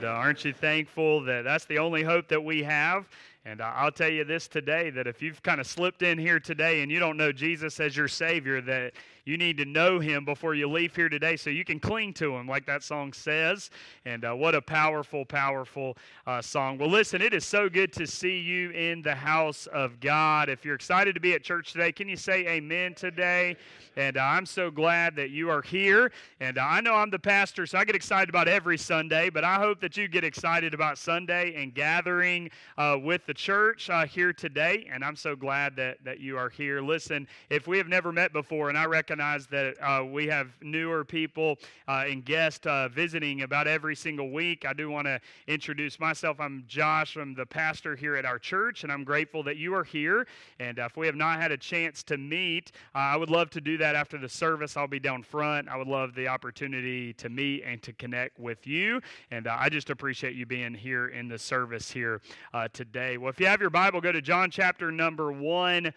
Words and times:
And 0.00 0.08
uh, 0.08 0.12
aren't 0.12 0.46
you 0.46 0.54
thankful 0.54 1.22
that 1.24 1.44
that's 1.44 1.66
the 1.66 1.76
only 1.76 2.02
hope 2.02 2.26
that 2.28 2.42
we 2.42 2.62
have? 2.62 3.06
And 3.44 3.60
I'll 3.60 3.92
tell 3.92 4.08
you 4.08 4.24
this 4.24 4.48
today 4.48 4.88
that 4.88 5.06
if 5.06 5.20
you've 5.20 5.42
kind 5.42 5.60
of 5.60 5.66
slipped 5.66 6.00
in 6.00 6.16
here 6.16 6.40
today 6.40 6.80
and 6.80 6.90
you 6.90 6.98
don't 6.98 7.18
know 7.18 7.32
Jesus 7.32 7.78
as 7.80 7.94
your 7.94 8.08
Savior, 8.08 8.62
that 8.62 8.94
you 9.24 9.36
need 9.36 9.56
to 9.58 9.64
know 9.64 10.00
Him 10.00 10.24
before 10.24 10.54
you 10.54 10.68
leave 10.68 10.94
here 10.94 11.08
today 11.08 11.36
so 11.36 11.50
you 11.50 11.64
can 11.64 11.78
cling 11.78 12.12
to 12.14 12.36
Him, 12.36 12.46
like 12.46 12.66
that 12.66 12.82
song 12.82 13.12
says. 13.12 13.70
And 14.04 14.24
uh, 14.24 14.32
what 14.34 14.54
a 14.54 14.62
powerful, 14.62 15.24
powerful 15.24 15.96
uh, 16.26 16.42
song. 16.42 16.78
Well, 16.78 16.90
listen, 16.90 17.22
it 17.22 17.32
is 17.32 17.44
so 17.44 17.68
good 17.68 17.92
to 17.94 18.06
see 18.06 18.38
you 18.38 18.70
in 18.70 19.02
the 19.02 19.14
house 19.14 19.66
of 19.66 20.00
God. 20.00 20.48
If 20.48 20.64
you're 20.64 20.74
excited 20.74 21.14
to 21.14 21.20
be 21.20 21.34
at 21.34 21.42
church 21.42 21.72
today, 21.72 21.92
can 21.92 22.08
you 22.08 22.16
say 22.16 22.46
amen 22.46 22.94
today? 22.94 23.56
And 23.96 24.16
uh, 24.16 24.20
I'm 24.20 24.46
so 24.46 24.70
glad 24.70 25.16
that 25.16 25.30
you 25.30 25.50
are 25.50 25.62
here. 25.62 26.10
And 26.40 26.58
uh, 26.58 26.62
I 26.62 26.80
know 26.80 26.94
I'm 26.94 27.10
the 27.10 27.18
pastor, 27.18 27.66
so 27.66 27.78
I 27.78 27.84
get 27.84 27.94
excited 27.94 28.28
about 28.28 28.48
every 28.48 28.78
Sunday, 28.78 29.30
but 29.30 29.44
I 29.44 29.56
hope 29.56 29.80
that 29.80 29.96
you 29.96 30.08
get 30.08 30.24
excited 30.24 30.74
about 30.74 30.98
Sunday 30.98 31.54
and 31.60 31.74
gathering 31.74 32.50
uh, 32.78 32.96
with 33.02 33.26
the 33.26 33.34
church 33.34 33.90
uh, 33.90 34.06
here 34.06 34.32
today. 34.32 34.88
And 34.92 35.04
I'm 35.04 35.16
so 35.16 35.36
glad 35.36 35.76
that, 35.76 36.02
that 36.04 36.20
you 36.20 36.38
are 36.38 36.48
here. 36.48 36.80
Listen, 36.80 37.26
if 37.50 37.66
we 37.66 37.78
have 37.78 37.88
never 37.88 38.12
met 38.12 38.32
before, 38.32 38.68
and 38.68 38.78
I 38.78 38.86
recognize 38.86 39.19
that 39.20 39.74
uh, 39.82 40.04
we 40.04 40.26
have 40.26 40.48
newer 40.62 41.04
people 41.04 41.58
uh, 41.86 42.04
and 42.08 42.24
guests 42.24 42.66
visiting 42.92 43.42
about 43.42 43.66
every 43.66 43.94
single 43.94 44.30
week, 44.30 44.64
I 44.66 44.72
do 44.72 44.90
want 44.90 45.06
to 45.06 45.20
introduce 45.46 46.00
myself. 46.00 46.40
I'm 46.40 46.64
Josh. 46.66 47.16
I'm 47.16 47.34
the 47.34 47.46
pastor 47.46 47.96
here 47.96 48.16
at 48.16 48.24
our 48.24 48.38
church, 48.38 48.82
and 48.82 48.92
I'm 48.92 49.04
grateful 49.04 49.42
that 49.44 49.56
you 49.56 49.74
are 49.74 49.84
here. 49.84 50.26
And 50.58 50.78
if 50.78 50.96
we 50.96 51.06
have 51.06 51.16
not 51.16 51.40
had 51.40 51.52
a 51.52 51.56
chance 51.56 52.02
to 52.04 52.16
meet, 52.16 52.72
I 52.94 53.16
would 53.16 53.30
love 53.30 53.50
to 53.50 53.60
do 53.60 53.76
that 53.78 53.94
after 53.94 54.18
the 54.18 54.28
service. 54.28 54.76
I'll 54.76 54.86
be 54.86 55.00
down 55.00 55.22
front. 55.22 55.68
I 55.68 55.76
would 55.76 55.88
love 55.88 56.14
the 56.14 56.28
opportunity 56.28 57.12
to 57.14 57.28
meet 57.28 57.62
and 57.64 57.82
to 57.82 57.92
connect 57.92 58.38
with 58.38 58.66
you. 58.66 59.00
And 59.30 59.46
uh, 59.46 59.56
I 59.58 59.68
just 59.68 59.90
appreciate 59.90 60.34
you 60.34 60.46
being 60.46 60.74
here 60.74 61.08
in 61.08 61.28
the 61.28 61.38
service 61.38 61.90
here 61.90 62.20
uh, 62.54 62.68
today. 62.72 63.18
Well, 63.18 63.30
if 63.30 63.40
you 63.40 63.46
have 63.46 63.60
your 63.60 63.70
Bible, 63.70 64.00
go 64.00 64.12
to 64.12 64.22
John 64.22 64.50
chapter 64.50 64.90
number 64.90 65.32
one. 65.32 65.92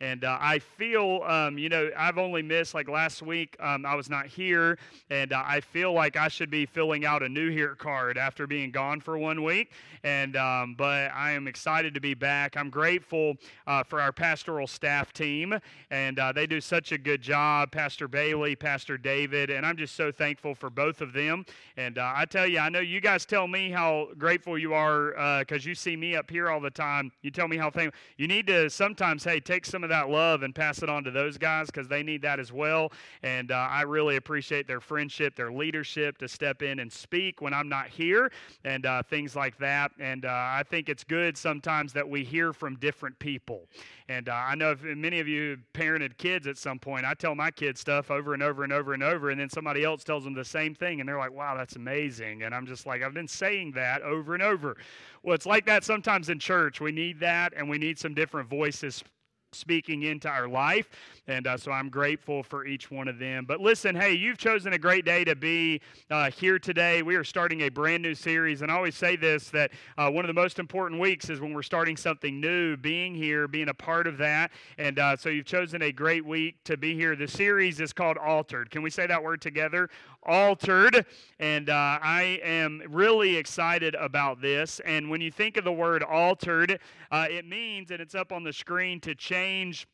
And 0.00 0.24
uh, 0.24 0.36
I 0.40 0.58
feel, 0.58 1.22
um, 1.24 1.56
you 1.56 1.68
know, 1.68 1.88
I've 1.96 2.18
only 2.18 2.42
missed 2.42 2.74
like 2.74 2.88
last 2.88 3.22
week, 3.22 3.56
um, 3.60 3.86
I 3.86 3.94
was 3.94 4.10
not 4.10 4.26
here, 4.26 4.76
and 5.08 5.32
uh, 5.32 5.42
I 5.46 5.60
feel 5.60 5.92
like 5.92 6.16
I 6.16 6.26
should 6.26 6.50
be 6.50 6.66
filling 6.66 7.04
out 7.04 7.22
a 7.22 7.28
new 7.28 7.48
here 7.50 7.76
card 7.76 8.18
after 8.18 8.48
being 8.48 8.72
gone 8.72 9.00
for 9.00 9.16
one 9.16 9.44
week. 9.44 9.70
And, 10.02 10.36
um, 10.36 10.74
but 10.76 11.12
I 11.14 11.30
am 11.30 11.46
excited 11.46 11.94
to 11.94 12.00
be 12.00 12.12
back. 12.14 12.56
I'm 12.56 12.70
grateful 12.70 13.36
uh, 13.68 13.84
for 13.84 14.00
our 14.00 14.12
pastoral 14.12 14.66
staff 14.66 15.12
team, 15.12 15.58
and 15.90 16.18
uh, 16.18 16.32
they 16.32 16.48
do 16.48 16.60
such 16.60 16.90
a 16.90 16.98
good 16.98 17.22
job, 17.22 17.70
Pastor 17.70 18.08
Bailey, 18.08 18.56
Pastor 18.56 18.98
David, 18.98 19.48
and 19.48 19.64
I'm 19.64 19.76
just 19.76 19.94
so 19.94 20.10
thankful 20.10 20.56
for 20.56 20.70
both 20.70 21.02
of 21.02 21.12
them. 21.12 21.46
And 21.76 21.98
uh, 21.98 22.12
I 22.16 22.24
tell 22.24 22.48
you, 22.48 22.58
I 22.58 22.68
know 22.68 22.80
you 22.80 23.00
guys 23.00 23.24
tell 23.24 23.46
me 23.46 23.70
how 23.70 24.08
grateful 24.18 24.58
you 24.58 24.74
are 24.74 25.38
because 25.38 25.64
uh, 25.64 25.68
you 25.68 25.74
see 25.76 25.96
me 25.96 26.16
up 26.16 26.28
here 26.28 26.50
all 26.50 26.60
the 26.60 26.70
time. 26.70 27.12
You 27.22 27.30
tell 27.30 27.46
me 27.46 27.56
how 27.56 27.70
thankful. 27.70 27.98
You 28.16 28.26
need 28.26 28.48
to 28.48 28.68
sometimes, 28.68 29.22
hey, 29.22 29.38
take 29.38 29.64
some 29.64 29.83
of 29.84 29.90
that 29.90 30.10
love 30.10 30.42
and 30.42 30.54
pass 30.54 30.82
it 30.82 30.88
on 30.88 31.04
to 31.04 31.10
those 31.10 31.38
guys 31.38 31.66
because 31.66 31.86
they 31.86 32.02
need 32.02 32.22
that 32.22 32.40
as 32.40 32.52
well. 32.52 32.92
And 33.22 33.52
uh, 33.52 33.68
I 33.70 33.82
really 33.82 34.16
appreciate 34.16 34.66
their 34.66 34.80
friendship, 34.80 35.36
their 35.36 35.52
leadership 35.52 36.18
to 36.18 36.28
step 36.28 36.62
in 36.62 36.80
and 36.80 36.92
speak 36.92 37.40
when 37.40 37.54
I'm 37.54 37.68
not 37.68 37.88
here 37.88 38.32
and 38.64 38.86
uh, 38.86 39.02
things 39.02 39.36
like 39.36 39.56
that. 39.58 39.92
And 40.00 40.24
uh, 40.24 40.28
I 40.30 40.64
think 40.68 40.88
it's 40.88 41.04
good 41.04 41.36
sometimes 41.36 41.92
that 41.92 42.08
we 42.08 42.24
hear 42.24 42.52
from 42.52 42.76
different 42.76 43.18
people. 43.18 43.68
And 44.08 44.28
uh, 44.28 44.32
I 44.32 44.54
know 44.54 44.72
if 44.72 44.82
many 44.82 45.20
of 45.20 45.28
you 45.28 45.58
parented 45.72 46.18
kids 46.18 46.46
at 46.46 46.58
some 46.58 46.78
point, 46.78 47.06
I 47.06 47.14
tell 47.14 47.34
my 47.34 47.50
kids 47.50 47.80
stuff 47.80 48.10
over 48.10 48.34
and 48.34 48.42
over 48.42 48.62
and 48.62 48.72
over 48.72 48.92
and 48.92 49.02
over, 49.02 49.30
and 49.30 49.40
then 49.40 49.48
somebody 49.48 49.82
else 49.82 50.04
tells 50.04 50.24
them 50.24 50.34
the 50.34 50.44
same 50.44 50.74
thing, 50.74 51.00
and 51.00 51.08
they're 51.08 51.18
like, 51.18 51.32
wow, 51.32 51.56
that's 51.56 51.76
amazing. 51.76 52.42
And 52.42 52.54
I'm 52.54 52.66
just 52.66 52.84
like, 52.86 53.02
I've 53.02 53.14
been 53.14 53.28
saying 53.28 53.72
that 53.72 54.02
over 54.02 54.34
and 54.34 54.42
over. 54.42 54.76
Well, 55.22 55.34
it's 55.34 55.46
like 55.46 55.64
that 55.66 55.84
sometimes 55.84 56.28
in 56.28 56.38
church. 56.38 56.82
We 56.82 56.92
need 56.92 57.18
that, 57.20 57.54
and 57.56 57.66
we 57.68 57.78
need 57.78 57.98
some 57.98 58.12
different 58.12 58.50
voices 58.50 59.02
speaking 59.54 60.02
into 60.02 60.28
our 60.28 60.48
life. 60.48 60.88
And 61.26 61.46
uh, 61.46 61.56
so 61.56 61.72
I'm 61.72 61.88
grateful 61.88 62.42
for 62.42 62.66
each 62.66 62.90
one 62.90 63.08
of 63.08 63.18
them. 63.18 63.44
But 63.46 63.60
listen, 63.60 63.96
hey, 63.96 64.12
you've 64.12 64.36
chosen 64.36 64.74
a 64.74 64.78
great 64.78 65.04
day 65.04 65.24
to 65.24 65.34
be 65.34 65.80
uh, 66.10 66.30
here 66.30 66.58
today. 66.58 67.02
We 67.02 67.16
are 67.16 67.24
starting 67.24 67.62
a 67.62 67.68
brand 67.68 68.02
new 68.02 68.14
series. 68.14 68.62
And 68.62 68.70
I 68.70 68.74
always 68.74 68.96
say 68.96 69.16
this 69.16 69.50
that 69.50 69.70
uh, 69.96 70.10
one 70.10 70.24
of 70.24 70.28
the 70.28 70.34
most 70.34 70.58
important 70.58 71.00
weeks 71.00 71.30
is 71.30 71.40
when 71.40 71.54
we're 71.54 71.62
starting 71.62 71.96
something 71.96 72.40
new, 72.40 72.76
being 72.76 73.14
here, 73.14 73.48
being 73.48 73.68
a 73.68 73.74
part 73.74 74.06
of 74.06 74.18
that. 74.18 74.50
And 74.78 74.98
uh, 74.98 75.16
so 75.16 75.30
you've 75.30 75.46
chosen 75.46 75.82
a 75.82 75.92
great 75.92 76.24
week 76.24 76.62
to 76.64 76.76
be 76.76 76.94
here. 76.94 77.16
The 77.16 77.28
series 77.28 77.80
is 77.80 77.92
called 77.92 78.18
Altered. 78.18 78.70
Can 78.70 78.82
we 78.82 78.90
say 78.90 79.06
that 79.06 79.22
word 79.22 79.40
together? 79.40 79.88
Altered. 80.26 81.06
And 81.38 81.68
uh, 81.68 81.98
I 82.02 82.40
am 82.42 82.82
really 82.88 83.36
excited 83.36 83.94
about 83.94 84.40
this. 84.40 84.80
And 84.80 85.10
when 85.10 85.20
you 85.20 85.30
think 85.30 85.56
of 85.56 85.64
the 85.64 85.72
word 85.72 86.02
altered, 86.02 86.80
uh, 87.10 87.26
it 87.30 87.46
means, 87.46 87.90
and 87.90 88.00
it's 88.00 88.14
up 88.14 88.32
on 88.32 88.44
the 88.44 88.52
screen, 88.52 89.00
to 89.00 89.14
change 89.14 89.86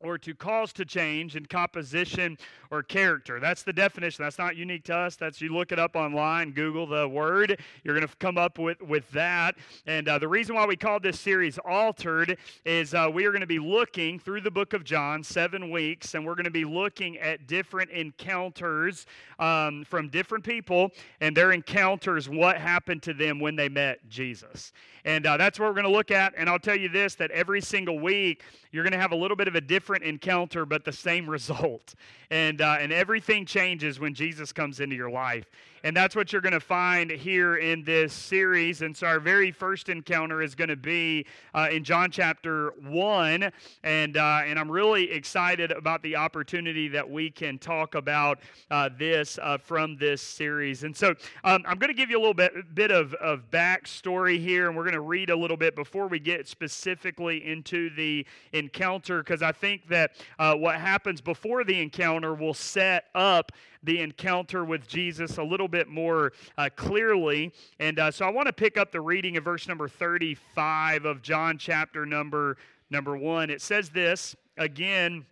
or 0.00 0.18
to 0.18 0.34
cause 0.34 0.72
to 0.74 0.84
change 0.84 1.36
in 1.36 1.46
composition 1.46 2.36
or 2.70 2.82
character. 2.82 3.40
That's 3.40 3.62
the 3.62 3.72
definition. 3.72 4.22
That's 4.22 4.38
not 4.38 4.56
unique 4.56 4.84
to 4.84 4.96
us. 4.96 5.16
That's 5.16 5.40
you 5.40 5.54
look 5.54 5.72
it 5.72 5.78
up 5.78 5.96
online, 5.96 6.52
Google 6.52 6.86
the 6.86 7.08
word. 7.08 7.60
You're 7.82 7.94
going 7.94 8.06
to 8.06 8.16
come 8.16 8.36
up 8.36 8.58
with 8.58 8.80
with 8.82 9.10
that. 9.12 9.56
And 9.86 10.08
uh, 10.08 10.18
the 10.18 10.28
reason 10.28 10.54
why 10.54 10.66
we 10.66 10.76
called 10.76 11.02
this 11.02 11.18
series 11.18 11.58
"Altered" 11.58 12.36
is 12.64 12.94
uh, 12.94 13.10
we 13.12 13.24
are 13.24 13.30
going 13.30 13.40
to 13.40 13.46
be 13.46 13.58
looking 13.58 14.18
through 14.18 14.42
the 14.42 14.50
book 14.50 14.74
of 14.74 14.84
John, 14.84 15.22
seven 15.22 15.70
weeks, 15.70 16.14
and 16.14 16.26
we're 16.26 16.34
going 16.34 16.44
to 16.44 16.50
be 16.50 16.64
looking 16.64 17.18
at 17.18 17.46
different 17.46 17.90
encounters 17.90 19.06
um, 19.38 19.84
from 19.84 20.08
different 20.08 20.44
people 20.44 20.90
and 21.20 21.36
their 21.36 21.52
encounters, 21.52 22.28
what 22.28 22.58
happened 22.58 23.02
to 23.04 23.14
them 23.14 23.40
when 23.40 23.56
they 23.56 23.68
met 23.68 24.06
Jesus. 24.08 24.72
And 25.04 25.26
uh, 25.26 25.36
that's 25.36 25.58
what 25.58 25.66
we're 25.68 25.74
going 25.74 25.84
to 25.84 25.90
look 25.90 26.10
at. 26.10 26.34
And 26.36 26.48
I'll 26.48 26.58
tell 26.58 26.76
you 26.76 26.88
this: 26.88 27.14
that 27.16 27.30
every 27.30 27.60
single 27.60 27.98
week 27.98 28.42
you're 28.76 28.84
going 28.84 28.92
to 28.92 28.98
have 28.98 29.12
a 29.12 29.16
little 29.16 29.38
bit 29.38 29.48
of 29.48 29.54
a 29.54 29.60
different 29.60 30.04
encounter, 30.04 30.66
but 30.66 30.84
the 30.84 30.92
same 30.92 31.28
result. 31.30 31.94
And, 32.30 32.60
uh, 32.60 32.76
and 32.78 32.92
everything 32.92 33.46
changes 33.46 33.98
when 33.98 34.12
Jesus 34.12 34.52
comes 34.52 34.80
into 34.80 34.94
your 34.94 35.10
life. 35.10 35.46
And 35.86 35.96
that's 35.96 36.16
what 36.16 36.32
you're 36.32 36.42
going 36.42 36.52
to 36.52 36.58
find 36.58 37.12
here 37.12 37.58
in 37.58 37.84
this 37.84 38.12
series. 38.12 38.82
And 38.82 38.96
so 38.96 39.06
our 39.06 39.20
very 39.20 39.52
first 39.52 39.88
encounter 39.88 40.42
is 40.42 40.56
going 40.56 40.66
to 40.66 40.74
be 40.74 41.26
uh, 41.54 41.68
in 41.70 41.84
John 41.84 42.10
chapter 42.10 42.70
1. 42.88 43.52
And, 43.84 44.16
uh, 44.16 44.40
and 44.44 44.58
I'm 44.58 44.68
really 44.68 45.08
excited 45.12 45.70
about 45.70 46.02
the 46.02 46.16
opportunity 46.16 46.88
that 46.88 47.08
we 47.08 47.30
can 47.30 47.56
talk 47.58 47.94
about 47.94 48.40
uh, 48.68 48.88
this 48.98 49.38
uh, 49.40 49.58
from 49.58 49.96
this 49.96 50.20
series. 50.20 50.82
And 50.82 50.96
so 50.96 51.10
um, 51.44 51.62
I'm 51.68 51.78
going 51.78 51.92
to 51.92 51.96
give 51.96 52.10
you 52.10 52.18
a 52.18 52.22
little 52.22 52.34
bit, 52.34 52.74
bit 52.74 52.90
of, 52.90 53.14
of 53.14 53.48
backstory 53.52 54.40
here, 54.40 54.66
and 54.66 54.76
we're 54.76 54.82
going 54.82 54.94
to 54.94 55.00
read 55.00 55.30
a 55.30 55.36
little 55.36 55.56
bit 55.56 55.76
before 55.76 56.08
we 56.08 56.18
get 56.18 56.48
specifically 56.48 57.46
into 57.46 57.94
the 57.94 58.26
encounter, 58.52 59.18
because 59.18 59.40
I 59.40 59.52
think 59.52 59.86
that 59.90 60.16
uh, 60.40 60.56
what 60.56 60.80
happens 60.80 61.20
before 61.20 61.62
the 61.62 61.80
encounter 61.80 62.34
will 62.34 62.54
set 62.54 63.04
up 63.14 63.52
the 63.86 64.00
encounter 64.00 64.64
with 64.64 64.86
Jesus 64.86 65.38
a 65.38 65.42
little 65.42 65.68
bit 65.68 65.88
more 65.88 66.32
uh, 66.58 66.68
clearly. 66.74 67.52
And 67.78 67.98
uh, 67.98 68.10
so 68.10 68.26
I 68.26 68.30
want 68.30 68.46
to 68.46 68.52
pick 68.52 68.76
up 68.76 68.92
the 68.92 69.00
reading 69.00 69.36
of 69.36 69.44
verse 69.44 69.66
number 69.66 69.88
35 69.88 71.04
of 71.04 71.22
John 71.22 71.56
chapter 71.56 72.04
number 72.04 72.58
number 72.90 73.16
1. 73.16 73.48
It 73.48 73.62
says 73.62 73.88
this 73.90 74.36
again 74.58 75.24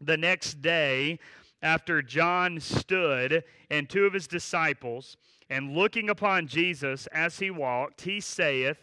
the 0.00 0.16
next 0.16 0.60
day 0.62 1.18
after 1.62 2.02
John 2.02 2.60
stood 2.60 3.42
and 3.70 3.88
two 3.88 4.04
of 4.04 4.12
his 4.12 4.26
disciples 4.26 5.16
and 5.48 5.74
looking 5.74 6.10
upon 6.10 6.48
Jesus 6.48 7.06
as 7.08 7.38
he 7.38 7.50
walked, 7.50 8.02
he 8.02 8.20
saith, 8.20 8.78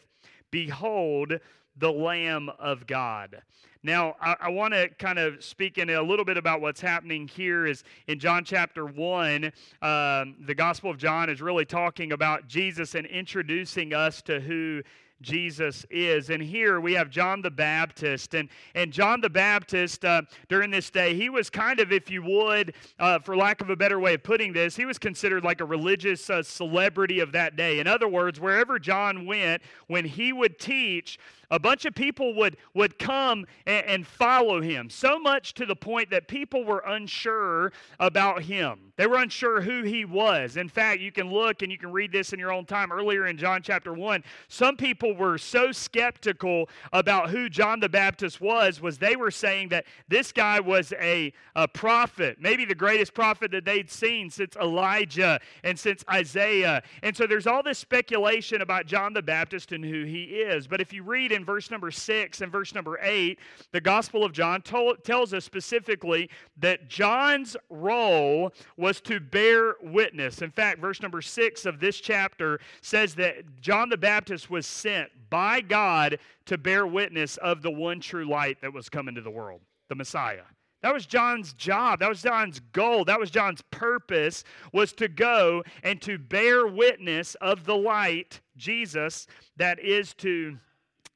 Behold 0.49 1.39
the 1.77 1.91
Lamb 1.91 2.49
of 2.59 2.85
God. 2.87 3.41
Now, 3.85 4.15
I, 4.21 4.35
I 4.41 4.49
want 4.49 4.73
to 4.73 4.89
kind 4.97 5.19
of 5.19 5.43
speak 5.43 5.77
in 5.77 5.89
a 5.89 6.01
little 6.01 6.23
bit 6.23 6.37
about 6.37 6.61
what's 6.61 6.79
happening 6.79 7.27
here. 7.27 7.65
Is 7.65 7.83
in 8.07 8.17
John 8.19 8.45
chapter 8.45 8.85
one, 8.85 9.51
um, 9.81 10.35
the 10.45 10.55
Gospel 10.55 10.89
of 10.89 10.97
John 10.97 11.29
is 11.29 11.41
really 11.41 11.65
talking 11.65 12.13
about 12.13 12.47
Jesus 12.47 12.95
and 12.95 13.05
introducing 13.05 13.93
us 13.93 14.21
to 14.23 14.39
who 14.39 14.83
Jesus 15.21 15.85
is. 15.89 16.29
And 16.29 16.43
here 16.43 16.81
we 16.81 16.93
have 16.93 17.09
John 17.09 17.41
the 17.41 17.51
Baptist. 17.51 18.35
And, 18.35 18.49
and 18.75 18.91
John 18.91 19.21
the 19.21 19.29
Baptist, 19.29 20.03
uh, 20.03 20.23
during 20.49 20.69
this 20.69 20.89
day, 20.89 21.15
he 21.15 21.29
was 21.29 21.49
kind 21.49 21.79
of, 21.79 21.93
if 21.93 22.11
you 22.11 22.21
would, 22.23 22.73
uh, 22.99 23.19
for 23.19 23.37
lack 23.37 23.61
of 23.61 23.69
a 23.69 23.75
better 23.75 23.99
way 23.99 24.15
of 24.15 24.23
putting 24.23 24.51
this, 24.51 24.75
he 24.75 24.85
was 24.85 24.97
considered 24.97 25.43
like 25.45 25.61
a 25.61 25.65
religious 25.65 26.29
uh, 26.29 26.43
celebrity 26.43 27.21
of 27.21 27.31
that 27.31 27.55
day. 27.55 27.79
In 27.79 27.87
other 27.87 28.07
words, 28.07 28.39
wherever 28.39 28.77
John 28.79 29.25
went, 29.25 29.61
when 29.87 30.03
he 30.03 30.33
would 30.33 30.59
teach, 30.59 31.17
a 31.53 31.59
bunch 31.59 31.85
of 31.85 31.93
people 31.93 32.33
would, 32.33 32.57
would 32.73 32.97
come 32.97 33.45
and, 33.67 33.85
and 33.85 34.07
follow 34.07 34.59
him, 34.59 34.89
so 34.89 35.19
much 35.19 35.53
to 35.53 35.67
the 35.67 35.75
point 35.75 36.09
that 36.09 36.27
people 36.27 36.65
were 36.65 36.83
unsure 36.87 37.71
about 37.99 38.41
him. 38.41 38.91
They 38.95 39.07
were 39.07 39.17
unsure 39.17 39.61
who 39.61 39.83
he 39.83 40.05
was. 40.05 40.57
In 40.57 40.69
fact, 40.69 40.99
you 40.99 41.11
can 41.11 41.31
look 41.31 41.61
and 41.61 41.71
you 41.71 41.79
can 41.79 41.91
read 41.91 42.11
this 42.11 42.31
in 42.31 42.39
your 42.39 42.51
own 42.51 42.65
time 42.65 42.91
earlier 42.91 43.25
in 43.25 43.37
John 43.37 43.61
chapter 43.63 43.91
1. 43.93 44.23
Some 44.47 44.77
people 44.77 45.15
were 45.15 45.37
so 45.39 45.71
skeptical 45.71 46.69
about 46.91 47.29
who 47.29 47.49
John 47.49 47.79
the 47.79 47.89
Baptist 47.89 48.39
was 48.41 48.81
was 48.81 48.97
they 48.97 49.15
were 49.15 49.31
saying 49.31 49.69
that 49.69 49.85
this 50.07 50.31
guy 50.31 50.59
was 50.59 50.93
a, 50.99 51.33
a 51.55 51.67
prophet, 51.67 52.37
maybe 52.39 52.65
the 52.65 52.75
greatest 52.75 53.15
prophet 53.15 53.51
that 53.51 53.65
they'd 53.65 53.89
seen 53.89 54.29
since 54.29 54.55
Elijah 54.55 55.39
and 55.63 55.77
since 55.77 56.03
Isaiah. 56.11 56.83
And 57.01 57.17
so 57.17 57.25
there's 57.25 57.47
all 57.47 57.63
this 57.63 57.79
speculation 57.79 58.61
about 58.61 58.85
John 58.85 59.13
the 59.13 59.23
Baptist 59.23 59.71
and 59.71 59.83
who 59.83 60.03
he 60.03 60.23
is. 60.23 60.67
But 60.67 60.81
if 60.81 60.93
you 60.93 61.01
read 61.01 61.31
in 61.31 61.42
verse 61.45 61.71
number 61.71 61.91
6 61.91 62.41
and 62.41 62.51
verse 62.51 62.73
number 62.73 62.99
8, 63.01 63.39
the 63.71 63.81
Gospel 63.81 64.23
of 64.23 64.31
John 64.31 64.61
tells 64.61 65.33
us 65.33 65.45
specifically 65.45 66.29
that 66.57 66.89
John's 66.89 67.55
role 67.69 68.53
was 68.77 69.01
to 69.01 69.19
bear 69.19 69.75
witness. 69.81 70.41
In 70.41 70.51
fact, 70.51 70.79
verse 70.79 71.01
number 71.01 71.21
6 71.21 71.65
of 71.65 71.79
this 71.79 71.99
chapter 71.99 72.59
says 72.81 73.15
that 73.15 73.59
John 73.61 73.89
the 73.89 73.97
Baptist 73.97 74.49
was 74.49 74.65
sent 74.65 75.09
by 75.29 75.61
God 75.61 76.19
to 76.45 76.57
bear 76.57 76.85
witness 76.85 77.37
of 77.37 77.61
the 77.61 77.71
one 77.71 77.99
true 77.99 78.25
light 78.27 78.61
that 78.61 78.73
was 78.73 78.89
coming 78.89 79.15
to 79.15 79.21
the 79.21 79.31
world, 79.31 79.61
the 79.89 79.95
Messiah. 79.95 80.43
That 80.81 80.93
was 80.93 81.05
John's 81.05 81.53
job. 81.53 81.99
That 82.01 82.09
was 82.09 82.21
John's 82.21 82.59
goal. 82.73 83.05
That 83.05 83.17
was 83.17 83.31
John's 83.31 83.61
purpose 83.71 84.43
was 84.73 84.91
to 84.93 85.07
go 85.07 85.63
and 85.81 86.01
to 86.01 86.17
bear 86.17 86.67
witness 86.67 87.35
of 87.35 87.63
the 87.63 87.77
light, 87.77 88.41
Jesus, 88.57 89.27
that 89.55 89.79
is 89.79 90.13
to 90.15 90.57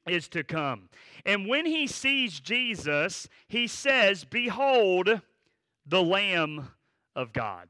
is 0.08 0.28
to 0.28 0.44
come. 0.44 0.88
And 1.24 1.46
when 1.46 1.66
he 1.66 1.86
sees 1.86 2.40
Jesus, 2.40 3.28
he 3.48 3.66
says, 3.66 4.24
"Behold 4.24 5.20
the 5.86 6.02
lamb 6.02 6.68
of 7.14 7.32
God." 7.32 7.68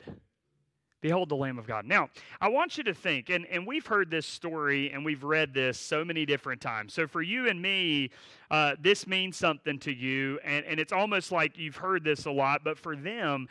Behold 1.00 1.28
the 1.28 1.36
Lamb 1.36 1.58
of 1.58 1.66
God. 1.66 1.86
Now, 1.86 2.10
I 2.40 2.48
want 2.48 2.76
you 2.76 2.82
to 2.84 2.94
think, 2.94 3.30
and, 3.30 3.46
and 3.46 3.64
we've 3.64 3.86
heard 3.86 4.10
this 4.10 4.26
story 4.26 4.90
and 4.90 5.04
we've 5.04 5.22
read 5.22 5.54
this 5.54 5.78
so 5.78 6.04
many 6.04 6.26
different 6.26 6.60
times. 6.60 6.92
So 6.92 7.06
for 7.06 7.22
you 7.22 7.48
and 7.48 7.62
me, 7.62 8.10
uh, 8.50 8.74
this 8.80 9.06
means 9.06 9.36
something 9.36 9.78
to 9.80 9.94
you, 9.94 10.40
and, 10.42 10.64
and 10.66 10.80
it's 10.80 10.92
almost 10.92 11.30
like 11.30 11.56
you've 11.56 11.76
heard 11.76 12.02
this 12.02 12.26
a 12.26 12.30
lot, 12.32 12.62
but 12.64 12.76
for 12.76 12.96
them, 12.96 13.46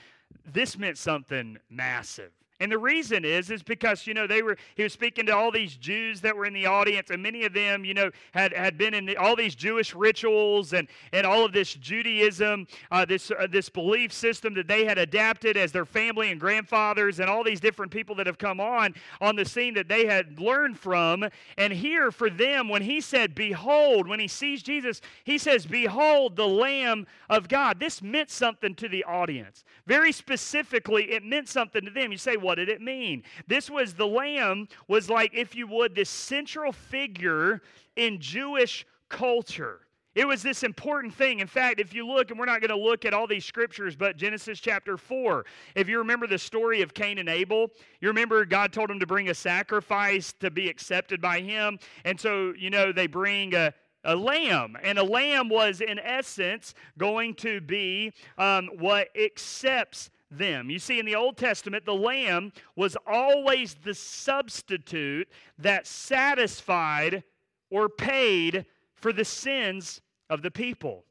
this 0.45 0.77
meant 0.77 0.97
something 0.97 1.57
massive. 1.69 2.31
And 2.59 2.71
the 2.71 2.77
reason 2.79 3.23
is 3.23 3.51
is 3.51 3.61
because 3.61 4.07
you 4.07 4.15
know 4.15 4.25
they 4.25 4.41
were 4.41 4.57
he 4.75 4.81
was 4.81 4.91
speaking 4.91 5.27
to 5.27 5.35
all 5.35 5.51
these 5.51 5.75
Jews 5.75 6.21
that 6.21 6.35
were 6.35 6.45
in 6.45 6.53
the 6.53 6.65
audience 6.65 7.11
and 7.11 7.21
many 7.21 7.45
of 7.45 7.53
them 7.53 7.85
you 7.85 7.93
know 7.93 8.09
had 8.31 8.51
had 8.51 8.79
been 8.79 8.95
in 8.95 9.05
the, 9.05 9.15
all 9.17 9.35
these 9.35 9.53
Jewish 9.53 9.93
rituals 9.93 10.73
and 10.73 10.87
and 11.13 11.27
all 11.27 11.45
of 11.45 11.53
this 11.53 11.75
Judaism 11.75 12.65
uh, 12.89 13.05
this 13.05 13.29
uh, 13.29 13.45
this 13.47 13.69
belief 13.69 14.11
system 14.11 14.55
that 14.55 14.67
they 14.67 14.85
had 14.85 14.97
adapted 14.97 15.55
as 15.55 15.71
their 15.71 15.85
family 15.85 16.31
and 16.31 16.39
grandfathers 16.39 17.19
and 17.19 17.29
all 17.29 17.43
these 17.43 17.59
different 17.59 17.91
people 17.91 18.15
that 18.15 18.25
have 18.25 18.39
come 18.39 18.59
on 18.59 18.95
on 19.21 19.35
the 19.35 19.45
scene 19.45 19.75
that 19.75 19.87
they 19.87 20.07
had 20.07 20.39
learned 20.39 20.79
from. 20.79 21.25
And 21.59 21.71
here 21.71 22.09
for 22.11 22.29
them 22.29 22.69
when 22.69 22.81
he 22.81 23.01
said 23.01 23.35
behold 23.35 24.07
when 24.07 24.19
he 24.19 24.27
sees 24.27 24.63
Jesus 24.63 25.01
he 25.25 25.37
says 25.37 25.67
behold 25.67 26.35
the 26.35 26.47
lamb 26.47 27.05
of 27.29 27.47
God. 27.49 27.79
This 27.79 28.01
meant 28.01 28.31
something 28.31 28.73
to 28.75 28.89
the 28.89 29.03
audience. 29.03 29.63
Very 29.85 30.11
specifically 30.11 31.11
it 31.11 31.23
meant 31.23 31.47
something 31.49 31.85
to 31.85 31.91
them. 31.91 32.11
You 32.11 32.17
say 32.17 32.35
what 32.47 32.55
did 32.55 32.69
it 32.69 32.81
mean? 32.81 33.23
This 33.45 33.69
was 33.69 33.93
the 33.93 34.07
lamb, 34.07 34.69
was 34.87 35.09
like, 35.09 35.33
if 35.33 35.53
you 35.53 35.67
would, 35.67 35.93
this 35.93 36.09
central 36.09 36.71
figure 36.71 37.61
in 37.97 38.21
Jewish 38.21 38.85
culture. 39.09 39.81
It 40.15 40.25
was 40.25 40.41
this 40.41 40.63
important 40.63 41.13
thing. 41.13 41.41
In 41.41 41.47
fact, 41.47 41.81
if 41.81 41.93
you 41.93 42.07
look, 42.07 42.31
and 42.31 42.39
we're 42.39 42.45
not 42.45 42.61
going 42.61 42.69
to 42.69 42.81
look 42.81 43.03
at 43.03 43.13
all 43.13 43.27
these 43.27 43.43
scriptures, 43.43 43.97
but 43.97 44.15
Genesis 44.15 44.61
chapter 44.61 44.97
4, 44.97 45.45
if 45.75 45.89
you 45.89 45.97
remember 45.97 46.25
the 46.25 46.37
story 46.37 46.81
of 46.81 46.93
Cain 46.93 47.17
and 47.17 47.27
Abel, 47.27 47.69
you 47.99 48.07
remember 48.07 48.45
God 48.45 48.71
told 48.71 48.89
him 48.89 48.99
to 49.01 49.05
bring 49.05 49.27
a 49.27 49.33
sacrifice 49.33 50.33
to 50.39 50.49
be 50.49 50.69
accepted 50.69 51.19
by 51.19 51.41
him. 51.41 51.79
And 52.05 52.17
so, 52.17 52.53
you 52.57 52.69
know, 52.69 52.93
they 52.93 53.07
bring 53.07 53.53
a, 53.55 53.73
a 54.05 54.15
lamb. 54.15 54.77
And 54.81 54.97
a 54.97 55.03
lamb 55.03 55.49
was, 55.49 55.81
in 55.81 55.99
essence, 55.99 56.73
going 56.97 57.35
to 57.35 57.59
be 57.59 58.13
um, 58.37 58.69
what 58.79 59.09
accepts 59.15 60.09
them. 60.29 60.69
You 60.69 60.79
see, 60.79 60.99
in 60.99 61.05
the 61.05 61.15
Old 61.15 61.37
Testament, 61.37 61.85
the 61.85 61.93
lamb 61.93 62.51
was 62.75 62.97
always 63.05 63.75
the 63.75 63.93
substitute 63.93 65.27
that 65.57 65.87
satisfied 65.87 67.23
or 67.69 67.89
paid 67.89 68.65
for 68.95 69.13
the 69.13 69.25
sins 69.25 70.01
of 70.29 70.41
the 70.41 70.51
people. 70.51 71.05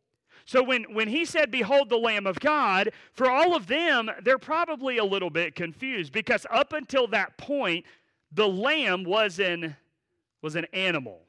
So 0.44 0.62
when, 0.62 0.84
when 0.94 1.08
he 1.08 1.24
said, 1.24 1.50
Behold 1.50 1.88
the 1.88 1.96
Lamb 1.96 2.26
of 2.26 2.38
God, 2.38 2.90
for 3.12 3.28
all 3.28 3.56
of 3.56 3.66
them, 3.66 4.10
they're 4.22 4.38
probably 4.38 4.98
a 4.98 5.04
little 5.04 5.30
bit 5.30 5.56
confused 5.56 6.12
because 6.12 6.46
up 6.50 6.72
until 6.72 7.08
that 7.08 7.36
point, 7.36 7.84
the 8.32 8.46
lamb 8.46 9.02
was 9.02 9.40
an, 9.40 9.76
was 10.42 10.54
an 10.54 10.66
animal, 10.72 11.22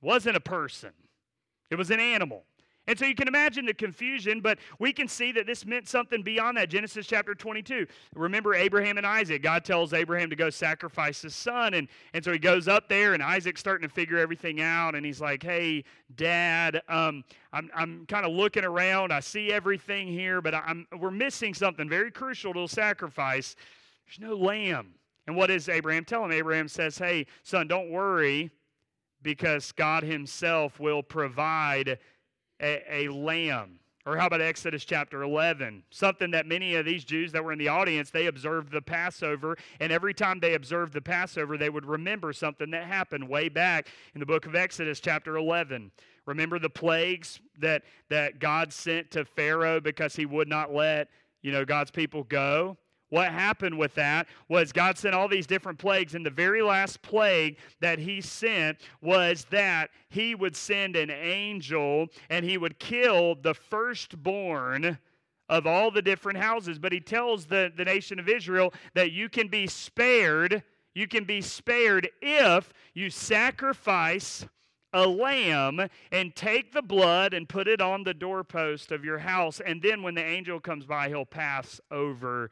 wasn't 0.00 0.36
a 0.36 0.40
person. 0.40 0.90
It 1.70 1.76
was 1.76 1.90
an 1.90 2.00
animal. 2.00 2.44
And 2.88 2.98
so 2.98 3.04
you 3.04 3.14
can 3.14 3.28
imagine 3.28 3.64
the 3.64 3.74
confusion, 3.74 4.40
but 4.40 4.58
we 4.80 4.92
can 4.92 5.06
see 5.06 5.30
that 5.32 5.46
this 5.46 5.64
meant 5.64 5.88
something 5.88 6.22
beyond 6.22 6.56
that. 6.56 6.68
Genesis 6.68 7.06
chapter 7.06 7.32
22. 7.32 7.86
Remember 8.16 8.54
Abraham 8.54 8.98
and 8.98 9.06
Isaac. 9.06 9.40
God 9.40 9.64
tells 9.64 9.92
Abraham 9.92 10.28
to 10.30 10.36
go 10.36 10.50
sacrifice 10.50 11.22
his 11.22 11.34
son. 11.34 11.74
And, 11.74 11.86
and 12.12 12.24
so 12.24 12.32
he 12.32 12.40
goes 12.40 12.66
up 12.66 12.88
there, 12.88 13.14
and 13.14 13.22
Isaac's 13.22 13.60
starting 13.60 13.88
to 13.88 13.94
figure 13.94 14.18
everything 14.18 14.60
out. 14.60 14.96
And 14.96 15.06
he's 15.06 15.20
like, 15.20 15.44
Hey, 15.44 15.84
dad, 16.16 16.82
um, 16.88 17.22
I'm, 17.52 17.70
I'm 17.72 18.04
kind 18.06 18.26
of 18.26 18.32
looking 18.32 18.64
around. 18.64 19.12
I 19.12 19.20
see 19.20 19.52
everything 19.52 20.08
here, 20.08 20.42
but 20.42 20.52
I'm, 20.52 20.88
we're 20.98 21.12
missing 21.12 21.54
something 21.54 21.88
very 21.88 22.10
crucial 22.10 22.52
to 22.54 22.64
a 22.64 22.68
sacrifice. 22.68 23.54
There's 24.06 24.28
no 24.28 24.34
lamb. 24.36 24.94
And 25.28 25.36
what 25.36 25.46
does 25.46 25.68
Abraham 25.68 26.04
tell 26.04 26.24
him? 26.24 26.32
Abraham 26.32 26.66
says, 26.66 26.98
Hey, 26.98 27.26
son, 27.44 27.68
don't 27.68 27.90
worry 27.90 28.50
because 29.22 29.72
God 29.72 30.02
himself 30.02 30.80
will 30.80 31.02
provide 31.02 31.98
a, 32.62 32.82
a 32.88 33.08
lamb. 33.08 33.80
Or 34.04 34.16
how 34.16 34.26
about 34.26 34.40
Exodus 34.40 34.84
chapter 34.84 35.22
11? 35.22 35.84
Something 35.90 36.32
that 36.32 36.46
many 36.46 36.74
of 36.74 36.84
these 36.84 37.04
Jews 37.04 37.30
that 37.32 37.44
were 37.44 37.52
in 37.52 37.58
the 37.58 37.68
audience, 37.68 38.10
they 38.10 38.26
observed 38.26 38.72
the 38.72 38.82
Passover, 38.82 39.56
and 39.78 39.92
every 39.92 40.12
time 40.12 40.40
they 40.40 40.54
observed 40.54 40.92
the 40.92 41.00
Passover, 41.00 41.56
they 41.56 41.70
would 41.70 41.86
remember 41.86 42.32
something 42.32 42.70
that 42.72 42.84
happened 42.84 43.28
way 43.28 43.48
back 43.48 43.86
in 44.14 44.20
the 44.20 44.26
book 44.26 44.46
of 44.46 44.56
Exodus 44.56 44.98
chapter 44.98 45.36
11. 45.36 45.92
Remember 46.26 46.58
the 46.58 46.70
plagues 46.70 47.40
that, 47.58 47.82
that 48.10 48.40
God 48.40 48.72
sent 48.72 49.12
to 49.12 49.24
Pharaoh 49.24 49.80
because 49.80 50.16
he 50.16 50.26
would 50.26 50.48
not 50.48 50.74
let, 50.74 51.08
you 51.42 51.52
know, 51.52 51.64
God's 51.64 51.92
people 51.92 52.24
go? 52.24 52.76
What 53.12 53.30
happened 53.30 53.76
with 53.78 53.94
that 53.94 54.26
was 54.48 54.72
God 54.72 54.96
sent 54.96 55.14
all 55.14 55.28
these 55.28 55.46
different 55.46 55.78
plagues, 55.78 56.14
and 56.14 56.24
the 56.24 56.30
very 56.30 56.62
last 56.62 57.02
plague 57.02 57.58
that 57.78 57.98
He 57.98 58.22
sent 58.22 58.78
was 59.02 59.44
that 59.50 59.90
He 60.08 60.34
would 60.34 60.56
send 60.56 60.96
an 60.96 61.10
angel 61.10 62.08
and 62.30 62.42
He 62.42 62.56
would 62.56 62.78
kill 62.78 63.34
the 63.34 63.52
firstborn 63.52 64.96
of 65.50 65.66
all 65.66 65.90
the 65.90 66.00
different 66.00 66.38
houses. 66.38 66.78
But 66.78 66.92
He 66.92 67.00
tells 67.00 67.44
the, 67.44 67.70
the 67.76 67.84
nation 67.84 68.18
of 68.18 68.30
Israel 68.30 68.72
that 68.94 69.12
you 69.12 69.28
can 69.28 69.48
be 69.48 69.66
spared. 69.66 70.62
You 70.94 71.06
can 71.06 71.24
be 71.24 71.42
spared 71.42 72.08
if 72.22 72.72
you 72.94 73.10
sacrifice 73.10 74.46
a 74.94 75.06
lamb 75.06 75.86
and 76.10 76.34
take 76.34 76.72
the 76.72 76.80
blood 76.80 77.34
and 77.34 77.46
put 77.46 77.68
it 77.68 77.82
on 77.82 78.04
the 78.04 78.14
doorpost 78.14 78.90
of 78.90 79.04
your 79.04 79.18
house. 79.18 79.60
And 79.60 79.82
then 79.82 80.02
when 80.02 80.14
the 80.14 80.24
angel 80.24 80.60
comes 80.60 80.86
by, 80.86 81.08
he'll 81.08 81.26
pass 81.26 81.78
over 81.90 82.50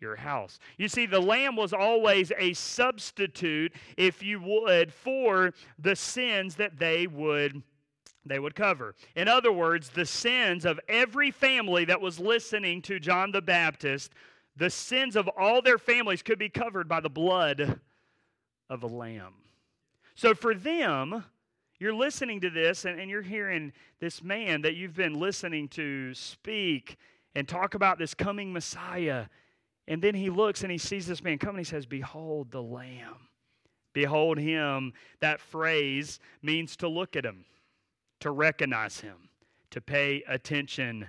your 0.00 0.16
house. 0.16 0.58
You 0.76 0.88
see, 0.88 1.06
the 1.06 1.20
lamb 1.20 1.56
was 1.56 1.72
always 1.72 2.32
a 2.38 2.52
substitute, 2.52 3.72
if 3.96 4.22
you 4.22 4.40
would, 4.40 4.92
for 4.92 5.52
the 5.78 5.96
sins 5.96 6.56
that 6.56 6.78
they 6.78 7.06
would 7.06 7.62
they 8.26 8.38
would 8.38 8.54
cover. 8.54 8.94
In 9.16 9.28
other 9.28 9.52
words, 9.52 9.90
the 9.90 10.06
sins 10.06 10.64
of 10.64 10.80
every 10.88 11.30
family 11.30 11.84
that 11.84 12.00
was 12.00 12.18
listening 12.18 12.80
to 12.82 12.98
John 12.98 13.32
the 13.32 13.42
Baptist, 13.42 14.14
the 14.56 14.70
sins 14.70 15.14
of 15.14 15.28
all 15.38 15.60
their 15.60 15.76
families 15.76 16.22
could 16.22 16.38
be 16.38 16.48
covered 16.48 16.88
by 16.88 17.00
the 17.00 17.10
blood 17.10 17.80
of 18.70 18.82
a 18.82 18.86
lamb. 18.86 19.34
So 20.14 20.34
for 20.34 20.54
them, 20.54 21.24
you're 21.78 21.94
listening 21.94 22.40
to 22.40 22.50
this 22.50 22.84
and, 22.84 22.98
and 22.98 23.10
you're 23.10 23.20
hearing 23.20 23.72
this 24.00 24.22
man 24.22 24.62
that 24.62 24.74
you've 24.74 24.94
been 24.94 25.20
listening 25.20 25.68
to 25.68 26.14
speak 26.14 26.96
and 27.34 27.46
talk 27.46 27.74
about 27.74 27.98
this 27.98 28.14
coming 28.14 28.52
Messiah 28.52 29.26
and 29.86 30.00
then 30.00 30.14
he 30.14 30.30
looks 30.30 30.62
and 30.62 30.72
he 30.72 30.78
sees 30.78 31.06
this 31.06 31.22
man 31.22 31.38
coming. 31.38 31.58
he 31.58 31.64
says, 31.64 31.86
Behold 31.86 32.50
the 32.50 32.62
Lamb. 32.62 33.28
Behold 33.92 34.38
him. 34.38 34.92
That 35.20 35.40
phrase 35.40 36.20
means 36.42 36.76
to 36.76 36.88
look 36.88 37.16
at 37.16 37.24
him, 37.24 37.44
to 38.20 38.30
recognize 38.30 39.00
him, 39.00 39.28
to 39.70 39.80
pay 39.80 40.24
attention 40.26 41.06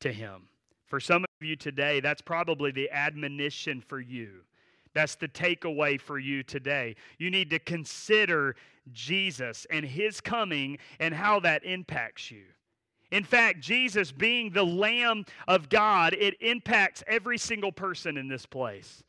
to 0.00 0.12
him. 0.12 0.48
For 0.86 1.00
some 1.00 1.24
of 1.24 1.46
you 1.46 1.56
today, 1.56 2.00
that's 2.00 2.22
probably 2.22 2.70
the 2.70 2.90
admonition 2.90 3.80
for 3.80 4.00
you. 4.00 4.42
That's 4.94 5.14
the 5.14 5.28
takeaway 5.28 6.00
for 6.00 6.18
you 6.18 6.42
today. 6.42 6.96
You 7.18 7.30
need 7.30 7.50
to 7.50 7.58
consider 7.58 8.56
Jesus 8.92 9.66
and 9.70 9.84
his 9.84 10.20
coming 10.20 10.78
and 11.00 11.12
how 11.12 11.40
that 11.40 11.64
impacts 11.64 12.30
you. 12.30 12.44
In 13.10 13.24
fact, 13.24 13.60
Jesus 13.60 14.10
being 14.10 14.50
the 14.50 14.64
Lamb 14.64 15.24
of 15.46 15.68
God, 15.68 16.14
it 16.14 16.34
impacts 16.40 17.04
every 17.06 17.38
single 17.38 17.72
person 17.72 18.16
in 18.16 18.28
this 18.28 18.46
place. 18.46 19.02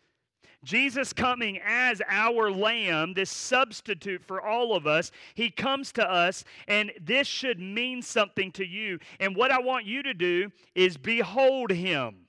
Jesus 0.64 1.14
coming 1.14 1.60
as 1.64 2.02
our 2.10 2.52
lamb, 2.52 3.14
this 3.14 3.30
substitute 3.30 4.24
for 4.24 4.42
all 4.42 4.76
of 4.76 4.86
us, 4.86 5.12
he 5.36 5.50
comes 5.50 5.92
to 5.94 6.10
us, 6.10 6.44
and 6.68 6.92
this 7.00 7.28
should 7.28 7.60
mean 7.60 8.02
something 8.02 8.52
to 8.54 8.66
you. 8.66 9.00
And 9.20 9.36
what 9.36 9.52
I 9.52 9.60
want 9.60 9.86
you 9.86 10.04
to 10.04 10.14
do 10.14 10.52
is 10.76 10.98
behold 10.98 11.72
him. 11.72 12.28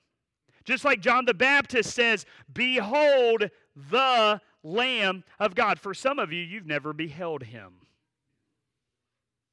Just 0.63 0.85
like 0.85 1.01
John 1.01 1.25
the 1.25 1.33
Baptist 1.33 1.93
says, 1.93 2.25
Behold 2.53 3.49
the 3.75 4.39
Lamb 4.63 5.23
of 5.39 5.55
God. 5.55 5.79
For 5.79 5.93
some 5.93 6.19
of 6.19 6.31
you, 6.31 6.43
you've 6.43 6.67
never 6.67 6.93
beheld 6.93 7.43
him, 7.43 7.73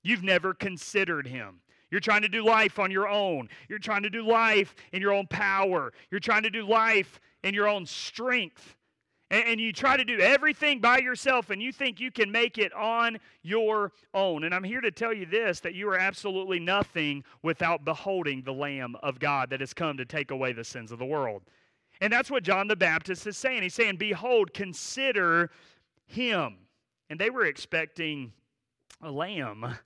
you've 0.02 0.23
never 0.23 0.54
considered 0.54 1.26
him. 1.26 1.61
You're 1.90 2.00
trying 2.00 2.23
to 2.23 2.28
do 2.28 2.45
life 2.45 2.78
on 2.78 2.90
your 2.90 3.09
own. 3.09 3.49
You're 3.69 3.78
trying 3.78 4.02
to 4.02 4.11
do 4.11 4.26
life 4.26 4.75
in 4.93 5.00
your 5.00 5.12
own 5.12 5.26
power. 5.28 5.93
You're 6.11 6.21
trying 6.21 6.43
to 6.43 6.50
do 6.50 6.66
life 6.66 7.21
in 7.43 7.55
your 7.55 7.69
own 7.69 7.87
strength. 7.87 8.76
And, 9.31 9.45
and, 9.45 9.61
you 9.61 9.73
try 9.73 9.97
to 9.97 10.05
do 10.05 10.21
everything 10.21 10.81
by 10.81 10.99
yourself 10.99 11.50
and 11.50 11.61
you 11.61 11.73
think 11.73 11.99
you 11.99 12.12
can 12.12 12.31
make 12.31 12.59
it 12.59 12.73
on 12.73 13.19
your 13.43 13.93
own. 14.14 14.45
And 14.45 14.55
I'm 14.55 14.62
here 14.62 14.81
to 14.81 14.93
tell 14.93 15.12
you 15.12 15.26
this 15.26 15.59
that 15.61 15.75
you 15.75 15.88
are 15.88 15.99
absolutely 15.99 16.61
nothing 16.61 17.25
without 17.43 17.85
beholding 17.85 18.43
the 18.43 18.52
Lamb 18.52 18.95
of 19.02 19.19
God 19.19 19.50
that 19.50 19.61
has 19.61 19.75
come 19.75 19.97
to 19.97 20.05
take 20.05 20.31
away 20.31 20.52
the 20.52 20.62
sins 20.62 20.93
of 20.93 21.00
the 21.00 21.05
world. 21.05 21.43
And 22.00 22.12
that's 22.12 22.31
what 22.31 22.45
John 22.45 22.69
the 22.69 22.76
Baptist 22.76 23.26
is 23.26 23.37
saying. 23.37 23.62
He's 23.62 23.75
saying, 23.75 23.97
Behold, 23.97 24.52
consider 24.55 25.50
him. 26.05 26.59
And 27.11 27.19
they 27.19 27.31
were 27.31 27.47
expecting 27.47 28.33
a 29.02 29.11
lamb, 29.11 29.76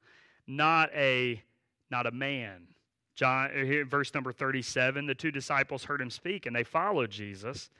not 0.46 0.90
a 0.94 1.42
not 1.90 2.06
a 2.06 2.10
man. 2.10 2.68
John, 3.14 3.50
uh, 3.50 3.64
here, 3.64 3.84
verse 3.84 4.14
number 4.14 4.32
37, 4.32 5.06
the 5.06 5.14
two 5.14 5.30
disciples 5.30 5.84
heard 5.84 6.00
him 6.00 6.10
speak, 6.10 6.46
and 6.46 6.54
they 6.54 6.64
followed 6.64 7.10
Jesus. 7.10 7.70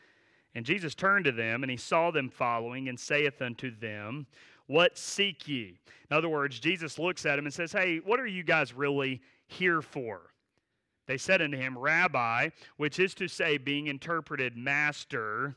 And 0.55 0.67
Jesus 0.67 0.95
turned 0.95 1.25
to 1.26 1.33
them, 1.33 1.62
and 1.62 1.71
he 1.71 1.76
saw 1.76 2.11
them 2.11 2.29
following, 2.29 2.88
and 2.88 2.99
saith 2.99 3.40
unto 3.40 3.71
them, 3.75 4.26
What 4.67 4.99
seek 4.99 5.47
ye? 5.49 5.79
In 6.11 6.17
other 6.17 6.29
words, 6.29 6.59
Jesus 6.59 6.99
looks 6.99 7.25
at 7.25 7.37
them 7.37 7.47
and 7.47 7.55
says, 7.55 7.73
Hey, 7.73 7.99
what 7.99 8.21
are 8.21 8.26
you 8.26 8.43
guys 8.43 8.75
really 8.75 9.23
here 9.47 9.81
for? 9.81 10.31
They 11.07 11.19
said 11.19 11.43
unto 11.43 11.57
him, 11.57 11.76
Rabbi, 11.76 12.50
which 12.76 12.99
is 12.99 13.14
to 13.14 13.26
say, 13.26 13.59
being 13.59 13.88
interpreted, 13.88 14.57
Master, 14.57 15.57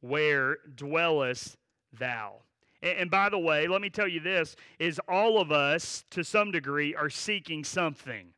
where 0.00 0.58
dwellest 0.76 1.56
thou? 1.98 2.34
And, 2.82 3.10
by 3.10 3.28
the 3.28 3.38
way, 3.38 3.68
let 3.68 3.80
me 3.80 3.90
tell 3.90 4.08
you 4.08 4.18
this 4.20 4.56
is 4.78 5.00
all 5.08 5.40
of 5.40 5.52
us 5.52 6.04
to 6.10 6.24
some 6.24 6.50
degree 6.50 6.94
are 6.94 7.10
seeking 7.10 7.62
something. 7.62 8.28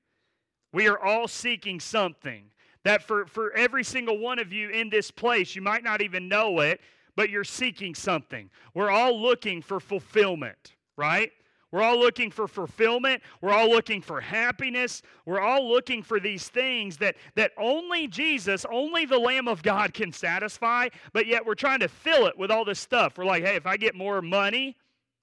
We 0.73 0.87
are 0.89 0.99
all 0.99 1.29
seeking 1.29 1.81
something. 1.81 2.51
That 2.83 3.03
for, 3.03 3.25
for 3.27 3.53
every 3.53 3.83
single 3.83 4.19
one 4.19 4.39
of 4.39 4.53
you 4.53 4.69
in 4.69 4.91
this 4.91 5.11
place, 5.11 5.57
you 5.57 5.63
might 5.63 5.83
not 5.83 6.03
even 6.03 6.29
know 6.29 6.61
it, 6.61 6.83
but 7.17 7.31
you're 7.31 7.43
seeking 7.43 7.95
something. 7.95 8.51
We're 8.75 8.91
all 8.91 9.19
looking 9.21 9.63
for 9.63 9.81
fulfillment, 9.81 10.75
right? 10.97 11.33
We're 11.75 11.83
all 11.83 11.99
looking 11.99 12.31
for 12.31 12.47
fulfillment. 12.47 13.21
We're 13.41 13.51
all 13.51 13.69
looking 13.69 14.01
for 14.01 14.21
happiness. 14.21 15.03
We're 15.27 15.41
all 15.41 15.69
looking 15.69 16.05
for 16.05 16.21
these 16.21 16.47
things 16.47 16.97
that, 16.99 17.17
that 17.35 17.51
only 17.59 18.07
Jesus, 18.07 18.65
only 18.71 19.07
the 19.07 19.19
Lamb 19.19 19.49
of 19.49 19.61
God 19.61 19.93
can 19.93 20.13
satisfy, 20.13 20.89
but 21.13 21.27
yet 21.27 21.45
we're 21.45 21.57
trying 21.57 21.81
to 21.81 21.89
fill 21.89 22.29
it 22.29 22.39
with 22.39 22.53
all 22.53 22.65
this 22.65 22.79
stuff. 22.79 23.19
We're 23.19 23.25
like, 23.25 23.43
hey, 23.43 23.57
if 23.57 23.67
I 23.67 23.77
get 23.77 23.97
more 23.97 24.23
money, 24.23 24.77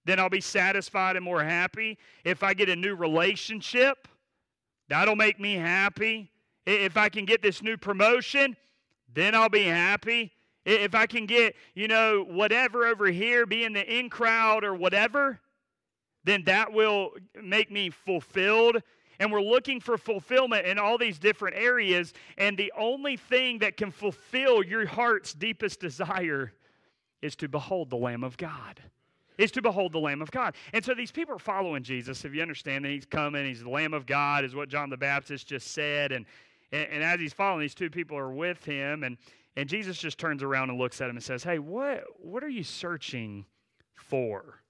then 0.03 0.19
I'll 0.19 0.29
be 0.29 0.41
satisfied 0.41 1.15
and 1.15 1.23
more 1.23 1.41
happy. 1.41 1.97
If 2.25 2.43
I 2.43 2.53
get 2.53 2.67
a 2.67 2.75
new 2.75 2.95
relationship, 2.95 4.09
that'll 4.89 5.15
make 5.15 5.39
me 5.39 5.53
happy. 5.53 6.33
If 6.65 6.97
I 6.97 7.07
can 7.07 7.23
get 7.23 7.41
this 7.41 7.63
new 7.63 7.77
promotion, 7.77 8.57
then 9.13 9.35
I'll 9.35 9.47
be 9.47 9.63
happy. 9.63 10.33
If 10.65 10.95
I 10.95 11.05
can 11.05 11.27
get, 11.27 11.55
you 11.75 11.87
know, 11.87 12.25
whatever 12.27 12.87
over 12.87 13.05
here, 13.05 13.45
be 13.45 13.63
in 13.63 13.71
the 13.71 13.89
in 13.89 14.09
crowd 14.09 14.65
or 14.65 14.75
whatever, 14.75 15.39
then 16.23 16.43
that 16.45 16.71
will 16.71 17.11
make 17.41 17.71
me 17.71 17.89
fulfilled. 17.89 18.81
And 19.19 19.31
we're 19.31 19.41
looking 19.41 19.79
for 19.79 19.97
fulfillment 19.97 20.65
in 20.65 20.79
all 20.79 20.97
these 20.97 21.19
different 21.19 21.55
areas. 21.55 22.13
And 22.37 22.57
the 22.57 22.73
only 22.77 23.17
thing 23.17 23.59
that 23.59 23.77
can 23.77 23.91
fulfill 23.91 24.63
your 24.63 24.85
heart's 24.87 25.33
deepest 25.33 25.79
desire 25.79 26.53
is 27.21 27.35
to 27.37 27.47
behold 27.47 27.91
the 27.91 27.97
Lamb 27.97 28.23
of 28.23 28.35
God 28.37 28.81
is 29.41 29.51
to 29.51 29.61
behold 29.61 29.91
the 29.91 29.99
Lamb 29.99 30.21
of 30.21 30.31
God. 30.31 30.55
And 30.73 30.83
so 30.83 30.93
these 30.93 31.11
people 31.11 31.35
are 31.35 31.39
following 31.39 31.83
Jesus. 31.83 32.23
If 32.23 32.33
you 32.33 32.41
understand 32.41 32.85
that 32.85 32.89
he's 32.89 33.05
coming, 33.05 33.45
he's 33.45 33.63
the 33.63 33.69
Lamb 33.69 33.93
of 33.93 34.05
God, 34.05 34.45
is 34.45 34.55
what 34.55 34.69
John 34.69 34.89
the 34.89 34.97
Baptist 34.97 35.47
just 35.47 35.71
said. 35.71 36.11
And, 36.11 36.25
and, 36.71 36.87
and 36.91 37.03
as 37.03 37.19
he's 37.19 37.33
following, 37.33 37.61
these 37.61 37.75
two 37.75 37.89
people 37.89 38.17
are 38.17 38.31
with 38.31 38.63
him. 38.63 39.03
And, 39.03 39.17
and 39.57 39.67
Jesus 39.67 39.97
just 39.97 40.17
turns 40.17 40.43
around 40.43 40.69
and 40.69 40.79
looks 40.79 41.01
at 41.01 41.09
him 41.09 41.15
and 41.15 41.23
says, 41.23 41.43
Hey, 41.43 41.59
what, 41.59 42.03
what 42.19 42.43
are 42.43 42.49
you 42.49 42.63
searching 42.63 43.45
for? 43.95 44.60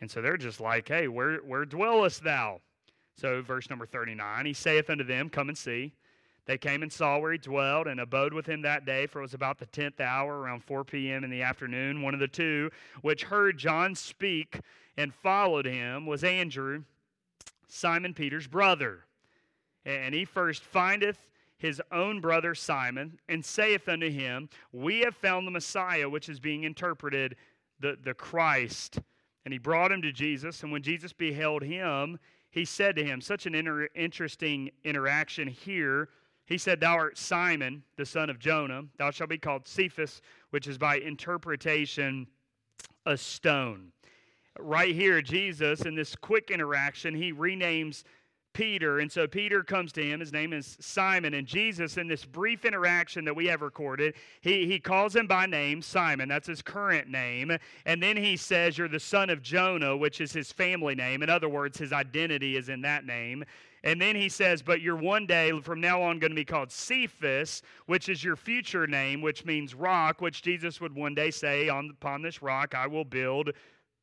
And 0.00 0.10
so 0.10 0.22
they're 0.22 0.36
just 0.36 0.60
like, 0.60 0.88
Hey, 0.88 1.08
where, 1.08 1.38
where 1.38 1.64
dwellest 1.64 2.24
thou? 2.24 2.60
So, 3.16 3.42
verse 3.42 3.68
number 3.68 3.86
39, 3.86 4.46
he 4.46 4.52
saith 4.54 4.88
unto 4.88 5.04
them, 5.04 5.28
Come 5.28 5.48
and 5.48 5.58
see. 5.58 5.92
They 6.46 6.58
came 6.58 6.82
and 6.82 6.92
saw 6.92 7.18
where 7.18 7.32
he 7.32 7.38
dwelt 7.38 7.86
and 7.86 8.00
abode 8.00 8.32
with 8.32 8.46
him 8.46 8.62
that 8.62 8.84
day, 8.84 9.06
for 9.06 9.20
it 9.20 9.22
was 9.22 9.34
about 9.34 9.58
the 9.58 9.66
tenth 9.66 10.00
hour, 10.00 10.40
around 10.40 10.64
4 10.64 10.84
p.m. 10.84 11.22
in 11.22 11.30
the 11.30 11.42
afternoon. 11.42 12.02
One 12.02 12.14
of 12.14 12.20
the 12.20 12.26
two 12.26 12.70
which 13.02 13.24
heard 13.24 13.58
John 13.58 13.94
speak 13.94 14.60
and 14.96 15.14
followed 15.14 15.66
him 15.66 16.06
was 16.06 16.24
Andrew, 16.24 16.82
Simon 17.68 18.14
Peter's 18.14 18.46
brother. 18.46 19.04
And 19.84 20.14
he 20.14 20.24
first 20.24 20.62
findeth 20.62 21.18
his 21.56 21.80
own 21.92 22.20
brother 22.20 22.54
Simon 22.54 23.18
and 23.28 23.44
saith 23.44 23.88
unto 23.88 24.10
him, 24.10 24.48
We 24.72 25.00
have 25.00 25.14
found 25.14 25.46
the 25.46 25.52
Messiah, 25.52 26.08
which 26.08 26.28
is 26.28 26.40
being 26.40 26.64
interpreted 26.64 27.36
the, 27.80 27.98
the 28.02 28.14
Christ. 28.14 28.98
And 29.50 29.54
he 29.54 29.58
brought 29.58 29.90
him 29.90 30.00
to 30.02 30.12
Jesus. 30.12 30.62
And 30.62 30.70
when 30.70 30.82
Jesus 30.82 31.12
beheld 31.12 31.62
him, 31.62 32.18
he 32.50 32.64
said 32.64 32.94
to 32.96 33.04
him, 33.04 33.20
Such 33.20 33.46
an 33.46 33.54
inter- 33.54 33.88
interesting 33.94 34.70
interaction 34.84 35.48
here 35.48 36.08
he 36.50 36.58
said, 36.58 36.80
Thou 36.80 36.96
art 36.96 37.16
Simon, 37.16 37.84
the 37.96 38.04
son 38.04 38.28
of 38.28 38.40
Jonah. 38.40 38.82
Thou 38.98 39.12
shalt 39.12 39.30
be 39.30 39.38
called 39.38 39.68
Cephas, 39.68 40.20
which 40.50 40.66
is 40.66 40.78
by 40.78 40.96
interpretation 40.96 42.26
a 43.06 43.16
stone. 43.16 43.92
Right 44.58 44.92
here, 44.92 45.22
Jesus, 45.22 45.82
in 45.82 45.94
this 45.94 46.16
quick 46.16 46.50
interaction, 46.50 47.14
he 47.14 47.32
renames 47.32 48.02
Peter. 48.52 48.98
And 48.98 49.10
so 49.10 49.26
Peter 49.26 49.62
comes 49.62 49.92
to 49.92 50.02
him. 50.02 50.20
His 50.20 50.32
name 50.32 50.52
is 50.52 50.76
Simon. 50.80 51.34
And 51.34 51.46
Jesus, 51.46 51.96
in 51.96 52.08
this 52.08 52.24
brief 52.24 52.64
interaction 52.64 53.24
that 53.24 53.34
we 53.34 53.46
have 53.46 53.62
recorded, 53.62 54.14
he, 54.40 54.66
he 54.66 54.78
calls 54.78 55.14
him 55.14 55.26
by 55.26 55.46
name, 55.46 55.82
Simon. 55.82 56.28
That's 56.28 56.46
his 56.46 56.62
current 56.62 57.08
name. 57.08 57.56
And 57.86 58.02
then 58.02 58.16
he 58.16 58.36
says, 58.36 58.76
You're 58.76 58.88
the 58.88 59.00
son 59.00 59.30
of 59.30 59.42
Jonah, 59.42 59.96
which 59.96 60.20
is 60.20 60.32
his 60.32 60.52
family 60.52 60.94
name. 60.94 61.22
In 61.22 61.30
other 61.30 61.48
words, 61.48 61.78
his 61.78 61.92
identity 61.92 62.56
is 62.56 62.68
in 62.68 62.82
that 62.82 63.04
name. 63.04 63.44
And 63.82 64.00
then 64.00 64.14
he 64.14 64.28
says, 64.28 64.62
But 64.62 64.82
you're 64.82 64.96
one 64.96 65.26
day 65.26 65.58
from 65.60 65.80
now 65.80 66.02
on 66.02 66.18
going 66.18 66.32
to 66.32 66.36
be 66.36 66.44
called 66.44 66.70
Cephas, 66.70 67.62
which 67.86 68.08
is 68.08 68.22
your 68.22 68.36
future 68.36 68.86
name, 68.86 69.22
which 69.22 69.44
means 69.44 69.74
rock, 69.74 70.20
which 70.20 70.42
Jesus 70.42 70.80
would 70.80 70.94
one 70.94 71.14
day 71.14 71.30
say, 71.30 71.68
upon 71.68 72.22
this 72.22 72.42
rock 72.42 72.74
I 72.74 72.86
will 72.86 73.04
build 73.04 73.50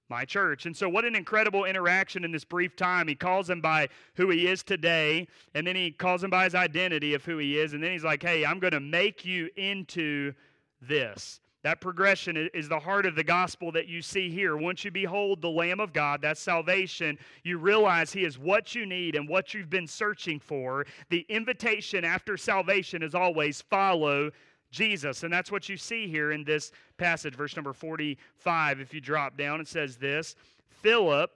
my 0.10 0.26
church. 0.26 0.66
And 0.66 0.76
so, 0.76 0.88
what 0.90 1.06
an 1.06 1.16
incredible 1.16 1.66
interaction 1.66 2.24
in 2.24 2.32
this 2.32 2.46
brief 2.46 2.76
time. 2.76 3.08
He 3.08 3.16
calls 3.16 3.50
him 3.50 3.62
by 3.62 3.90
who 4.16 4.30
he 4.30 4.48
is 4.48 4.64
today, 4.64 5.28
and 5.54 5.66
then 5.66 5.76
he 5.76 5.92
calls 5.92 6.24
him 6.24 6.30
by 6.30 6.46
his 6.46 6.56
identity 6.56 7.14
of 7.14 7.26
who 7.26 7.38
he 7.38 7.60
is. 7.60 7.74
And 7.74 7.84
then 7.84 7.92
he's 7.92 8.04
like, 8.04 8.24
Hey, 8.24 8.46
I'm 8.46 8.60
going 8.60 8.74
to 8.74 8.80
make 8.80 9.26
you 9.26 9.50
into 9.56 10.34
this. 10.82 11.42
That 11.64 11.82
progression 11.82 12.50
is 12.54 12.70
the 12.70 12.80
heart 12.80 13.06
of 13.06 13.16
the 13.16 13.24
gospel 13.24 13.72
that 13.74 13.88
you 13.88 14.02
see 14.02 14.30
here. 14.30 14.56
Once 14.56 14.86
you 14.86 14.92
behold 14.92 15.42
the 15.42 15.50
Lamb 15.50 15.82
of 15.82 15.92
God, 15.92 16.22
that's 16.22 16.40
salvation, 16.40 17.18
you 17.44 17.58
realize 17.58 18.14
He 18.14 18.24
is 18.24 18.38
what 18.40 18.74
you 18.76 18.86
need 18.86 19.16
and 19.16 19.28
what 19.28 19.54
you've 19.54 19.70
been 19.70 19.88
searching 19.88 20.40
for. 20.40 20.86
The 21.10 21.26
invitation 21.28 22.06
after 22.06 22.38
salvation 22.38 23.04
is 23.04 23.16
always 23.16 23.62
follow 23.62 24.32
Jesus. 24.72 25.24
And 25.24 25.32
that's 25.32 25.52
what 25.52 25.70
you 25.70 25.78
see 25.78 26.08
here 26.08 26.32
in 26.32 26.44
this 26.44 26.72
passage, 26.98 27.36
verse 27.36 27.56
number 27.56 27.74
45. 27.74 28.80
If 28.80 28.94
you 28.94 29.02
drop 29.02 29.38
down, 29.38 29.62
it 29.62 29.68
says 29.68 29.98
this 29.98 30.36
Philip 30.70 31.32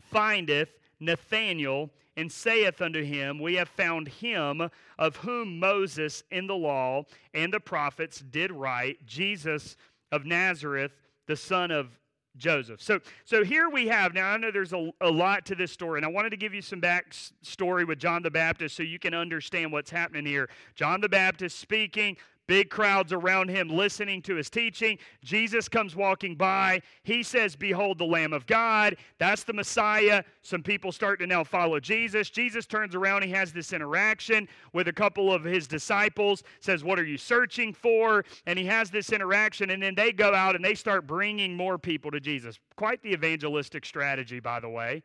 findeth 0.00 0.70
Nathanael 1.00 1.90
and 2.16 2.30
saith 2.30 2.80
unto 2.80 3.02
him, 3.02 3.40
We 3.40 3.54
have 3.54 3.68
found 3.68 4.08
him 4.08 4.68
of 4.98 5.16
whom 5.16 5.58
Moses 5.58 6.22
in 6.30 6.46
the 6.46 6.54
law 6.54 7.04
and 7.32 7.52
the 7.52 7.60
prophets 7.60 8.20
did 8.20 8.52
write, 8.52 9.04
Jesus 9.04 9.76
of 10.12 10.24
Nazareth, 10.24 10.92
the 11.26 11.36
son 11.36 11.70
of 11.70 11.98
Joseph. 12.36 12.82
So, 12.82 13.00
so 13.24 13.44
here 13.44 13.68
we 13.68 13.86
have, 13.88 14.12
now 14.12 14.30
I 14.30 14.36
know 14.36 14.50
there's 14.50 14.72
a, 14.72 14.90
a 15.00 15.10
lot 15.10 15.46
to 15.46 15.54
this 15.54 15.70
story, 15.70 15.98
and 15.98 16.04
I 16.04 16.08
wanted 16.08 16.30
to 16.30 16.36
give 16.36 16.52
you 16.52 16.62
some 16.62 16.80
backstory 16.80 17.86
with 17.86 17.98
John 17.98 18.22
the 18.22 18.30
Baptist 18.30 18.76
so 18.76 18.82
you 18.82 18.98
can 18.98 19.14
understand 19.14 19.72
what's 19.72 19.90
happening 19.90 20.26
here. 20.26 20.48
John 20.74 21.00
the 21.00 21.08
Baptist 21.08 21.58
speaking, 21.58 22.16
big 22.46 22.70
crowds 22.70 23.12
around 23.12 23.48
him 23.48 23.68
listening 23.68 24.22
to 24.22 24.34
his 24.34 24.50
teaching. 24.50 24.98
Jesus 25.22 25.68
comes 25.68 25.96
walking 25.96 26.34
by. 26.34 26.80
He 27.02 27.22
says, 27.22 27.56
Behold 27.56 27.98
the 27.98 28.04
Lamb 28.04 28.32
of 28.32 28.46
God. 28.46 28.96
That's 29.18 29.44
the 29.44 29.52
Messiah. 29.52 30.22
Some 30.42 30.62
people 30.62 30.92
start 30.92 31.20
to 31.20 31.26
now 31.26 31.44
follow 31.44 31.80
Jesus. 31.80 32.30
Jesus 32.30 32.66
turns 32.66 32.94
around. 32.94 33.22
He 33.22 33.30
has 33.30 33.52
this 33.52 33.72
interaction 33.72 34.48
with 34.72 34.88
a 34.88 34.92
couple 34.92 35.32
of 35.32 35.44
his 35.44 35.66
disciples, 35.66 36.42
says, 36.60 36.84
What 36.84 36.98
are 36.98 37.04
you 37.04 37.18
searching 37.18 37.72
for? 37.72 38.24
And 38.46 38.58
he 38.58 38.66
has 38.66 38.90
this 38.90 39.12
interaction, 39.12 39.70
and 39.70 39.82
then 39.82 39.94
they 39.94 40.12
go 40.12 40.34
out 40.34 40.56
and 40.56 40.64
they 40.64 40.74
start 40.74 41.06
bringing 41.06 41.56
more 41.56 41.78
people 41.78 42.10
to 42.10 42.20
Jesus. 42.20 42.58
Quite 42.76 43.02
the 43.02 43.12
evangelistic 43.12 43.84
strategy, 43.84 44.40
by 44.40 44.60
the 44.60 44.68
way. 44.68 45.02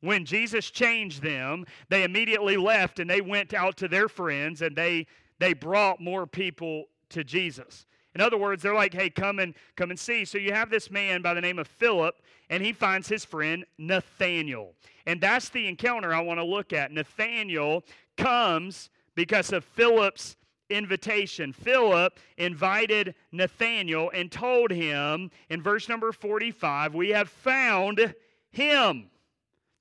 When 0.00 0.24
Jesus 0.24 0.70
changed 0.70 1.22
them, 1.22 1.64
they 1.88 2.04
immediately 2.04 2.56
left 2.56 3.00
and 3.00 3.10
they 3.10 3.20
went 3.20 3.52
out 3.52 3.76
to 3.78 3.88
their 3.88 4.08
friends 4.08 4.62
and 4.62 4.76
they 4.76 5.06
they 5.38 5.52
brought 5.52 6.00
more 6.00 6.26
people 6.26 6.84
to 7.10 7.24
Jesus. 7.24 7.86
In 8.14 8.20
other 8.20 8.36
words, 8.36 8.62
they're 8.62 8.74
like, 8.74 8.94
"Hey, 8.94 9.10
come 9.10 9.38
and 9.38 9.54
come 9.76 9.90
and 9.90 9.98
see." 9.98 10.24
So 10.24 10.38
you 10.38 10.52
have 10.52 10.70
this 10.70 10.90
man 10.90 11.22
by 11.22 11.34
the 11.34 11.40
name 11.40 11.58
of 11.58 11.68
Philip 11.68 12.20
and 12.50 12.62
he 12.62 12.72
finds 12.72 13.08
his 13.08 13.24
friend 13.24 13.64
Nathaniel. 13.78 14.74
And 15.06 15.20
that's 15.20 15.48
the 15.48 15.66
encounter 15.66 16.14
I 16.14 16.20
want 16.20 16.38
to 16.38 16.44
look 16.44 16.72
at. 16.72 16.92
Nathaniel 16.92 17.84
comes 18.16 18.90
because 19.14 19.52
of 19.52 19.64
Philip's 19.64 20.36
invitation. 20.70 21.52
Philip 21.52 22.18
invited 22.36 23.14
Nathaniel 23.32 24.10
and 24.14 24.30
told 24.30 24.70
him 24.70 25.30
in 25.48 25.62
verse 25.62 25.88
number 25.88 26.12
45, 26.12 26.94
We 26.94 27.10
have 27.10 27.28
found 27.28 28.14
him. 28.50 29.10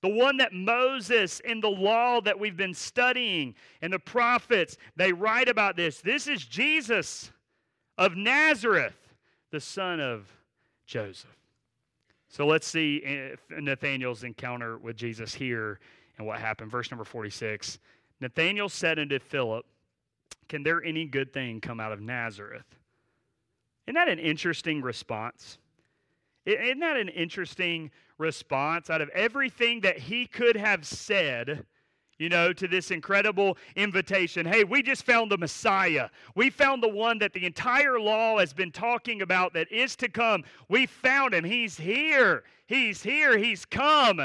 The 0.01 0.09
one 0.09 0.37
that 0.37 0.53
Moses 0.53 1.39
in 1.39 1.59
the 1.59 1.69
law 1.69 2.21
that 2.21 2.39
we've 2.39 2.57
been 2.57 2.73
studying 2.73 3.55
and 3.81 3.91
the 3.91 3.99
prophets, 3.99 4.77
they 4.95 5.11
write 5.11 5.49
about 5.49 5.75
this. 5.75 6.01
This 6.01 6.27
is 6.27 6.45
Jesus 6.45 7.31
of 7.97 8.15
Nazareth, 8.15 8.97
the 9.51 9.59
son 9.59 9.99
of 9.99 10.27
Joseph. 10.85 11.35
So 12.29 12.45
let's 12.45 12.67
see 12.67 13.33
Nathanael's 13.49 14.23
encounter 14.23 14.77
with 14.77 14.95
Jesus 14.95 15.33
here 15.33 15.79
and 16.17 16.27
what 16.27 16.39
happened. 16.39 16.69
Verse 16.69 16.91
number 16.91 17.05
46. 17.05 17.79
Nathanael 18.19 18.69
said 18.69 18.99
unto 18.99 19.19
Philip, 19.19 19.65
Can 20.47 20.63
there 20.63 20.83
any 20.83 21.05
good 21.05 21.33
thing 21.33 21.61
come 21.61 21.79
out 21.79 21.91
of 21.91 22.01
Nazareth? 22.01 22.65
Isn't 23.87 23.95
that 23.95 24.09
an 24.09 24.19
interesting 24.19 24.81
response? 24.81 25.57
Isn't 26.47 26.79
that 26.79 26.97
an 26.97 27.09
interesting 27.09 27.91
response 28.17 28.89
out 28.89 29.01
of 29.01 29.09
everything 29.09 29.81
that 29.81 29.99
he 29.99 30.25
could 30.25 30.55
have 30.55 30.85
said? 30.85 31.65
you 32.19 32.29
know, 32.29 32.51
to 32.51 32.67
this 32.67 32.89
incredible 32.89 33.57
invitation. 33.75 34.43
Hey, 34.43 34.63
we 34.63 34.81
just 34.81 35.05
found 35.05 35.31
the 35.31 35.37
Messiah. 35.37 36.09
We 36.33 36.49
found 36.49 36.81
the 36.81 36.89
one 36.89 37.19
that 37.19 37.33
the 37.33 37.45
entire 37.45 37.99
law 37.99 38.39
has 38.39 38.53
been 38.53 38.71
talking 38.71 39.21
about 39.21 39.53
that 39.53 39.71
is 39.71 39.95
to 39.97 40.09
come. 40.09 40.43
We 40.67 40.87
found 40.87 41.35
him. 41.35 41.43
He's 41.43 41.77
here. 41.77 42.43
He's 42.65 43.03
here. 43.03 43.37
He's 43.37 43.65
come. 43.65 44.21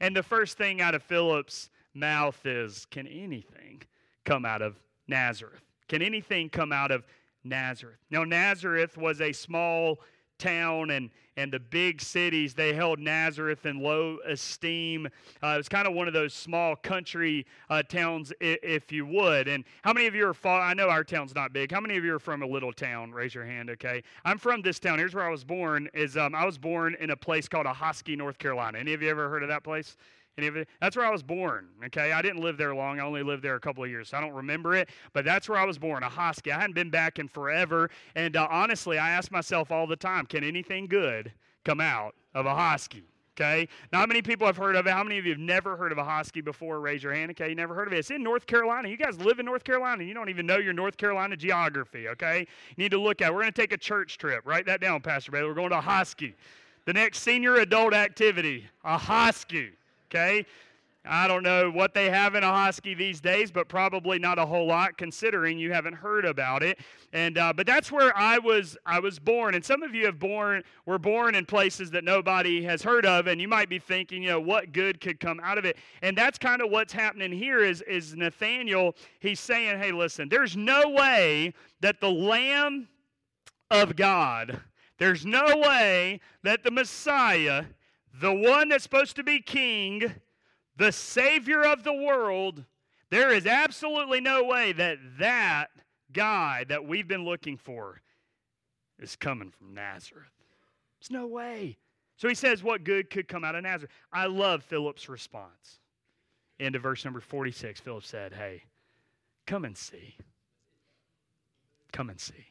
And 0.00 0.14
the 0.14 0.22
first 0.22 0.58
thing 0.58 0.82
out 0.82 0.94
of 0.94 1.02
Philip's 1.02 1.70
mouth 1.94 2.38
is 2.44 2.86
Can 2.90 3.06
anything 3.06 3.82
come 4.24 4.44
out 4.44 4.60
of 4.60 4.78
Nazareth? 5.08 5.62
Can 5.88 6.02
anything 6.02 6.50
come 6.50 6.72
out 6.72 6.90
of 6.90 7.06
Nazareth? 7.42 7.98
Now, 8.10 8.24
Nazareth 8.24 8.98
was 8.98 9.20
a 9.22 9.32
small 9.32 10.00
town 10.40 10.90
and, 10.90 11.10
and 11.36 11.52
the 11.52 11.60
big 11.60 12.00
cities, 12.00 12.54
they 12.54 12.72
held 12.72 12.98
Nazareth 12.98 13.66
in 13.66 13.80
low 13.80 14.18
esteem. 14.26 15.06
Uh, 15.42 15.48
it 15.48 15.56
was 15.58 15.68
kind 15.68 15.86
of 15.86 15.94
one 15.94 16.08
of 16.08 16.14
those 16.14 16.34
small 16.34 16.74
country 16.74 17.46
uh, 17.68 17.82
towns, 17.82 18.32
if, 18.40 18.58
if, 18.62 18.92
you 18.92 19.06
would. 19.06 19.46
And 19.46 19.64
how 19.82 19.92
many 19.92 20.06
of 20.06 20.14
you 20.14 20.26
are, 20.26 20.34
fa- 20.34 20.48
I 20.48 20.74
know 20.74 20.88
our 20.88 21.04
town's 21.04 21.34
not 21.34 21.52
big. 21.52 21.70
How 21.70 21.80
many 21.80 21.96
of 21.96 22.04
you 22.04 22.14
are 22.14 22.18
from 22.18 22.42
a 22.42 22.46
little 22.46 22.72
town? 22.72 23.12
Raise 23.12 23.34
your 23.34 23.44
hand, 23.44 23.70
okay? 23.70 24.02
I'm 24.24 24.38
from 24.38 24.62
this 24.62 24.80
town. 24.80 24.98
Here's 24.98 25.14
where 25.14 25.26
I 25.26 25.30
was 25.30 25.44
born, 25.44 25.88
is 25.94 26.16
um, 26.16 26.34
I 26.34 26.44
was 26.44 26.58
born 26.58 26.96
in 26.98 27.10
a 27.10 27.16
place 27.16 27.46
called 27.46 27.66
Ahoskie, 27.66 28.16
North 28.16 28.38
Carolina. 28.38 28.78
Any 28.78 28.94
of 28.94 29.02
you 29.02 29.10
ever 29.10 29.28
heard 29.28 29.42
of 29.42 29.48
that 29.50 29.62
place? 29.62 29.96
That's 30.80 30.96
where 30.96 31.04
I 31.04 31.10
was 31.10 31.22
born. 31.22 31.68
Okay, 31.86 32.12
I 32.12 32.22
didn't 32.22 32.40
live 32.42 32.56
there 32.56 32.74
long. 32.74 32.98
I 32.98 33.04
only 33.04 33.22
lived 33.22 33.42
there 33.42 33.56
a 33.56 33.60
couple 33.60 33.84
of 33.84 33.90
years, 33.90 34.08
so 34.08 34.16
I 34.16 34.20
don't 34.20 34.32
remember 34.32 34.74
it. 34.74 34.88
But 35.12 35.24
that's 35.24 35.48
where 35.48 35.58
I 35.58 35.64
was 35.64 35.78
born, 35.78 36.02
A 36.02 36.08
Ahoskie. 36.08 36.52
I 36.52 36.58
hadn't 36.58 36.74
been 36.74 36.90
back 36.90 37.18
in 37.18 37.28
forever, 37.28 37.90
and 38.14 38.36
uh, 38.36 38.48
honestly, 38.50 38.98
I 38.98 39.10
ask 39.10 39.30
myself 39.30 39.70
all 39.70 39.86
the 39.86 39.96
time, 39.96 40.26
can 40.26 40.44
anything 40.44 40.86
good 40.86 41.32
come 41.64 41.80
out 41.80 42.14
of 42.34 42.46
a 42.46 42.50
Ahoskie? 42.50 43.02
Okay. 43.40 43.68
How 43.92 44.04
many 44.04 44.20
people 44.20 44.46
have 44.46 44.58
heard 44.58 44.76
of 44.76 44.86
it? 44.86 44.92
How 44.92 45.02
many 45.02 45.16
of 45.16 45.24
you 45.24 45.32
have 45.32 45.40
never 45.40 45.74
heard 45.74 45.92
of 45.92 45.98
a 45.98 46.02
Ahoskie 46.02 46.44
before? 46.44 46.80
Raise 46.80 47.02
your 47.02 47.14
hand. 47.14 47.30
Okay, 47.30 47.48
you 47.48 47.54
never 47.54 47.74
heard 47.74 47.86
of 47.86 47.94
it. 47.94 47.98
It's 47.98 48.10
in 48.10 48.22
North 48.22 48.46
Carolina. 48.46 48.88
You 48.88 48.98
guys 48.98 49.18
live 49.18 49.38
in 49.38 49.46
North 49.46 49.64
Carolina. 49.64 50.04
You 50.04 50.12
don't 50.12 50.28
even 50.28 50.44
know 50.44 50.58
your 50.58 50.74
North 50.74 50.98
Carolina 50.98 51.36
geography. 51.36 52.08
Okay. 52.08 52.40
You 52.40 52.84
need 52.84 52.90
to 52.90 53.00
look 53.00 53.22
at. 53.22 53.28
It. 53.28 53.34
We're 53.34 53.40
going 53.40 53.52
to 53.52 53.60
take 53.60 53.72
a 53.72 53.78
church 53.78 54.18
trip. 54.18 54.42
Write 54.44 54.66
that 54.66 54.82
down, 54.82 55.00
Pastor 55.00 55.32
Bailey. 55.32 55.48
We're 55.48 55.54
going 55.54 55.70
to 55.70 55.76
Ahoskie. 55.76 56.34
The 56.84 56.92
next 56.92 57.20
senior 57.20 57.56
adult 57.56 57.94
activity, 57.94 58.66
A 58.84 58.98
Ahoskie. 58.98 59.70
Okay. 60.12 60.44
I 61.06 61.26
don't 61.28 61.42
know 61.42 61.70
what 61.70 61.94
they 61.94 62.10
have 62.10 62.34
in 62.34 62.44
a 62.44 62.46
Ahoskie 62.46 62.96
these 62.96 63.22
days, 63.22 63.50
but 63.50 63.68
probably 63.68 64.18
not 64.18 64.38
a 64.38 64.44
whole 64.44 64.66
lot, 64.66 64.98
considering 64.98 65.58
you 65.58 65.72
haven't 65.72 65.94
heard 65.94 66.26
about 66.26 66.62
it. 66.62 66.78
And 67.14 67.38
uh, 67.38 67.54
but 67.54 67.66
that's 67.66 67.90
where 67.90 68.14
I 68.16 68.38
was. 68.38 68.76
I 68.84 69.00
was 69.00 69.18
born, 69.18 69.54
and 69.54 69.64
some 69.64 69.82
of 69.82 69.94
you 69.94 70.04
have 70.04 70.18
born 70.18 70.62
were 70.84 70.98
born 70.98 71.34
in 71.34 71.46
places 71.46 71.90
that 71.92 72.04
nobody 72.04 72.62
has 72.64 72.82
heard 72.82 73.06
of, 73.06 73.28
and 73.28 73.40
you 73.40 73.48
might 73.48 73.70
be 73.70 73.78
thinking, 73.78 74.22
you 74.22 74.28
know, 74.28 74.40
what 74.40 74.72
good 74.72 75.00
could 75.00 75.20
come 75.20 75.40
out 75.42 75.56
of 75.56 75.64
it? 75.64 75.78
And 76.02 76.18
that's 76.18 76.36
kind 76.38 76.60
of 76.60 76.70
what's 76.70 76.92
happening 76.92 77.32
here. 77.32 77.60
Is 77.60 77.80
is 77.82 78.14
Nathaniel? 78.14 78.94
He's 79.20 79.40
saying, 79.40 79.78
hey, 79.78 79.92
listen, 79.92 80.28
there's 80.28 80.54
no 80.54 80.90
way 80.90 81.54
that 81.80 82.02
the 82.02 82.10
Lamb 82.10 82.88
of 83.70 83.96
God, 83.96 84.60
there's 84.98 85.24
no 85.24 85.56
way 85.56 86.20
that 86.42 86.62
the 86.62 86.70
Messiah, 86.70 87.64
the 88.18 88.32
one 88.32 88.68
that's 88.68 88.82
supposed 88.82 89.16
to 89.16 89.22
be 89.22 89.40
King 89.40 90.14
the 90.80 90.92
Savior 90.92 91.62
of 91.62 91.84
the 91.84 91.92
world, 91.92 92.64
there 93.10 93.30
is 93.30 93.46
absolutely 93.46 94.20
no 94.20 94.44
way 94.44 94.72
that 94.72 94.98
that 95.18 95.66
guy 96.10 96.64
that 96.68 96.86
we've 96.86 97.06
been 97.06 97.24
looking 97.24 97.58
for 97.58 98.00
is 98.98 99.14
coming 99.14 99.50
from 99.50 99.74
Nazareth. 99.74 100.32
There's 100.98 101.10
no 101.10 101.26
way. 101.26 101.76
So 102.16 102.28
he 102.28 102.34
says, 102.34 102.62
What 102.62 102.84
good 102.84 103.10
could 103.10 103.28
come 103.28 103.44
out 103.44 103.54
of 103.54 103.62
Nazareth? 103.62 103.92
I 104.12 104.26
love 104.26 104.62
Philip's 104.62 105.08
response. 105.08 105.80
Into 106.58 106.78
verse 106.78 107.04
number 107.04 107.20
46, 107.20 107.80
Philip 107.80 108.04
said, 108.04 108.32
Hey, 108.32 108.64
come 109.46 109.66
and 109.66 109.76
see. 109.76 110.16
Come 111.92 112.08
and 112.08 112.20
see. 112.20 112.46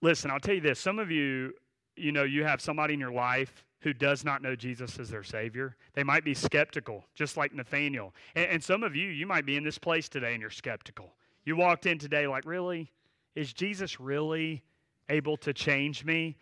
Listen, 0.00 0.30
I'll 0.30 0.40
tell 0.40 0.54
you 0.54 0.60
this. 0.60 0.78
Some 0.78 0.98
of 0.98 1.10
you, 1.10 1.52
you 1.96 2.12
know, 2.12 2.24
you 2.24 2.44
have 2.44 2.60
somebody 2.60 2.94
in 2.94 3.00
your 3.00 3.12
life 3.12 3.66
who 3.84 3.92
does 3.92 4.24
not 4.24 4.42
know 4.42 4.56
Jesus 4.56 4.98
as 4.98 5.10
their 5.10 5.22
Savior. 5.22 5.76
They 5.92 6.02
might 6.02 6.24
be 6.24 6.32
skeptical, 6.32 7.04
just 7.14 7.36
like 7.36 7.54
Nathaniel. 7.54 8.14
And, 8.34 8.46
and, 8.46 8.64
some 8.64 8.82
of 8.82 8.96
you, 8.96 9.10
you 9.10 9.26
might 9.26 9.44
be 9.44 9.56
in 9.56 9.62
this 9.62 9.78
place 9.78 10.08
today 10.08 10.32
and 10.32 10.40
you're 10.40 10.50
skeptical. 10.50 11.12
You 11.44 11.54
walked 11.54 11.84
in 11.84 11.98
today 11.98 12.26
like, 12.26 12.46
really? 12.46 12.90
Is 13.34 13.52
Jesus 13.52 14.00
really 14.00 14.62
able 15.10 15.36
to 15.36 15.52
change 15.52 16.02
me? 16.02 16.38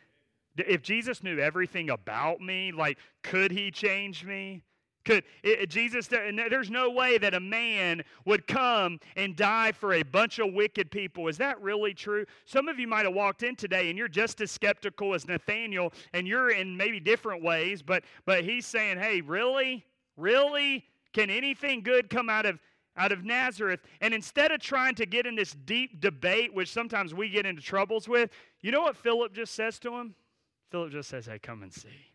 If 0.56 0.82
Jesus 0.82 1.24
knew 1.24 1.40
everything 1.40 1.90
about 1.90 2.40
me, 2.40 2.70
like, 2.70 2.98
could 3.22 3.50
he 3.50 3.72
change 3.72 4.24
me? 4.24 4.62
Could 5.04 5.24
it, 5.42 5.68
Jesus? 5.68 6.06
There's 6.06 6.70
no 6.70 6.90
way 6.90 7.18
that 7.18 7.34
a 7.34 7.40
man 7.40 8.02
would 8.24 8.46
come 8.46 9.00
and 9.16 9.34
die 9.34 9.72
for 9.72 9.94
a 9.94 10.02
bunch 10.02 10.38
of 10.38 10.52
wicked 10.52 10.90
people. 10.90 11.26
Is 11.26 11.36
that 11.38 11.60
really 11.60 11.92
true? 11.92 12.24
Some 12.44 12.68
of 12.68 12.78
you 12.78 12.86
might 12.86 13.04
have 13.04 13.14
walked 13.14 13.42
in 13.42 13.56
today 13.56 13.88
and 13.88 13.98
you're 13.98 14.06
just 14.06 14.40
as 14.40 14.52
skeptical 14.52 15.14
as 15.14 15.26
Nathaniel, 15.26 15.92
and 16.12 16.28
you're 16.28 16.50
in 16.50 16.76
maybe 16.76 17.00
different 17.00 17.42
ways. 17.42 17.82
But 17.82 18.04
but 18.24 18.44
he's 18.44 18.64
saying, 18.64 18.98
"Hey, 18.98 19.20
really, 19.20 19.84
really, 20.16 20.84
can 21.12 21.30
anything 21.30 21.82
good 21.82 22.08
come 22.08 22.30
out 22.30 22.46
of 22.46 22.60
out 22.96 23.10
of 23.10 23.24
Nazareth?" 23.24 23.80
And 24.00 24.14
instead 24.14 24.52
of 24.52 24.60
trying 24.60 24.94
to 24.96 25.06
get 25.06 25.26
in 25.26 25.34
this 25.34 25.52
deep 25.52 26.00
debate, 26.00 26.54
which 26.54 26.70
sometimes 26.70 27.12
we 27.12 27.28
get 27.28 27.44
into 27.44 27.62
troubles 27.62 28.08
with, 28.08 28.30
you 28.60 28.70
know 28.70 28.82
what 28.82 28.96
Philip 28.96 29.32
just 29.32 29.54
says 29.54 29.80
to 29.80 29.96
him? 29.96 30.14
Philip 30.70 30.92
just 30.92 31.08
says, 31.08 31.26
"Hey, 31.26 31.40
come 31.40 31.64
and 31.64 31.72
see." 31.72 32.11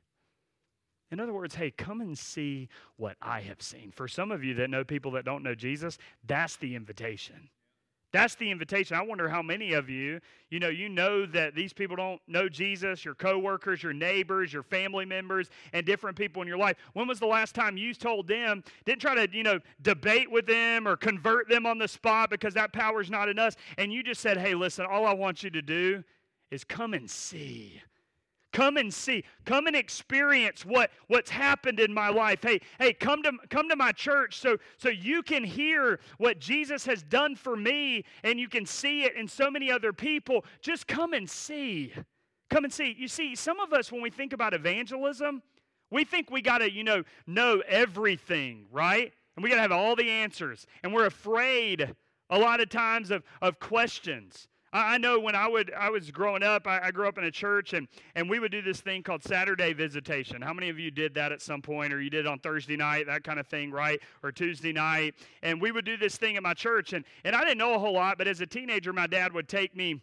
In 1.12 1.20
other 1.20 1.34
words, 1.34 1.56
hey, 1.56 1.72
come 1.72 2.02
and 2.02 2.18
see 2.18 2.68
what 2.98 3.16
I 3.22 3.42
have 3.42 3.62
seen. 3.62 3.92
For 3.92 4.08
some 4.08 4.32
of 4.32 4.44
you 4.44 4.54
that 4.56 4.70
know 4.70 4.84
people 4.84 5.12
that 5.12 5.26
don't 5.26 5.44
know 5.44 5.56
Jesus, 5.56 5.98
that's 6.26 6.58
the 6.58 6.76
invitation. 6.76 7.50
That's 8.14 8.36
the 8.36 8.50
invitation. 8.50 8.96
I 8.96 9.02
wonder 9.02 9.28
how 9.28 9.42
many 9.42 9.74
of 9.74 9.90
you, 9.90 10.22
you 10.50 10.60
know, 10.60 10.70
you 10.70 10.88
know 10.88 11.26
that 11.26 11.56
these 11.56 11.74
people 11.74 11.98
don't 11.98 12.22
know 12.28 12.48
Jesus, 12.48 13.04
your 13.04 13.16
coworkers, 13.16 13.84
your 13.84 13.92
neighbors, 13.92 14.54
your 14.54 14.64
family 14.64 15.06
members, 15.06 15.50
and 15.74 15.86
different 15.86 16.18
people 16.18 16.42
in 16.42 16.48
your 16.48 16.58
life. 16.58 16.78
When 16.94 17.08
was 17.08 17.20
the 17.20 17.28
last 17.28 17.54
time 17.54 17.76
you 17.76 17.94
told 17.94 18.28
them, 18.28 18.64
didn't 18.86 19.02
try 19.02 19.14
to, 19.16 19.36
you 19.36 19.44
know, 19.44 19.60
debate 19.82 20.32
with 20.32 20.46
them 20.46 20.88
or 20.88 20.96
convert 20.96 21.50
them 21.50 21.66
on 21.66 21.78
the 21.78 21.88
spot 21.88 22.30
because 22.30 22.54
that 22.54 22.72
power's 22.72 23.10
not 23.10 23.28
in 23.28 23.38
us, 23.40 23.56
and 23.78 23.92
you 23.92 24.04
just 24.04 24.22
said, 24.22 24.38
hey, 24.38 24.56
listen, 24.56 24.86
all 24.90 25.06
I 25.06 25.14
want 25.14 25.44
you 25.44 25.50
to 25.50 25.62
do 25.62 26.04
is 26.50 26.64
come 26.64 26.94
and 26.94 27.10
see 27.10 27.82
Come 28.58 28.78
and 28.78 28.92
see. 28.92 29.24
Come 29.46 29.68
and 29.68 29.76
experience 29.76 30.66
what, 30.66 30.90
what's 31.06 31.30
happened 31.30 31.80
in 31.80 31.94
my 31.94 32.10
life. 32.10 32.40
Hey, 32.42 32.60
hey, 32.80 32.92
come 32.92 33.22
to 33.22 33.34
come 33.52 33.70
to 33.70 33.76
my 33.76 33.92
church 33.92 34.40
so 34.40 34.58
so 34.78 34.90
you 34.90 35.22
can 35.22 35.44
hear 35.44 36.00
what 36.18 36.40
Jesus 36.40 36.84
has 36.88 37.04
done 37.04 37.36
for 37.36 37.56
me 37.56 38.04
and 38.24 38.40
you 38.40 38.50
can 38.50 38.66
see 38.66 39.04
it 39.04 39.16
in 39.16 39.28
so 39.28 39.52
many 39.52 39.72
other 39.72 39.94
people. 39.94 40.44
Just 40.60 40.88
come 40.88 41.14
and 41.14 41.30
see. 41.30 41.94
Come 42.50 42.64
and 42.64 42.74
see. 42.74 42.96
You 42.98 43.08
see, 43.08 43.36
some 43.36 43.60
of 43.60 43.74
us 43.74 43.92
when 43.92 44.02
we 44.02 44.10
think 44.10 44.34
about 44.34 44.56
evangelism, 44.56 45.44
we 45.92 46.04
think 46.04 46.32
we 46.32 46.42
got 46.42 46.58
to, 46.58 46.72
you 46.72 46.84
know, 46.84 47.04
know 47.28 47.62
everything, 47.68 48.66
right? 48.72 49.14
And 49.36 49.44
we 49.44 49.52
got 49.52 49.58
to 49.58 49.62
have 49.62 49.72
all 49.72 49.96
the 49.96 50.10
answers. 50.10 50.66
And 50.82 50.92
we're 50.92 51.06
afraid 51.06 51.94
a 52.32 52.40
lot 52.40 52.60
of 52.60 52.70
times 52.70 53.12
of, 53.12 53.22
of 53.40 53.60
questions. 53.60 54.48
I 54.86 54.98
know 54.98 55.20
when 55.20 55.36
I 55.36 55.48
would 55.48 55.74
I 55.74 55.90
was 55.90 56.12
growing 56.12 56.44
up, 56.44 56.68
I, 56.68 56.80
I, 56.84 56.92
grew 56.92 57.08
up 57.08 57.18
in 57.18 57.24
a 57.24 57.32
church 57.32 57.74
and, 57.74 57.88
and 58.16 58.30
we 58.30 58.40
would 58.40 58.52
do 58.52 58.62
this 58.62 58.82
thing 58.82 59.04
called 59.04 59.24
Saturday 59.24 59.74
visitation. 59.74 60.42
How 60.42 60.54
many 60.54 60.70
of 60.70 60.80
you 60.80 60.92
did 60.92 61.14
that 61.16 61.32
at 61.32 61.42
some 61.42 61.62
point 61.62 61.94
or 61.94 62.02
you 62.02 62.10
did 62.10 62.28
on 62.28 62.40
Thursday 62.40 62.76
night, 62.76 63.08
that 63.08 63.24
kind 63.24 63.40
of 63.40 63.48
thing, 63.48 63.72
right? 63.72 64.00
Or 64.24 64.32
Tuesday 64.32 64.74
night. 64.74 65.16
And 65.44 65.62
we 65.62 65.72
would 65.72 65.86
do 65.86 65.98
this 65.98 66.18
thing 66.18 66.38
at 66.38 66.44
my 66.44 66.54
church 66.54 66.94
and, 66.94 67.06
and 67.24 67.36
I 67.36 67.44
didn't 67.44 67.58
know 67.58 67.74
a 67.76 67.80
whole 67.80 67.94
lot, 67.94 68.18
but 68.18 68.28
as 68.28 68.42
a 68.42 68.46
teenager, 68.46 68.94
my 68.94 69.08
dad 69.08 69.34
would 69.34 69.48
take 69.48 69.76
me 69.76 70.02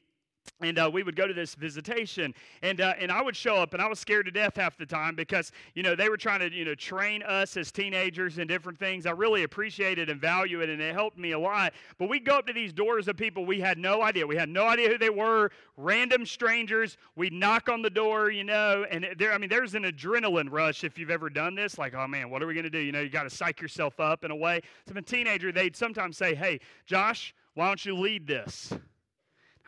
and 0.60 0.78
uh, 0.78 0.90
we 0.92 1.02
would 1.02 1.16
go 1.16 1.26
to 1.26 1.34
this 1.34 1.54
visitation 1.54 2.34
and 2.62 2.80
uh, 2.80 2.94
and 2.98 3.10
I 3.10 3.22
would 3.22 3.36
show 3.36 3.56
up 3.56 3.74
and 3.74 3.82
I 3.82 3.86
was 3.86 3.98
scared 3.98 4.26
to 4.26 4.32
death 4.32 4.56
half 4.56 4.76
the 4.76 4.86
time 4.86 5.14
because 5.14 5.52
you 5.74 5.82
know 5.82 5.94
they 5.94 6.08
were 6.08 6.16
trying 6.16 6.40
to 6.40 6.52
you 6.52 6.64
know 6.64 6.74
train 6.74 7.22
us 7.22 7.56
as 7.56 7.72
teenagers 7.72 8.38
in 8.38 8.46
different 8.46 8.78
things. 8.78 9.06
I 9.06 9.10
really 9.10 9.42
appreciated 9.42 10.10
and 10.10 10.20
value 10.20 10.60
it 10.60 10.68
and 10.68 10.80
it 10.80 10.94
helped 10.94 11.18
me 11.18 11.32
a 11.32 11.38
lot. 11.38 11.72
But 11.98 12.08
we'd 12.08 12.24
go 12.24 12.38
up 12.38 12.46
to 12.46 12.52
these 12.52 12.72
doors 12.72 13.08
of 13.08 13.16
people 13.16 13.44
we 13.44 13.60
had 13.60 13.78
no 13.78 14.02
idea. 14.02 14.26
We 14.26 14.36
had 14.36 14.48
no 14.48 14.66
idea 14.66 14.88
who 14.88 14.98
they 14.98 15.10
were 15.10 15.50
random 15.76 16.24
strangers. 16.24 16.96
We'd 17.16 17.32
knock 17.32 17.68
on 17.68 17.82
the 17.82 17.90
door 17.90 18.30
you 18.30 18.44
know 18.44 18.86
and 18.90 19.06
there 19.18 19.32
I 19.32 19.38
mean 19.38 19.50
there's 19.50 19.74
an 19.74 19.84
adrenaline 19.84 20.50
rush 20.50 20.84
if 20.84 20.98
you've 20.98 21.10
ever 21.10 21.30
done 21.30 21.54
this 21.54 21.78
like 21.78 21.94
oh 21.94 22.06
man 22.06 22.30
what 22.30 22.42
are 22.42 22.46
we 22.46 22.54
going 22.54 22.64
to 22.64 22.70
do? 22.70 22.78
You 22.78 22.92
know 22.92 23.00
you 23.00 23.08
got 23.08 23.24
to 23.24 23.30
psych 23.30 23.60
yourself 23.60 23.98
up 23.98 24.24
in 24.24 24.30
a 24.30 24.36
way. 24.36 24.60
So 24.88 24.96
a 24.96 25.02
teenager 25.02 25.52
they'd 25.52 25.76
sometimes 25.76 26.16
say 26.16 26.34
hey 26.34 26.60
Josh 26.86 27.34
why 27.54 27.66
don't 27.66 27.84
you 27.84 27.96
lead 27.96 28.26
this 28.26 28.72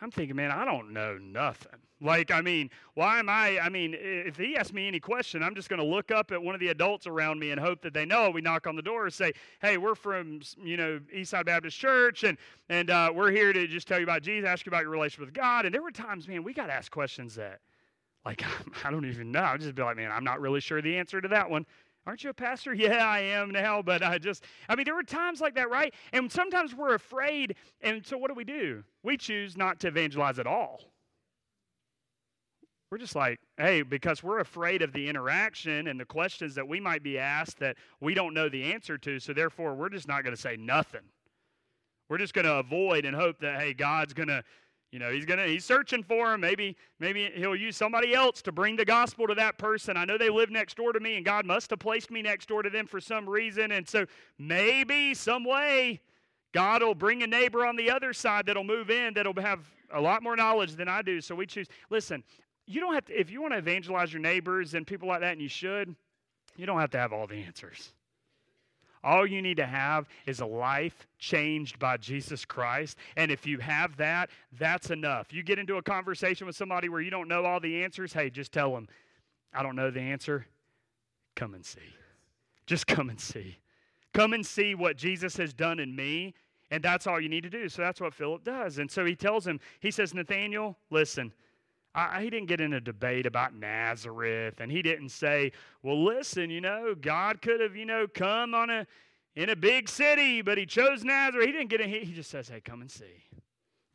I'm 0.01 0.11
thinking, 0.11 0.35
man, 0.35 0.51
I 0.51 0.63
don't 0.63 0.93
know 0.93 1.17
nothing. 1.17 1.79
Like, 1.99 2.29
I 2.29 2.41
mean, 2.41 2.69
why 2.93 3.17
am 3.17 3.27
I? 3.27 3.59
I 3.59 3.69
mean, 3.69 3.95
if 3.99 4.37
he 4.37 4.55
asks 4.55 4.71
me 4.71 4.87
any 4.87 4.99
question, 4.99 5.41
I'm 5.41 5.55
just 5.55 5.67
going 5.67 5.79
to 5.79 5.85
look 5.85 6.11
up 6.11 6.31
at 6.31 6.41
one 6.41 6.53
of 6.53 6.61
the 6.61 6.67
adults 6.67 7.07
around 7.07 7.39
me 7.39 7.49
and 7.49 7.59
hope 7.59 7.81
that 7.81 7.93
they 7.93 8.05
know. 8.05 8.29
We 8.29 8.41
knock 8.41 8.67
on 8.67 8.75
the 8.75 8.83
door 8.83 9.05
and 9.05 9.13
say, 9.13 9.33
hey, 9.61 9.77
we're 9.77 9.95
from, 9.95 10.41
you 10.63 10.77
know, 10.77 10.99
Eastside 11.15 11.45
Baptist 11.47 11.79
Church, 11.79 12.23
and, 12.23 12.37
and 12.69 12.91
uh, 12.91 13.11
we're 13.13 13.31
here 13.31 13.51
to 13.51 13.65
just 13.65 13.87
tell 13.87 13.97
you 13.97 14.03
about 14.03 14.21
Jesus, 14.21 14.47
ask 14.47 14.65
you 14.65 14.69
about 14.69 14.83
your 14.83 14.91
relationship 14.91 15.25
with 15.25 15.33
God. 15.33 15.65
And 15.65 15.73
there 15.73 15.81
were 15.81 15.91
times, 15.91 16.27
man, 16.27 16.43
we 16.43 16.53
got 16.53 16.67
to 16.67 16.73
ask 16.73 16.91
questions 16.91 17.33
that, 17.35 17.61
like, 18.23 18.43
I 18.85 18.91
don't 18.91 19.05
even 19.05 19.31
know. 19.31 19.39
I'll 19.39 19.57
just 19.57 19.73
be 19.73 19.81
like, 19.81 19.97
man, 19.97 20.11
I'm 20.11 20.23
not 20.23 20.39
really 20.39 20.59
sure 20.59 20.81
the 20.83 20.97
answer 20.97 21.19
to 21.19 21.27
that 21.29 21.49
one. 21.49 21.65
Aren't 22.07 22.23
you 22.23 22.29
a 22.29 22.33
pastor? 22.33 22.73
Yeah, 22.77 23.05
I 23.05 23.19
am 23.19 23.51
now, 23.51 23.81
but 23.81 24.01
I 24.01 24.17
just, 24.17 24.45
I 24.69 24.75
mean, 24.75 24.85
there 24.85 24.95
were 24.95 25.03
times 25.03 25.41
like 25.41 25.55
that, 25.55 25.69
right? 25.69 25.93
And 26.13 26.31
sometimes 26.31 26.73
we're 26.73 26.95
afraid, 26.95 27.55
and 27.81 28.05
so 28.05 28.17
what 28.17 28.29
do 28.29 28.33
we 28.33 28.45
do? 28.45 28.83
We 29.03 29.17
choose 29.17 29.57
not 29.57 29.79
to 29.81 29.89
evangelize 29.89 30.39
at 30.39 30.47
all. 30.47 30.81
We're 32.89 32.99
just 32.99 33.15
like, 33.15 33.39
hey, 33.57 33.81
because 33.81 34.23
we're 34.23 34.39
afraid 34.39 34.81
of 34.81 34.93
the 34.93 35.09
interaction 35.09 35.87
and 35.87 35.99
the 35.99 36.05
questions 36.05 36.55
that 36.55 36.65
we 36.65 36.79
might 36.79 37.03
be 37.03 37.19
asked 37.19 37.59
that 37.59 37.75
we 37.99 38.13
don't 38.13 38.33
know 38.33 38.47
the 38.47 38.71
answer 38.71 38.97
to, 38.99 39.19
so 39.19 39.33
therefore 39.33 39.75
we're 39.75 39.89
just 39.89 40.07
not 40.07 40.23
going 40.23 40.35
to 40.35 40.41
say 40.41 40.55
nothing. 40.55 41.01
We're 42.09 42.19
just 42.19 42.33
going 42.33 42.45
to 42.45 42.55
avoid 42.55 43.03
and 43.03 43.13
hope 43.13 43.39
that, 43.39 43.59
hey, 43.59 43.73
God's 43.73 44.13
going 44.13 44.29
to 44.29 44.43
you 44.91 44.99
know, 44.99 45.11
he's 45.11 45.25
gonna 45.25 45.45
he's 45.45 45.65
searching 45.65 46.01
for 46.01 46.33
him. 46.33 46.41
Maybe 46.41 46.77
maybe 46.99 47.29
he'll 47.35 47.55
use 47.55 47.75
somebody 47.75 48.13
else 48.13 48.41
to 48.43 48.51
bring 48.51 48.77
the 48.77 48.85
gospel 48.85 49.27
to 49.27 49.35
that 49.35 49.57
person. 49.57 49.97
I 49.97 50.05
know 50.05 50.17
they 50.17 50.29
live 50.29 50.49
next 50.49 50.77
door 50.77 50.93
to 50.93 50.99
me, 50.99 51.17
and 51.17 51.25
God 51.25 51.45
must 51.45 51.69
have 51.71 51.79
placed 51.79 52.09
me 52.09 52.21
next 52.21 52.47
door 52.47 52.63
to 52.63 52.69
them 52.69 52.87
for 52.87 53.01
some 53.01 53.27
reason. 53.27 53.71
And 53.71 53.87
so 53.87 54.05
maybe 54.39 55.13
some 55.13 55.43
way 55.43 55.99
God 56.53 56.81
will 56.81 56.95
bring 56.95 57.21
a 57.21 57.27
neighbor 57.27 57.65
on 57.65 57.75
the 57.75 57.91
other 57.91 58.13
side 58.13 58.45
that'll 58.45 58.63
move 58.63 58.89
in 58.89 59.13
that'll 59.13 59.39
have 59.41 59.59
a 59.91 59.99
lot 59.99 60.23
more 60.23 60.35
knowledge 60.35 60.75
than 60.75 60.87
I 60.87 61.01
do. 61.01 61.19
So 61.19 61.35
we 61.35 61.45
choose. 61.45 61.67
Listen, 61.89 62.23
you 62.65 62.79
don't 62.79 62.93
have 62.93 63.05
to 63.05 63.19
if 63.19 63.29
you 63.29 63.41
want 63.41 63.53
to 63.53 63.57
evangelize 63.57 64.13
your 64.13 64.21
neighbors 64.21 64.73
and 64.73 64.87
people 64.87 65.09
like 65.09 65.19
that, 65.19 65.33
and 65.33 65.41
you 65.41 65.49
should, 65.49 65.95
you 66.55 66.65
don't 66.65 66.79
have 66.79 66.91
to 66.91 66.97
have 66.97 67.11
all 67.11 67.27
the 67.27 67.43
answers. 67.43 67.91
All 69.03 69.25
you 69.25 69.41
need 69.41 69.57
to 69.57 69.65
have 69.65 70.07
is 70.25 70.39
a 70.39 70.45
life 70.45 71.07
changed 71.19 71.79
by 71.79 71.97
Jesus 71.97 72.45
Christ. 72.45 72.97
And 73.15 73.31
if 73.31 73.45
you 73.45 73.59
have 73.59 73.95
that, 73.97 74.29
that's 74.57 74.89
enough. 74.89 75.31
You 75.31 75.43
get 75.43 75.59
into 75.59 75.77
a 75.77 75.81
conversation 75.81 76.47
with 76.47 76.55
somebody 76.55 76.89
where 76.89 77.01
you 77.01 77.11
don't 77.11 77.27
know 77.27 77.45
all 77.45 77.59
the 77.59 77.83
answers, 77.83 78.13
hey, 78.13 78.29
just 78.29 78.51
tell 78.51 78.73
them, 78.73 78.87
I 79.53 79.63
don't 79.63 79.75
know 79.75 79.91
the 79.91 80.01
answer. 80.01 80.45
Come 81.35 81.53
and 81.53 81.65
see. 81.65 81.79
Just 82.65 82.87
come 82.87 83.09
and 83.09 83.19
see. 83.19 83.57
Come 84.13 84.33
and 84.33 84.45
see 84.45 84.75
what 84.75 84.97
Jesus 84.97 85.37
has 85.37 85.53
done 85.53 85.79
in 85.79 85.95
me. 85.95 86.33
And 86.69 86.83
that's 86.83 87.07
all 87.07 87.21
you 87.21 87.29
need 87.29 87.43
to 87.43 87.49
do. 87.49 87.69
So 87.69 87.81
that's 87.81 88.01
what 88.01 88.13
Philip 88.13 88.43
does. 88.43 88.77
And 88.79 88.91
so 88.91 89.05
he 89.05 89.15
tells 89.15 89.47
him, 89.47 89.59
he 89.79 89.89
says, 89.89 90.13
Nathaniel, 90.13 90.77
listen, 90.89 91.31
I, 91.97 92.21
he 92.21 92.29
didn't 92.29 92.47
get 92.47 92.61
in 92.61 92.73
a 92.73 92.79
debate 92.79 93.25
about 93.25 93.55
Nazareth, 93.55 94.59
and 94.59 94.71
he 94.71 94.83
didn't 94.83 95.09
say, 95.09 95.51
"Well, 95.81 96.03
listen, 96.03 96.51
you 96.51 96.61
know, 96.61 96.93
God 96.93 97.41
could 97.41 97.59
have, 97.59 97.75
you 97.75 97.85
know, 97.85 98.05
come 98.07 98.53
on 98.53 98.69
a 98.69 98.85
in 99.35 99.49
a 99.49 99.55
big 99.55 99.89
city, 99.89 100.43
but 100.43 100.59
he 100.59 100.67
chose 100.67 101.03
Nazareth." 101.03 101.47
He 101.47 101.51
didn't 101.51 101.69
get 101.69 101.81
in. 101.81 101.89
He 101.89 102.13
just 102.13 102.29
says, 102.29 102.49
"Hey, 102.49 102.61
come 102.61 102.81
and 102.81 102.91
see." 102.91 103.25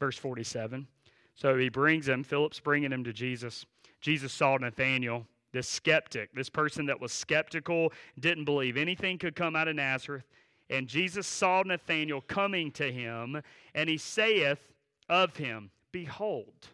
Verse 0.01 0.19
forty-seven. 0.19 0.89
So 1.37 1.57
he 1.57 1.69
brings 1.69 2.09
him. 2.09 2.25
Philip's 2.25 2.59
bringing 2.59 2.91
him 2.93 3.05
to 3.05 3.13
Jesus. 3.13 3.65
Jesus 4.01 4.33
saw 4.33 4.57
Nathanael, 4.57 5.25
this 5.53 5.69
skeptic, 5.69 6.35
this 6.35 6.51
person 6.51 6.87
that 6.87 7.01
was 7.01 7.13
skeptical, 7.13 7.93
didn't 8.19 8.47
believe 8.47 8.77
anything 8.77 9.17
could 9.17 9.37
come 9.37 9.55
out 9.55 9.69
of 9.69 9.77
Nazareth. 9.77 10.25
And 10.69 10.89
Jesus 10.89 11.27
saw 11.29 11.63
Nathanael 11.65 12.23
coming 12.23 12.73
to 12.73 12.91
him, 12.91 13.41
and 13.75 13.89
he 13.89 13.97
saith 13.97 14.73
of 15.09 15.37
him, 15.37 15.71
Behold, 15.93 16.69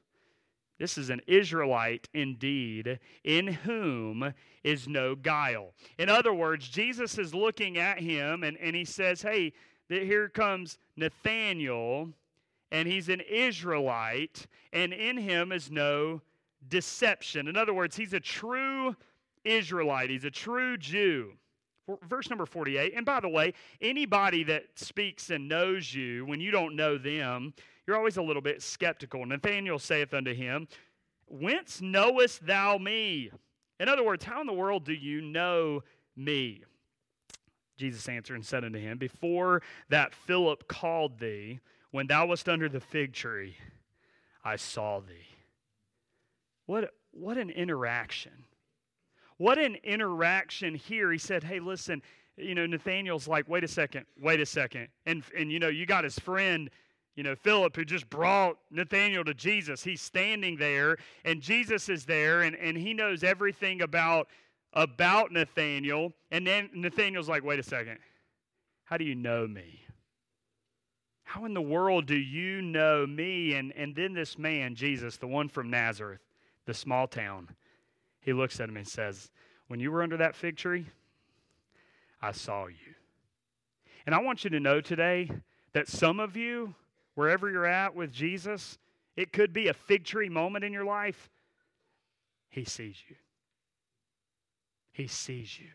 this 0.79 0.97
is 0.97 1.11
an 1.11 1.21
Israelite 1.27 2.09
indeed, 2.15 2.99
in 3.25 3.49
whom 3.49 4.33
is 4.63 4.87
no 4.87 5.15
guile. 5.15 5.73
In 5.99 6.09
other 6.09 6.33
words, 6.33 6.69
Jesus 6.69 7.19
is 7.19 7.35
looking 7.35 7.79
at 7.79 8.01
him 8.01 8.45
and, 8.45 8.57
and 8.59 8.77
he 8.77 8.85
says, 8.85 9.23
Hey, 9.23 9.53
here 9.89 10.29
comes 10.29 10.79
Nathanael, 10.97 12.11
and 12.71 12.87
he's 12.87 13.09
an 13.09 13.21
Israelite, 13.21 14.47
and 14.73 14.93
in 14.93 15.17
him 15.17 15.51
is 15.53 15.71
no 15.71 16.21
deception. 16.69 17.49
In 17.49 17.57
other 17.57 17.73
words, 17.73 17.97
he's 17.97 18.13
a 18.13 18.21
true 18.21 18.95
Israelite, 19.45 20.11
he's 20.11 20.25
a 20.25 20.31
true 20.31 20.77
Jew. 20.77 21.33
Verse 22.07 22.29
number 22.29 22.45
48. 22.45 22.93
And 22.95 23.07
by 23.07 23.21
the 23.21 23.31
way, 23.31 23.55
anybody 23.81 24.45
that 24.45 24.65
speaks 24.75 25.31
and 25.31 25.49
knows 25.49 25.95
you 25.95 26.27
when 26.27 26.39
you 26.39 26.51
don't 26.51 26.77
know 26.77 26.99
them, 26.99 27.55
you're 27.89 27.97
always 27.97 28.19
a 28.19 28.23
little 28.23 28.43
bit 28.43 28.61
skeptical. 28.61 29.25
Nathanael 29.25 29.79
saith 29.79 30.13
unto 30.13 30.35
him, 30.35 30.69
Whence 31.27 31.81
knowest 31.81 32.47
thou 32.47 32.77
me? 32.77 33.31
In 33.81 33.89
other 33.89 34.05
words, 34.05 34.25
how 34.25 34.43
in 34.43 34.47
the 34.47 34.53
world 34.53 34.85
do 34.85 34.93
you 34.93 35.23
know 35.23 35.83
me? 36.15 36.65
Jesus 37.79 38.07
answered 38.07 38.35
and 38.35 38.45
said 38.45 38.63
unto 38.63 38.79
him, 38.79 38.99
Before 38.99 39.63
that 39.89 40.15
Philip 40.15 40.69
called 40.69 41.19
thee, 41.19 41.61
when 41.91 42.07
thou 42.07 42.27
wast 42.27 42.47
under 42.47 42.69
the 42.69 42.81
fig 42.81 43.15
tree, 43.15 43.57
I 44.45 44.57
saw 44.57 45.01
thee. 45.01 45.27
What, 46.67 46.93
what 47.13 47.39
an 47.39 47.49
interaction. 47.49 48.45
What 49.39 49.59
an 49.59 49.77
interaction 49.83 50.75
here. 50.75 51.11
He 51.11 51.17
said, 51.17 51.43
Hey, 51.43 51.59
listen, 51.59 52.03
you 52.37 52.55
know, 52.55 52.67
Nathaniel's 52.67 53.27
like, 53.27 53.49
wait 53.49 53.65
a 53.65 53.69
second, 53.69 54.05
wait 54.21 54.41
a 54.41 54.47
second. 54.47 54.89
And, 55.07 55.23
and 55.37 55.51
you 55.51 55.59
know, 55.59 55.69
you 55.69 55.87
got 55.87 56.05
his 56.05 56.19
friend 56.19 56.69
you 57.19 57.25
know, 57.25 57.35
Philip, 57.35 57.75
who 57.75 57.85
just 57.85 58.09
brought 58.09 58.59
Nathaniel 58.71 59.25
to 59.25 59.35
Jesus, 59.35 59.83
he's 59.83 60.01
standing 60.01 60.57
there, 60.57 60.99
and 61.25 61.41
Jesus 61.41 61.89
is 61.89 62.05
there, 62.05 62.43
and, 62.43 62.55
and 62.55 62.77
he 62.77 62.95
knows 62.95 63.25
everything 63.25 63.83
about, 63.83 64.29
about 64.73 65.33
Nathaniel. 65.33 66.13
And 66.31 66.47
then 66.47 66.71
Nathaniel's 66.73 67.29
like, 67.29 67.43
wait 67.43 67.59
a 67.59 67.65
second. 67.65 67.99
How 68.85 68.99
do 68.99 69.05
you 69.05 69.17
know 69.17 69.49
me? 69.49 69.81
How 71.25 71.45
in 71.45 71.55
the 71.55 71.61
world 71.61 72.07
do 72.07 72.17
you 72.17 72.63
know 72.63 73.05
me? 73.05 73.55
And, 73.55 73.73
and 73.75 73.97
then 73.97 74.15
this 74.15 74.39
man, 74.39 74.77
Jesus, 74.77 75.17
the 75.17 75.27
one 75.27 75.49
from 75.49 75.71
Nazareth, 75.71 76.21
the 76.67 76.75
small 76.75 77.09
town, 77.09 77.49
he 78.21 78.33
looks 78.33 78.61
at 78.61 78.69
him 78.69 78.77
and 78.77 78.87
says, 78.87 79.33
When 79.67 79.81
you 79.81 79.91
were 79.91 80.05
under 80.05 80.19
that 80.19 80.37
fig 80.37 80.57
tree, 80.57 80.87
I 82.23 82.31
saw 82.31 82.69
you. 82.69 82.95
And 84.07 84.15
I 84.15 84.23
want 84.23 84.45
you 84.45 84.51
to 84.51 84.61
know 84.61 84.81
today 84.81 85.29
that 85.73 85.89
some 85.89 86.21
of 86.21 86.37
you, 86.37 86.77
wherever 87.19 87.51
you're 87.51 87.67
at 87.67 87.97
with 87.97 88.13
Jesus, 88.13 88.79
it 89.17 89.33
could 89.33 89.53
be 89.53 89.67
a 89.67 89.75
fig 89.75 90.05
tree 90.05 90.29
moment 90.29 90.65
in 90.65 90.73
your 90.73 90.85
life. 90.85 91.29
He 92.49 92.65
sees 92.65 92.95
you. 93.09 93.17
He 94.93 95.09
sees 95.09 95.59
you. 95.59 95.67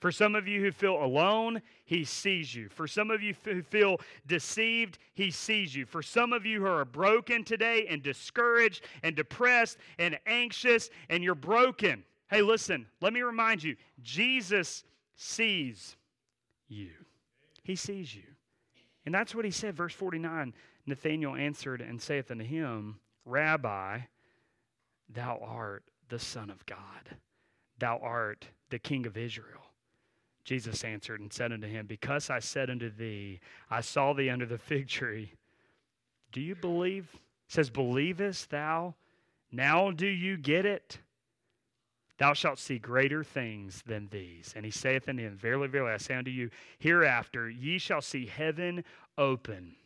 For 0.00 0.12
some 0.12 0.34
of 0.34 0.46
you 0.46 0.60
who 0.60 0.70
feel 0.70 1.02
alone, 1.02 1.62
he 1.86 2.04
sees 2.04 2.54
you. 2.54 2.68
For 2.68 2.86
some 2.86 3.10
of 3.10 3.22
you 3.22 3.34
who 3.42 3.62
feel 3.62 4.02
deceived, 4.26 4.98
he 5.14 5.30
sees 5.30 5.74
you. 5.74 5.86
For 5.86 6.02
some 6.02 6.30
of 6.34 6.44
you 6.44 6.60
who 6.60 6.66
are 6.66 6.84
broken 6.84 7.42
today 7.42 7.86
and 7.88 8.02
discouraged 8.02 8.84
and 9.02 9.16
depressed 9.16 9.78
and 9.98 10.18
anxious 10.26 10.90
and 11.08 11.24
you're 11.24 11.34
broken, 11.34 12.04
hey, 12.28 12.42
listen, 12.42 12.86
let 13.00 13.14
me 13.14 13.22
remind 13.22 13.62
you 13.62 13.76
Jesus 14.02 14.84
sees 15.16 15.96
you. 16.68 16.90
He 17.62 17.76
sees 17.76 18.14
you. 18.14 18.24
And 19.06 19.14
that's 19.14 19.34
what 19.34 19.46
he 19.46 19.50
said, 19.50 19.74
verse 19.74 19.94
49 19.94 20.52
Nathanael 20.86 21.36
answered 21.36 21.80
and 21.80 22.00
saith 22.00 22.30
unto 22.30 22.44
him, 22.44 22.98
Rabbi, 23.24 24.00
thou 25.08 25.38
art 25.42 25.84
the 26.08 26.18
Son 26.18 26.50
of 26.50 26.66
God, 26.66 27.16
thou 27.78 27.98
art 27.98 28.46
the 28.70 28.78
King 28.78 29.06
of 29.06 29.16
Israel. 29.16 29.62
Jesus 30.44 30.82
answered 30.82 31.20
and 31.20 31.32
said 31.32 31.52
unto 31.52 31.68
him, 31.68 31.86
Because 31.86 32.28
I 32.28 32.40
said 32.40 32.68
unto 32.68 32.90
thee, 32.90 33.40
I 33.70 33.80
saw 33.80 34.12
thee 34.12 34.30
under 34.30 34.46
the 34.46 34.58
fig 34.58 34.88
tree. 34.88 35.34
Do 36.32 36.40
you 36.40 36.56
believe? 36.56 37.08
It 37.14 37.20
says, 37.52 37.70
Believest 37.70 38.50
thou? 38.50 38.94
Now 39.52 39.90
do 39.90 40.06
you 40.06 40.36
get 40.36 40.66
it? 40.66 40.98
Thou 42.18 42.32
shalt 42.32 42.58
see 42.58 42.78
greater 42.78 43.22
things 43.22 43.82
than 43.86 44.08
these. 44.10 44.52
And 44.56 44.64
he 44.64 44.70
saith 44.70 45.08
unto 45.08 45.22
him, 45.22 45.36
Verily, 45.36 45.68
verily, 45.68 45.92
I 45.92 45.96
say 45.98 46.14
unto 46.14 46.30
you, 46.30 46.50
hereafter 46.78 47.48
ye 47.48 47.78
shall 47.78 48.00
see 48.00 48.26
heaven 48.26 48.84
open, 49.18 49.76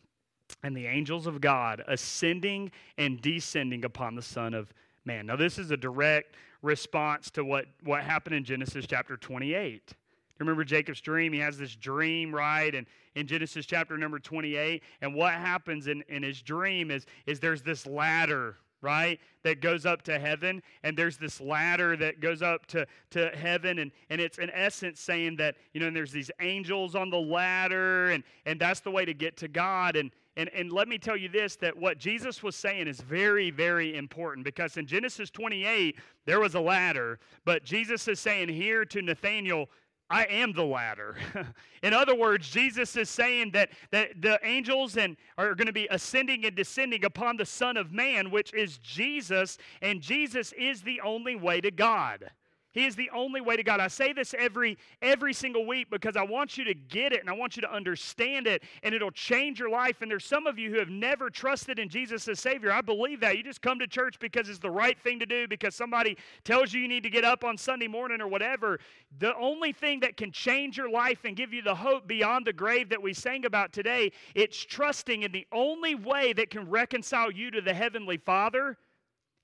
and 0.63 0.75
the 0.75 0.87
angels 0.87 1.27
of 1.27 1.41
God 1.41 1.83
ascending 1.87 2.71
and 2.97 3.21
descending 3.21 3.85
upon 3.85 4.15
the 4.15 4.21
Son 4.21 4.53
of 4.53 4.73
Man. 5.05 5.25
Now, 5.25 5.35
this 5.35 5.57
is 5.57 5.71
a 5.71 5.77
direct 5.77 6.35
response 6.61 7.29
to 7.31 7.45
what, 7.45 7.65
what 7.83 8.03
happened 8.03 8.35
in 8.35 8.43
Genesis 8.43 8.85
chapter 8.87 9.17
28. 9.17 9.95
You 10.39 10.45
Remember 10.45 10.63
Jacob's 10.63 11.01
dream? 11.01 11.33
He 11.33 11.39
has 11.39 11.57
this 11.57 11.75
dream, 11.75 12.33
right? 12.33 12.73
And 12.75 12.85
in 13.15 13.25
Genesis 13.25 13.65
chapter 13.65 13.97
number 13.97 14.19
28. 14.19 14.83
And 15.01 15.15
what 15.15 15.33
happens 15.33 15.87
in, 15.87 16.03
in 16.07 16.21
his 16.21 16.41
dream 16.41 16.91
is, 16.91 17.05
is 17.25 17.39
there's 17.39 17.63
this 17.63 17.87
ladder, 17.87 18.57
right? 18.81 19.19
That 19.43 19.61
goes 19.61 19.87
up 19.87 20.03
to 20.03 20.19
heaven. 20.19 20.61
And 20.83 20.95
there's 20.95 21.17
this 21.17 21.41
ladder 21.41 21.97
that 21.97 22.19
goes 22.19 22.43
up 22.43 22.67
to, 22.67 22.85
to 23.11 23.29
heaven. 23.29 23.79
And, 23.79 23.91
and 24.11 24.21
it's 24.21 24.37
in 24.37 24.51
essence 24.51 24.99
saying 24.99 25.37
that, 25.37 25.55
you 25.73 25.79
know, 25.79 25.87
and 25.87 25.95
there's 25.95 26.11
these 26.11 26.29
angels 26.39 26.93
on 26.93 27.09
the 27.09 27.19
ladder. 27.19 28.11
And, 28.11 28.23
and 28.45 28.59
that's 28.59 28.81
the 28.81 28.91
way 28.91 29.05
to 29.05 29.13
get 29.15 29.37
to 29.37 29.47
God. 29.47 29.95
And, 29.95 30.11
and, 30.37 30.49
and 30.53 30.71
let 30.71 30.87
me 30.87 30.99
tell 30.99 31.17
you 31.17 31.29
this 31.29 31.55
that 31.57 31.75
what 31.75 31.97
Jesus 31.97 32.43
was 32.43 32.55
saying 32.55 32.87
is 32.87 33.01
very, 33.01 33.49
very 33.49 33.95
important 33.95 34.45
because 34.45 34.77
in 34.77 34.85
Genesis 34.85 35.31
28, 35.31 35.97
there 36.25 36.39
was 36.39 36.53
a 36.53 36.59
ladder. 36.59 37.19
But 37.43 37.63
Jesus 37.63 38.07
is 38.07 38.19
saying 38.19 38.49
here 38.49 38.85
to 38.85 39.01
Nathanael, 39.01 39.67
I 40.11 40.25
am 40.25 40.53
the 40.53 40.63
ladder. 40.63 41.17
In 41.83 41.91
other 41.91 42.15
words, 42.15 42.49
Jesus 42.49 42.95
is 42.95 43.09
saying 43.09 43.51
that, 43.51 43.71
that 43.91 44.21
the 44.21 44.39
angels 44.43 44.95
and 44.95 45.17
are 45.37 45.55
going 45.55 45.65
to 45.65 45.73
be 45.73 45.87
ascending 45.89 46.45
and 46.45 46.55
descending 46.55 47.03
upon 47.03 47.35
the 47.35 47.45
Son 47.45 47.75
of 47.75 47.91
Man, 47.91 48.29
which 48.29 48.53
is 48.53 48.77
Jesus, 48.77 49.57
and 49.81 50.01
Jesus 50.01 50.53
is 50.53 50.83
the 50.83 51.01
only 51.01 51.35
way 51.35 51.59
to 51.61 51.71
God. 51.71 52.29
He 52.77 52.85
is 52.85 52.95
the 52.95 53.09
only 53.09 53.41
way 53.41 53.57
to 53.57 53.63
God. 53.63 53.79
I 53.79 53.87
say 53.87 54.13
this 54.13 54.35
every 54.37 54.77
every 55.01 55.33
single 55.33 55.65
week 55.65 55.89
because 55.89 56.15
I 56.15 56.21
want 56.21 56.59
you 56.59 56.63
to 56.65 56.75
get 56.75 57.11
it 57.11 57.21
and 57.21 57.27
I 57.27 57.33
want 57.33 57.55
you 57.55 57.61
to 57.63 57.73
understand 57.73 58.45
it 58.45 58.61
and 58.83 58.93
it'll 58.93 59.09
change 59.09 59.59
your 59.59 59.71
life. 59.71 60.03
And 60.03 60.11
there's 60.11 60.25
some 60.25 60.45
of 60.45 60.59
you 60.59 60.69
who 60.69 60.77
have 60.77 60.89
never 60.89 61.31
trusted 61.31 61.79
in 61.79 61.89
Jesus 61.89 62.27
as 62.27 62.39
Savior. 62.39 62.71
I 62.71 62.81
believe 62.81 63.19
that. 63.21 63.35
You 63.35 63.41
just 63.41 63.63
come 63.63 63.79
to 63.79 63.87
church 63.87 64.19
because 64.19 64.47
it's 64.47 64.59
the 64.59 64.69
right 64.69 64.95
thing 64.99 65.17
to 65.17 65.25
do 65.25 65.47
because 65.47 65.73
somebody 65.73 66.19
tells 66.43 66.71
you 66.71 66.79
you 66.79 66.87
need 66.87 67.01
to 67.01 67.09
get 67.09 67.25
up 67.25 67.43
on 67.43 67.57
Sunday 67.57 67.87
morning 67.87 68.21
or 68.21 68.27
whatever. 68.27 68.79
The 69.17 69.35
only 69.37 69.71
thing 69.71 70.01
that 70.01 70.15
can 70.15 70.31
change 70.31 70.77
your 70.77 70.91
life 70.91 71.25
and 71.25 71.35
give 71.35 71.51
you 71.51 71.63
the 71.63 71.73
hope 71.73 72.05
beyond 72.05 72.45
the 72.45 72.53
grave 72.53 72.89
that 72.89 73.01
we 73.01 73.11
sang 73.11 73.45
about 73.45 73.73
today, 73.73 74.11
it's 74.35 74.63
trusting 74.63 75.23
in 75.23 75.31
the 75.31 75.47
only 75.51 75.95
way 75.95 76.31
that 76.33 76.51
can 76.51 76.69
reconcile 76.69 77.31
you 77.31 77.49
to 77.49 77.59
the 77.59 77.73
heavenly 77.73 78.17
Father, 78.17 78.77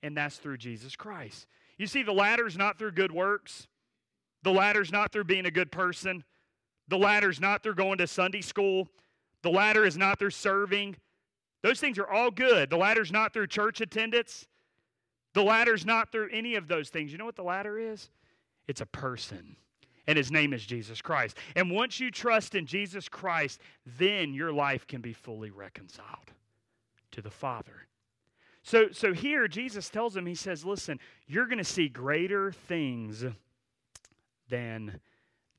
and 0.04 0.16
that's 0.16 0.38
through 0.38 0.58
Jesus 0.58 0.96
Christ. 0.96 1.48
You 1.84 1.88
see, 1.88 2.02
the 2.02 2.14
ladder's 2.14 2.56
not 2.56 2.80
through 2.80 2.94
good 2.94 3.12
works. 3.12 3.68
The 4.44 4.54
ladder's 4.54 4.90
not 4.90 5.12
through 5.12 5.26
being 5.26 5.46
a 5.46 5.52
good 5.52 5.70
person. 5.70 6.24
The 6.88 6.98
ladder's 6.98 7.42
not 7.42 7.62
through 7.62 7.76
going 7.76 7.98
to 7.98 8.08
Sunday 8.08 8.40
school. 8.40 8.88
The 9.42 9.50
ladder 9.50 9.84
is 9.84 9.98
not 9.98 10.18
through 10.18 10.30
serving. 10.30 10.96
Those 11.62 11.82
things 11.82 12.00
are 12.00 12.08
all 12.08 12.32
good. 12.32 12.70
The 12.70 12.78
ladder's 12.78 13.12
not 13.12 13.34
through 13.34 13.48
church 13.48 13.82
attendance. 13.82 14.48
The 15.34 15.44
ladder's 15.44 15.86
not 15.86 16.10
through 16.10 16.30
any 16.32 16.56
of 16.56 16.70
those 16.70 16.88
things. 16.88 17.12
You 17.12 17.18
know 17.18 17.26
what 17.26 17.36
the 17.36 17.44
ladder 17.44 17.78
is? 17.78 18.10
It's 18.70 18.80
a 18.80 18.86
person. 18.86 19.58
And 20.08 20.18
his 20.18 20.32
name 20.32 20.54
is 20.54 20.66
Jesus 20.66 21.02
Christ. 21.02 21.38
And 21.54 21.70
once 21.70 22.00
you 22.00 22.12
trust 22.12 22.56
in 22.56 22.66
Jesus 22.66 23.10
Christ, 23.10 23.60
then 23.98 24.34
your 24.34 24.54
life 24.54 24.88
can 24.88 25.02
be 25.02 25.12
fully 25.12 25.52
reconciled 25.52 26.32
to 27.12 27.22
the 27.22 27.30
Father. 27.30 27.88
So, 28.64 28.88
so 28.92 29.14
here 29.14 29.48
Jesus 29.48 29.90
tells 29.90 30.16
him, 30.16 30.26
he 30.26 30.36
says, 30.36 30.64
listen, 30.64 31.00
you're 31.28 31.48
going 31.48 31.58
to 31.58 31.64
see 31.64 31.90
greater 31.90 32.52
things 32.52 33.26
than, 34.50 35.00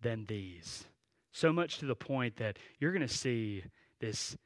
than 0.01 0.25
these. 0.25 0.85
So 1.31 1.53
much 1.53 1.79
to 1.79 1.87
the 1.87 1.95
point 1.95 2.37
that 2.37 2.59
you're 2.79 2.93
going 2.93 3.07
to 3.07 3.09
see 3.09 3.65
this 4.01 4.37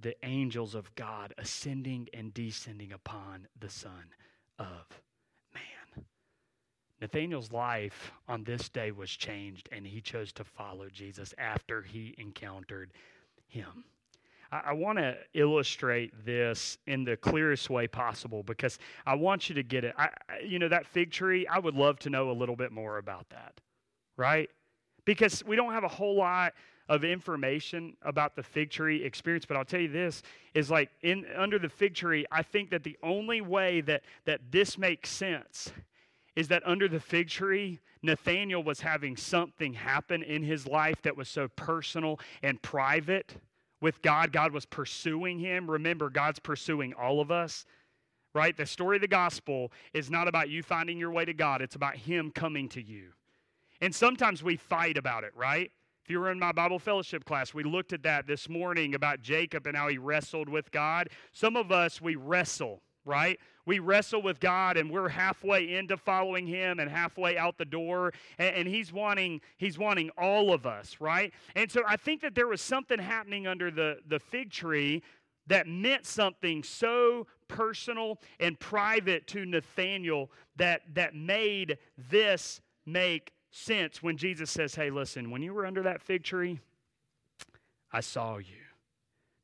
the 0.00 0.16
angels 0.24 0.74
of 0.74 0.92
God 0.96 1.32
ascending 1.38 2.08
and 2.12 2.34
descending 2.34 2.92
upon 2.92 3.46
the 3.60 3.70
Son 3.70 4.12
of 4.58 4.86
Man. 5.54 6.04
Nathaniel's 7.00 7.52
life 7.52 8.12
on 8.28 8.44
this 8.44 8.68
day 8.68 8.90
was 8.90 9.08
changed, 9.08 9.68
and 9.70 9.86
he 9.86 10.00
chose 10.00 10.32
to 10.32 10.44
follow 10.44 10.88
Jesus 10.88 11.32
after 11.38 11.80
he 11.80 12.14
encountered 12.18 12.92
him. 13.46 13.84
I, 14.64 14.72
want 14.72 14.98
to 14.98 15.16
illustrate 15.34 16.12
this 16.24 16.78
in 16.86 17.04
the 17.04 17.16
clearest 17.16 17.70
way 17.70 17.86
possible 17.86 18.42
because 18.42 18.78
I 19.06 19.14
want 19.14 19.48
you 19.48 19.54
to 19.56 19.62
get 19.62 19.84
it. 19.84 19.94
I, 19.98 20.10
you 20.44 20.58
know, 20.58 20.68
that 20.68 20.86
fig 20.86 21.10
tree, 21.10 21.46
I 21.46 21.58
would 21.58 21.74
love 21.74 21.98
to 22.00 22.10
know 22.10 22.30
a 22.30 22.32
little 22.32 22.56
bit 22.56 22.70
more 22.70 22.98
about 22.98 23.28
that, 23.30 23.60
right? 24.16 24.48
Because 25.04 25.44
we 25.44 25.56
don't 25.56 25.72
have 25.72 25.84
a 25.84 25.88
whole 25.88 26.16
lot 26.16 26.54
of 26.88 27.02
information 27.02 27.96
about 28.02 28.36
the 28.36 28.42
fig 28.42 28.70
tree 28.70 29.02
experience 29.02 29.46
but 29.46 29.56
i'll 29.56 29.64
tell 29.64 29.80
you 29.80 29.88
this 29.88 30.22
is 30.52 30.70
like 30.70 30.90
in 31.00 31.24
under 31.34 31.58
the 31.58 31.68
fig 31.68 31.94
tree 31.94 32.26
i 32.30 32.42
think 32.42 32.68
that 32.68 32.82
the 32.82 32.94
only 33.02 33.40
way 33.40 33.80
that 33.80 34.02
that 34.26 34.38
this 34.50 34.76
makes 34.76 35.08
sense 35.08 35.72
is 36.36 36.46
that 36.48 36.62
under 36.66 36.86
the 36.86 37.00
fig 37.00 37.26
tree 37.26 37.80
nathaniel 38.02 38.62
was 38.62 38.80
having 38.80 39.16
something 39.16 39.72
happen 39.72 40.22
in 40.22 40.42
his 40.42 40.66
life 40.66 41.00
that 41.00 41.16
was 41.16 41.26
so 41.26 41.48
personal 41.56 42.20
and 42.42 42.60
private 42.60 43.34
with 43.84 44.00
God. 44.00 44.32
God 44.32 44.54
was 44.54 44.64
pursuing 44.64 45.38
him. 45.38 45.70
Remember, 45.70 46.08
God's 46.08 46.38
pursuing 46.38 46.94
all 46.94 47.20
of 47.20 47.30
us, 47.30 47.66
right? 48.32 48.56
The 48.56 48.64
story 48.64 48.96
of 48.96 49.02
the 49.02 49.08
gospel 49.08 49.70
is 49.92 50.08
not 50.08 50.26
about 50.26 50.48
you 50.48 50.62
finding 50.62 50.98
your 50.98 51.10
way 51.10 51.26
to 51.26 51.34
God, 51.34 51.60
it's 51.60 51.76
about 51.76 51.94
Him 51.94 52.30
coming 52.30 52.66
to 52.70 52.82
you. 52.82 53.10
And 53.82 53.94
sometimes 53.94 54.42
we 54.42 54.56
fight 54.56 54.96
about 54.96 55.22
it, 55.22 55.32
right? 55.36 55.70
If 56.02 56.10
you 56.10 56.18
were 56.18 56.30
in 56.30 56.38
my 56.38 56.52
Bible 56.52 56.78
fellowship 56.78 57.26
class, 57.26 57.52
we 57.52 57.62
looked 57.62 57.92
at 57.92 58.02
that 58.04 58.26
this 58.26 58.48
morning 58.48 58.94
about 58.94 59.20
Jacob 59.20 59.66
and 59.66 59.76
how 59.76 59.88
he 59.88 59.98
wrestled 59.98 60.48
with 60.48 60.70
God. 60.70 61.10
Some 61.32 61.54
of 61.54 61.70
us, 61.70 62.00
we 62.00 62.16
wrestle, 62.16 62.80
right? 63.04 63.38
We 63.66 63.78
wrestle 63.78 64.22
with 64.22 64.40
God 64.40 64.76
and 64.76 64.90
we're 64.90 65.08
halfway 65.08 65.74
into 65.74 65.96
following 65.96 66.46
him 66.46 66.80
and 66.80 66.90
halfway 66.90 67.36
out 67.36 67.58
the 67.58 67.64
door 67.64 68.12
and, 68.38 68.54
and, 68.56 68.68
he's 68.68 68.92
wanting 68.92 69.40
he's 69.56 69.78
wanting 69.78 70.10
all 70.18 70.52
of 70.52 70.66
us 70.66 70.96
right? 71.00 71.32
And 71.54 71.70
so 71.70 71.82
I 71.86 71.96
think 71.96 72.22
that 72.22 72.34
there 72.34 72.46
was 72.46 72.60
something 72.60 72.98
happening 72.98 73.46
under 73.46 73.70
the 73.70 73.98
the 74.08 74.18
fig 74.18 74.50
tree 74.50 75.02
that 75.46 75.66
meant 75.66 76.06
something 76.06 76.62
so 76.62 77.26
personal 77.48 78.18
and 78.40 78.58
private 78.58 79.26
to 79.28 79.44
Nathaniel 79.44 80.30
that 80.56 80.82
that 80.94 81.14
made 81.14 81.78
this 82.10 82.60
make 82.86 83.32
sense 83.50 84.02
when 84.02 84.16
Jesus 84.16 84.50
says 84.50 84.74
hey 84.74 84.90
listen 84.90 85.30
when 85.30 85.42
you 85.42 85.54
were 85.54 85.64
under 85.64 85.82
that 85.82 86.02
fig 86.02 86.24
tree 86.24 86.58
I 87.92 88.00
saw 88.00 88.38
you 88.38 88.63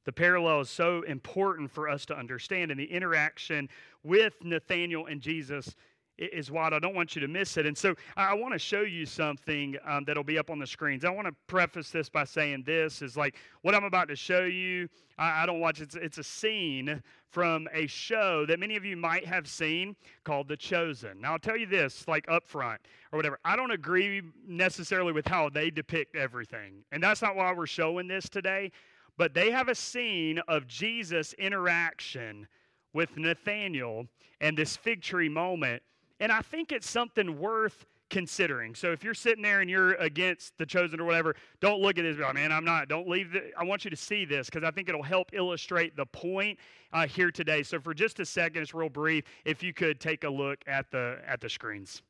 the 0.05 0.13
parallel 0.13 0.61
is 0.61 0.71
so 0.71 1.03
important 1.03 1.71
for 1.71 1.89
us 1.89 2.07
to 2.07 2.17
understand, 2.17 2.71
and 2.71 2.81
the 2.81 2.91
interaction 2.91 3.69
with 4.03 4.35
Nathaniel 4.43 5.07
and 5.07 5.21
Jesus 5.21 5.75
is 6.21 6.51
what 6.51 6.73
I 6.73 6.79
don't 6.79 6.95
want 6.95 7.15
you 7.15 7.21
to 7.23 7.29
miss 7.29 7.57
it. 7.57 7.67
And 7.67 7.77
so 7.77 7.95
I 8.17 8.35
want 8.35 8.53
to 8.53 8.59
show 8.59 8.83
you 8.83 9.07
something 9.07 9.77
um, 9.87 10.05
that'll 10.05 10.25
be 10.25 10.39
up 10.39 10.51
on 10.51 10.59
the 10.59 10.67
screens. 10.67 11.05
I 11.05 11.11
want 11.11 11.27
to 11.27 11.35
preface 11.47 11.91
this 11.91 12.09
by 12.09 12.25
saying 12.25 12.65
this 12.67 13.03
is 13.03 13.17
like 13.17 13.37
what 13.63 13.75
I'm 13.75 13.85
about 13.85 14.09
to 14.09 14.17
show 14.17 14.43
you. 14.45 14.89
I, 15.19 15.43
I 15.43 15.47
don't 15.47 15.61
watch 15.61 15.81
it's 15.81 15.95
it's 15.95 16.19
a 16.19 16.25
scene 16.25 17.03
from 17.31 17.69
a 17.73 17.87
show 17.87 18.45
that 18.47 18.59
many 18.59 18.77
of 18.77 18.85
you 18.85 18.97
might 18.97 19.25
have 19.25 19.49
seen 19.49 19.97
called 20.25 20.49
The 20.49 20.57
Chosen. 20.57 21.21
Now 21.21 21.33
I'll 21.33 21.39
tell 21.39 21.57
you 21.57 21.67
this, 21.67 22.07
like 22.07 22.27
up 22.29 22.47
front 22.47 22.81
or 23.13 23.17
whatever. 23.17 23.39
I 23.45 23.57
don't 23.57 23.71
agree 23.71 24.23
necessarily 24.47 25.13
with 25.13 25.27
how 25.27 25.49
they 25.49 25.71
depict 25.71 26.17
everything, 26.17 26.85
and 26.93 27.03
that's 27.03 27.23
not 27.23 27.37
why 27.37 27.53
we're 27.53 27.67
showing 27.67 28.09
this 28.09 28.29
today. 28.29 28.73
But 29.21 29.35
they 29.35 29.51
have 29.51 29.69
a 29.69 29.75
scene 29.75 30.39
of 30.49 30.67
Jesus' 30.67 31.35
interaction 31.35 32.49
with 32.95 33.19
Nathaniel 33.19 34.07
and 34.41 34.57
this 34.57 34.79
fig 34.79 35.03
tree 35.03 35.29
moment. 35.29 35.83
And 36.21 36.33
I 36.33 36.41
think 36.41 36.73
it's 36.73 36.89
something 36.89 37.39
worth 37.39 37.85
considering. 38.09 38.75
So 38.75 38.93
if 38.93 39.05
you're 39.05 39.13
sitting 39.13 39.43
there 39.43 39.61
and 39.61 39.69
you're 39.69 39.93
against 39.97 40.57
the 40.57 40.65
chosen 40.65 41.01
or 41.01 41.05
whatever, 41.05 41.37
don't 41.61 41.83
look 41.83 41.99
at 41.99 42.03
this. 42.05 42.17
Man, 42.33 42.51
I'm 42.51 42.65
not. 42.65 42.89
Don't 42.89 43.07
leave. 43.11 43.33
The, 43.33 43.51
I 43.59 43.65
want 43.65 43.85
you 43.85 43.91
to 43.91 43.97
see 43.97 44.25
this 44.25 44.49
because 44.49 44.67
I 44.67 44.71
think 44.71 44.89
it'll 44.89 45.03
help 45.03 45.35
illustrate 45.35 45.97
the 45.97 46.07
point 46.07 46.59
uh, 46.95 47.07
here 47.07 47.31
today. 47.31 47.63
So 47.63 47.79
for 47.79 47.93
just 47.93 48.21
a 48.21 48.25
second, 48.25 48.63
it's 48.63 48.73
real 48.73 48.89
brief. 48.89 49.25
If 49.45 49.63
you 49.63 49.75
could 49.75 50.01
take 50.01 50.25
a 50.25 50.31
look 50.31 50.65
at 50.67 50.91
the 50.91 51.19
at 51.27 51.43
the 51.43 51.51
screens. 51.51 52.01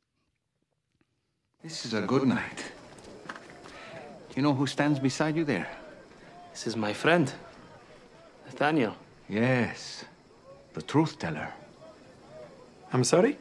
This 1.60 1.84
is 1.84 1.92
a 1.92 2.02
good 2.02 2.28
night. 2.28 2.70
You 4.36 4.42
know 4.42 4.54
who 4.54 4.68
stands 4.68 5.00
beside 5.00 5.34
you 5.34 5.42
there? 5.42 5.66
This 6.60 6.66
is 6.66 6.76
my 6.76 6.92
friend, 6.92 7.32
Nathaniel. 8.44 8.94
Yes, 9.30 10.04
the 10.74 10.82
truth 10.82 11.18
teller. 11.18 11.54
I'm 12.92 13.02
sorry? 13.02 13.38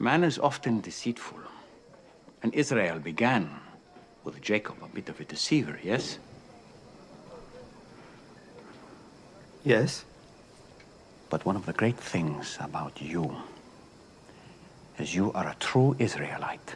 Man 0.00 0.24
is 0.24 0.40
often 0.40 0.80
deceitful. 0.80 1.38
And 2.42 2.52
Israel 2.54 2.98
began 2.98 3.48
with 4.24 4.42
Jacob, 4.42 4.78
a 4.82 4.88
bit 4.88 5.08
of 5.08 5.20
a 5.20 5.24
deceiver, 5.24 5.78
yes? 5.80 6.18
Yes. 9.62 10.04
But 11.30 11.46
one 11.46 11.54
of 11.54 11.66
the 11.66 11.72
great 11.72 11.98
things 11.98 12.58
about 12.60 13.00
you 13.00 13.36
is 14.98 15.14
you 15.14 15.32
are 15.34 15.46
a 15.46 15.56
true 15.60 15.94
Israelite 16.00 16.74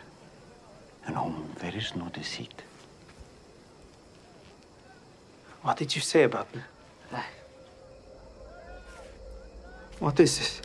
in 1.09 1.14
whom 1.14 1.51
there 1.59 1.75
is 1.75 1.96
no 1.96 2.09
deceit. 2.11 2.62
What 5.62 5.77
did 5.77 5.94
you 5.94 6.01
say 6.01 6.25
about 6.25 6.53
me? 6.55 6.61
What 10.01 10.18
is 10.18 10.37
this? 10.38 10.61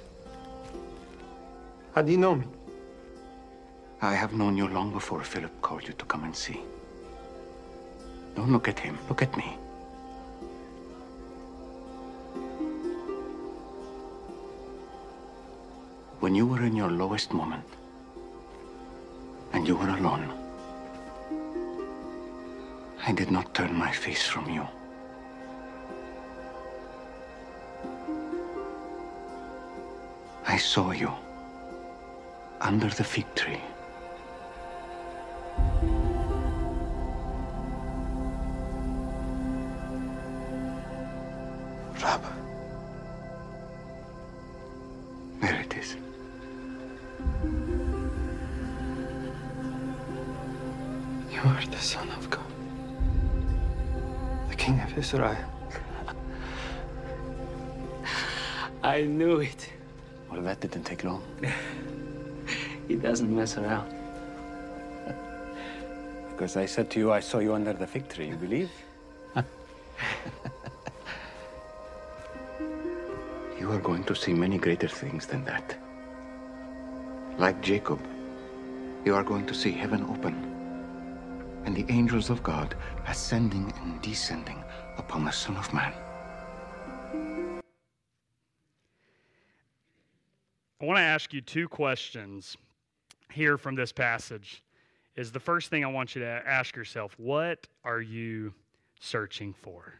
How 1.94 2.02
do 2.02 2.12
you 2.12 2.18
know 2.18 2.36
me? 2.36 2.46
I 4.02 4.16
have 4.16 4.34
known 4.34 4.58
you 4.58 4.68
long 4.68 4.92
before 4.92 5.24
Philip 5.24 5.62
called 5.62 5.88
you 5.88 5.94
to 5.94 6.06
come 6.06 6.24
and 6.24 6.36
see. 6.36 6.62
Don't 8.36 8.52
look 8.52 8.68
at 8.68 8.80
him, 8.80 8.98
look 9.08 9.22
at 9.22 9.36
me. 9.38 9.58
When 16.20 16.34
you 16.34 16.48
were 16.48 16.64
in 16.64 16.76
your 16.76 16.90
lowest 16.90 17.32
moment, 17.32 17.64
and 19.54 19.68
you 19.68 19.76
were 19.76 19.90
alone, 19.90 20.34
I 23.06 23.12
did 23.12 23.30
not 23.30 23.54
turn 23.54 23.76
my 23.76 23.92
face 23.92 24.24
from 24.24 24.50
you. 24.50 24.68
I 30.58 30.60
saw 30.60 30.90
you 30.90 31.12
under 32.62 32.90
the 32.90 33.04
fig 33.04 33.28
tree. 33.36 33.62
Rabbi. 42.02 42.32
There 45.42 45.62
it 45.62 45.78
is. 45.78 45.96
You 51.32 51.42
are 51.46 51.66
the 51.70 51.78
Son 51.78 52.10
of 52.18 52.32
God, 52.32 52.52
the 54.50 54.56
King 54.56 54.80
of 54.80 54.98
Israel. 54.98 55.38
I 58.84 59.04
knew 59.04 59.42
it. 59.42 59.77
Well, 60.32 60.42
that 60.42 60.60
didn't 60.60 60.84
take 60.84 61.04
long. 61.04 61.24
He 62.88 62.96
doesn't 62.96 63.36
mess 63.36 63.58
around. 63.58 63.94
Because 66.30 66.56
I 66.56 66.66
said 66.66 66.90
to 66.92 67.00
you, 67.00 67.12
I 67.12 67.20
saw 67.20 67.40
you 67.40 67.54
under 67.54 67.74
the 67.74 67.86
fig 67.86 68.08
tree. 68.08 68.30
You 68.30 68.38
believe? 68.38 68.72
you 73.60 73.72
are 73.72 73.80
going 73.80 74.06
to 74.06 74.16
see 74.16 74.34
many 74.34 74.58
greater 74.58 74.88
things 74.88 75.26
than 75.26 75.44
that. 75.46 75.76
Like 77.38 77.62
Jacob, 77.62 78.00
you 79.04 79.16
are 79.16 79.24
going 79.24 79.46
to 79.48 79.54
see 79.54 79.72
heaven 79.72 80.04
open 80.04 80.36
and 81.66 81.76
the 81.76 81.86
angels 81.92 82.30
of 82.30 82.42
God 82.42 82.76
ascending 83.08 83.74
and 83.82 84.02
descending 84.02 84.64
upon 84.98 85.26
the 85.26 85.32
Son 85.32 85.58
of 85.58 85.74
Man. 85.74 85.94
I 90.80 90.86
want 90.86 90.98
to 90.98 91.04
ask 91.04 91.34
you 91.34 91.42
two 91.42 91.68
questions 91.68 92.56
here 93.32 93.58
from 93.58 93.76
this 93.76 93.92
passage. 93.92 94.64
Is 95.16 95.32
the 95.32 95.40
first 95.40 95.70
thing 95.72 95.84
I 95.84 95.88
want 95.88 96.14
you 96.14 96.22
to 96.22 96.28
ask 96.28 96.76
yourself, 96.76 97.16
what 97.18 97.66
are 97.84 98.00
you 98.00 98.54
searching 99.00 99.54
for? 99.54 99.96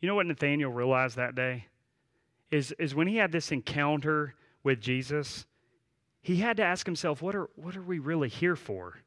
You 0.00 0.08
know 0.08 0.14
what 0.14 0.26
Nathaniel 0.26 0.70
realized 0.70 1.16
that 1.16 1.34
day? 1.34 1.66
Is, 2.52 2.72
is 2.78 2.94
when 2.94 3.08
he 3.08 3.16
had 3.16 3.32
this 3.32 3.50
encounter 3.50 4.34
with 4.62 4.80
Jesus, 4.80 5.44
he 6.22 6.36
had 6.36 6.56
to 6.58 6.62
ask 6.62 6.86
himself, 6.86 7.20
what 7.20 7.34
are, 7.34 7.50
what 7.56 7.76
are 7.76 7.82
we 7.82 7.98
really 7.98 8.28
here 8.28 8.54
for? 8.54 9.00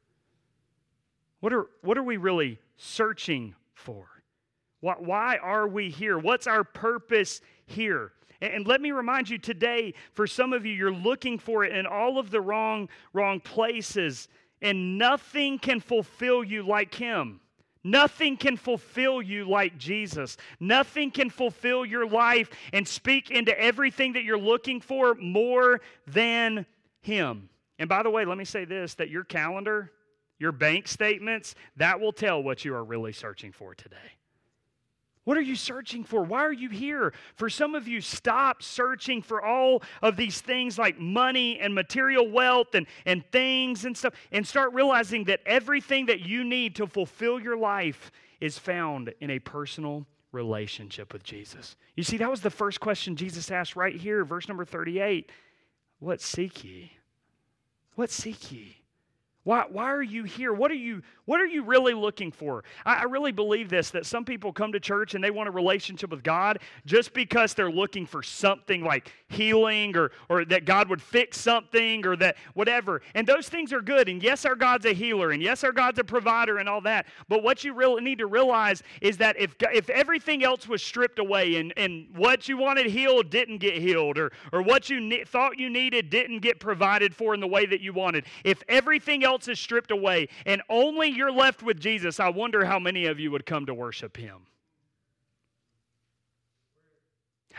What 1.40 1.54
are, 1.54 1.66
what 1.80 1.96
are 1.96 2.02
we 2.02 2.18
really 2.18 2.58
searching 2.76 3.54
for? 3.72 4.06
Why, 4.80 4.96
why 4.98 5.36
are 5.38 5.66
we 5.66 5.88
here? 5.88 6.18
What's 6.18 6.46
our 6.46 6.62
purpose 6.62 7.40
here? 7.64 8.12
And, 8.40 8.66
let 8.66 8.80
me 8.80 8.92
remind 8.92 9.28
you 9.28 9.38
today, 9.38 9.94
for 10.12 10.26
some 10.26 10.52
of 10.52 10.64
you, 10.64 10.72
you're 10.72 10.92
looking 10.92 11.38
for 11.38 11.64
it 11.64 11.72
in 11.72 11.86
all 11.86 12.18
of 12.18 12.30
the 12.30 12.40
wrong, 12.40 12.88
wrong 13.12 13.40
places, 13.40 14.28
and 14.62 14.96
nothing 14.98 15.58
can 15.58 15.80
fulfill 15.80 16.44
you 16.44 16.62
like 16.62 16.94
Him. 16.94 17.40
Nothing 17.84 18.36
can 18.36 18.56
fulfill 18.56 19.22
you 19.22 19.48
like 19.48 19.78
Jesus. 19.78 20.36
Nothing 20.60 21.10
can 21.10 21.30
fulfill 21.30 21.84
your 21.84 22.06
life 22.06 22.50
and 22.72 22.86
speak 22.86 23.30
into 23.30 23.58
everything 23.58 24.12
that 24.12 24.24
you're 24.24 24.38
looking 24.38 24.80
for 24.80 25.14
more 25.14 25.80
than 26.06 26.66
Him. 27.00 27.48
And 27.78 27.88
by 27.88 28.02
the 28.02 28.10
way, 28.10 28.24
let 28.24 28.38
me 28.38 28.44
say 28.44 28.64
this 28.64 28.94
that 28.94 29.10
your 29.10 29.24
calendar, 29.24 29.92
your 30.38 30.52
bank 30.52 30.86
statements, 30.86 31.54
that 31.76 32.00
will 32.00 32.12
tell 32.12 32.42
what 32.42 32.64
you 32.64 32.74
are 32.74 32.84
really 32.84 33.12
searching 33.12 33.52
for 33.52 33.74
today. 33.74 33.96
What 35.28 35.36
are 35.36 35.42
you 35.42 35.56
searching 35.56 36.04
for? 36.04 36.22
Why 36.22 36.40
are 36.40 36.54
you 36.54 36.70
here? 36.70 37.12
For 37.34 37.50
some 37.50 37.74
of 37.74 37.86
you, 37.86 38.00
stop 38.00 38.62
searching 38.62 39.20
for 39.20 39.44
all 39.44 39.82
of 40.00 40.16
these 40.16 40.40
things 40.40 40.78
like 40.78 40.98
money 40.98 41.60
and 41.60 41.74
material 41.74 42.30
wealth 42.30 42.74
and, 42.74 42.86
and 43.04 43.22
things 43.30 43.84
and 43.84 43.94
stuff 43.94 44.14
and 44.32 44.46
start 44.46 44.72
realizing 44.72 45.24
that 45.24 45.40
everything 45.44 46.06
that 46.06 46.20
you 46.20 46.44
need 46.44 46.76
to 46.76 46.86
fulfill 46.86 47.38
your 47.38 47.58
life 47.58 48.10
is 48.40 48.56
found 48.56 49.12
in 49.20 49.28
a 49.28 49.38
personal 49.38 50.06
relationship 50.32 51.12
with 51.12 51.24
Jesus. 51.24 51.76
You 51.94 52.04
see, 52.04 52.16
that 52.16 52.30
was 52.30 52.40
the 52.40 52.48
first 52.48 52.80
question 52.80 53.14
Jesus 53.14 53.50
asked 53.50 53.76
right 53.76 53.94
here, 53.94 54.24
verse 54.24 54.48
number 54.48 54.64
38. 54.64 55.30
What 55.98 56.22
seek 56.22 56.64
ye? 56.64 56.92
What 57.96 58.08
seek 58.08 58.50
ye? 58.50 58.77
Why, 59.48 59.64
why 59.70 59.90
are 59.90 60.02
you 60.02 60.24
here? 60.24 60.52
What 60.52 60.70
are 60.70 60.74
you, 60.74 61.00
what 61.24 61.40
are 61.40 61.46
you 61.46 61.62
really 61.62 61.94
looking 61.94 62.30
for? 62.30 62.64
I, 62.84 62.96
I, 62.96 63.02
really 63.04 63.32
believe 63.32 63.70
this 63.70 63.88
that 63.92 64.04
some 64.04 64.22
people 64.22 64.52
come 64.52 64.72
to 64.72 64.80
church 64.80 65.14
and 65.14 65.24
they 65.24 65.30
want 65.30 65.48
a 65.48 65.52
relationship 65.52 66.10
with 66.10 66.22
God 66.22 66.58
just 66.84 67.14
because 67.14 67.54
they're 67.54 67.70
looking 67.70 68.04
for 68.04 68.22
something 68.22 68.84
like 68.84 69.10
healing 69.30 69.96
or, 69.96 70.10
or 70.28 70.44
that 70.44 70.66
God 70.66 70.90
would 70.90 71.00
fix 71.00 71.40
something 71.40 72.04
or 72.04 72.14
that 72.16 72.36
whatever. 72.52 73.00
And 73.14 73.26
those 73.26 73.48
things 73.48 73.72
are 73.72 73.80
good. 73.80 74.10
And 74.10 74.22
yes, 74.22 74.44
our 74.44 74.54
God's 74.54 74.84
a 74.84 74.92
healer. 74.92 75.30
And 75.30 75.42
yes, 75.42 75.64
our 75.64 75.72
God's 75.72 75.98
a 75.98 76.04
provider 76.04 76.58
and 76.58 76.68
all 76.68 76.82
that. 76.82 77.06
But 77.30 77.42
what 77.42 77.64
you 77.64 77.72
really 77.72 78.02
need 78.02 78.18
to 78.18 78.26
realize 78.26 78.82
is 79.00 79.16
that 79.16 79.40
if, 79.40 79.56
if 79.72 79.88
everything 79.88 80.44
else 80.44 80.68
was 80.68 80.82
stripped 80.82 81.18
away 81.18 81.56
and, 81.56 81.72
and 81.78 82.06
what 82.14 82.50
you 82.50 82.58
wanted 82.58 82.84
healed 82.84 83.30
didn't 83.30 83.58
get 83.58 83.78
healed 83.78 84.18
or, 84.18 84.30
or 84.52 84.60
what 84.60 84.90
you 84.90 85.00
ne- 85.00 85.24
thought 85.24 85.58
you 85.58 85.70
needed 85.70 86.10
didn't 86.10 86.40
get 86.40 86.60
provided 86.60 87.14
for 87.14 87.32
in 87.32 87.40
the 87.40 87.48
way 87.48 87.64
that 87.64 87.80
you 87.80 87.94
wanted, 87.94 88.26
if 88.44 88.62
everything 88.68 89.24
else 89.24 89.37
else 89.38 89.48
is 89.48 89.60
stripped 89.60 89.90
away 89.92 90.28
and 90.46 90.62
only 90.68 91.08
you're 91.08 91.32
left 91.32 91.62
with 91.62 91.78
Jesus, 91.78 92.18
I 92.18 92.28
wonder 92.28 92.64
how 92.64 92.78
many 92.78 93.06
of 93.06 93.20
you 93.20 93.30
would 93.30 93.46
come 93.46 93.66
to 93.66 93.74
worship 93.74 94.16
him. 94.16 94.38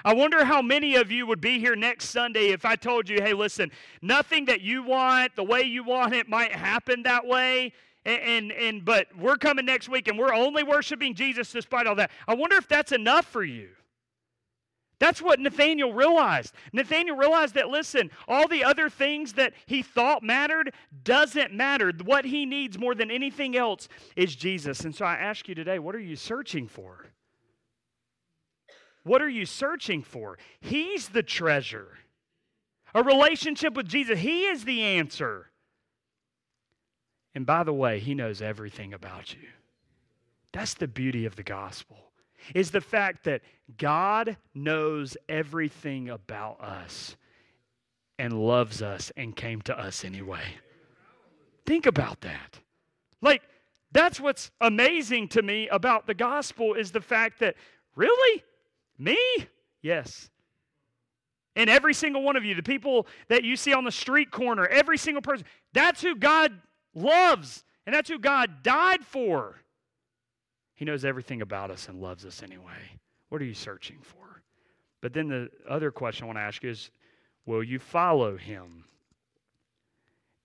I 0.04 0.13
wonder 0.13 0.46
how 0.46 0.62
many 0.62 0.96
of 0.96 1.12
you 1.12 1.26
would 1.28 1.42
be 1.42 1.60
here 1.60 1.76
next 1.76 2.10
Sunday 2.10 2.50
if 2.50 2.63
I 2.63 2.76
told 2.76 3.10
you, 3.10 3.22
hey, 3.22 3.34
listen, 3.34 3.70
nothing 4.02 4.46
that 4.46 4.62
you 4.62 4.84
want, 4.84 5.36
the 5.36 5.44
way 5.44 5.62
you 5.62 5.84
want 5.84 6.13
it, 6.13 6.30
might 6.30 6.54
happen 6.54 7.04
that 7.04 7.26
way. 7.26 7.74
And, 8.06 8.22
and, 8.22 8.52
and 8.52 8.86
but 8.86 9.08
we're 9.18 9.36
coming 9.36 9.65
next 9.65 9.89
week 9.89 10.08
and 10.08 10.18
we're 10.18 10.34
only 10.34 10.63
worshiping 10.63 11.15
Jesus 11.15 11.52
despite 11.52 11.86
all 11.86 11.96
that. 11.96 12.12
I 12.28 12.36
wonder 12.36 12.56
if 12.56 12.68
that's 12.68 12.94
enough 12.94 13.26
for 13.26 13.44
you. 13.44 13.70
That's 15.00 15.22
what 15.22 15.40
Nathaniel 15.40 15.94
realized. 15.94 16.54
Nathaniel 16.74 17.16
realized 17.16 17.56
that, 17.56 17.70
listen, 17.70 18.12
all 18.28 18.48
the 18.48 18.64
other 18.64 18.90
things 18.90 19.34
that 19.34 19.54
he 19.66 19.82
thought 19.82 20.24
mattered 20.24 20.74
doesn't 21.04 21.54
matter. 21.54 21.94
What 22.04 22.26
he 22.26 22.46
needs 22.46 22.78
more 22.78 22.94
than 22.94 23.10
anything 23.10 23.56
else 23.56 23.88
is 24.16 24.36
Jesus. 24.36 24.82
And 24.82 24.94
so 24.94 25.06
I 25.06 25.16
ask 25.16 25.48
you 25.48 25.56
today, 25.56 25.80
what 25.80 25.96
are 25.96 26.00
you 26.00 26.18
searching 26.18 26.68
for? 26.68 27.06
What 29.04 29.22
are 29.22 29.30
you 29.30 29.46
searching 29.46 30.04
for? 30.04 30.38
He's 30.60 31.10
the 31.10 31.24
treasure. 31.24 31.98
A 32.94 33.02
relationship 33.02 33.74
with 33.76 33.88
Jesus, 33.88 34.20
He 34.20 34.46
is 34.46 34.66
the 34.66 34.82
answer. 34.82 35.50
And 37.36 37.46
by 37.46 37.64
the 37.64 37.74
way, 37.74 38.00
he 38.00 38.16
knows 38.16 38.42
everything 38.42 38.94
about 38.94 39.34
you. 39.34 39.48
That's 40.52 40.74
the 40.74 40.88
beauty 40.88 41.26
of 41.26 41.36
the 41.36 41.44
gospel. 41.44 42.09
Is 42.54 42.72
the 42.72 42.82
fact 42.82 43.26
that 43.26 43.42
God 43.78 44.38
knows 44.54 45.18
everything 45.28 46.10
about 46.10 46.62
us 46.62 47.16
and 48.20 48.34
loves 48.34 48.82
us 48.82 49.12
and 49.16 49.36
came 49.36 49.62
to 49.64 49.80
us 49.80 50.04
anyway. 50.04 50.44
Think 51.66 51.86
about 51.86 52.22
that. 52.22 52.60
Like 53.22 53.42
that's 53.92 54.20
what's 54.20 54.52
amazing 54.62 55.30
to 55.30 55.42
me 55.42 55.68
about 55.70 56.06
the 56.06 56.14
gospel 56.14 56.74
is 56.74 56.92
the 56.92 57.02
fact 57.02 57.40
that 57.40 57.56
really 57.96 58.44
me? 58.98 59.18
Yes. 59.82 60.30
And 61.56 61.70
every 61.70 61.94
single 61.94 62.22
one 62.22 62.36
of 62.36 62.46
you, 62.46 62.56
the 62.56 62.64
people 62.64 63.08
that 63.30 63.44
you 63.44 63.56
see 63.56 63.74
on 63.74 63.84
the 63.84 63.92
street 63.92 64.32
corner, 64.32 64.68
every 64.68 64.98
single 64.98 65.22
person, 65.22 65.46
that's 65.74 66.02
who 66.02 66.16
God 66.16 66.54
loves, 66.94 67.64
and 67.86 67.96
that's 67.96 68.10
who 68.10 68.20
God 68.20 68.64
died 68.64 69.04
for. 69.04 69.56
He 70.80 70.86
knows 70.86 71.03
everything 71.03 71.41
about 71.41 71.71
us 71.71 71.89
and 71.89 71.99
loves 71.99 72.25
us 72.25 72.41
anyway. 72.41 72.71
What 73.27 73.41
are 73.41 73.45
you 73.45 73.53
searching 73.53 73.97
for? 74.01 74.41
But 75.01 75.11
then 75.11 75.27
the 75.27 75.49
other 75.67 75.91
question 75.91 76.23
I 76.23 76.27
want 76.27 76.38
to 76.38 76.43
ask 76.43 76.63
is 76.63 76.89
will 77.45 77.61
you 77.61 77.80
follow 77.80 78.38
him? 78.38 78.86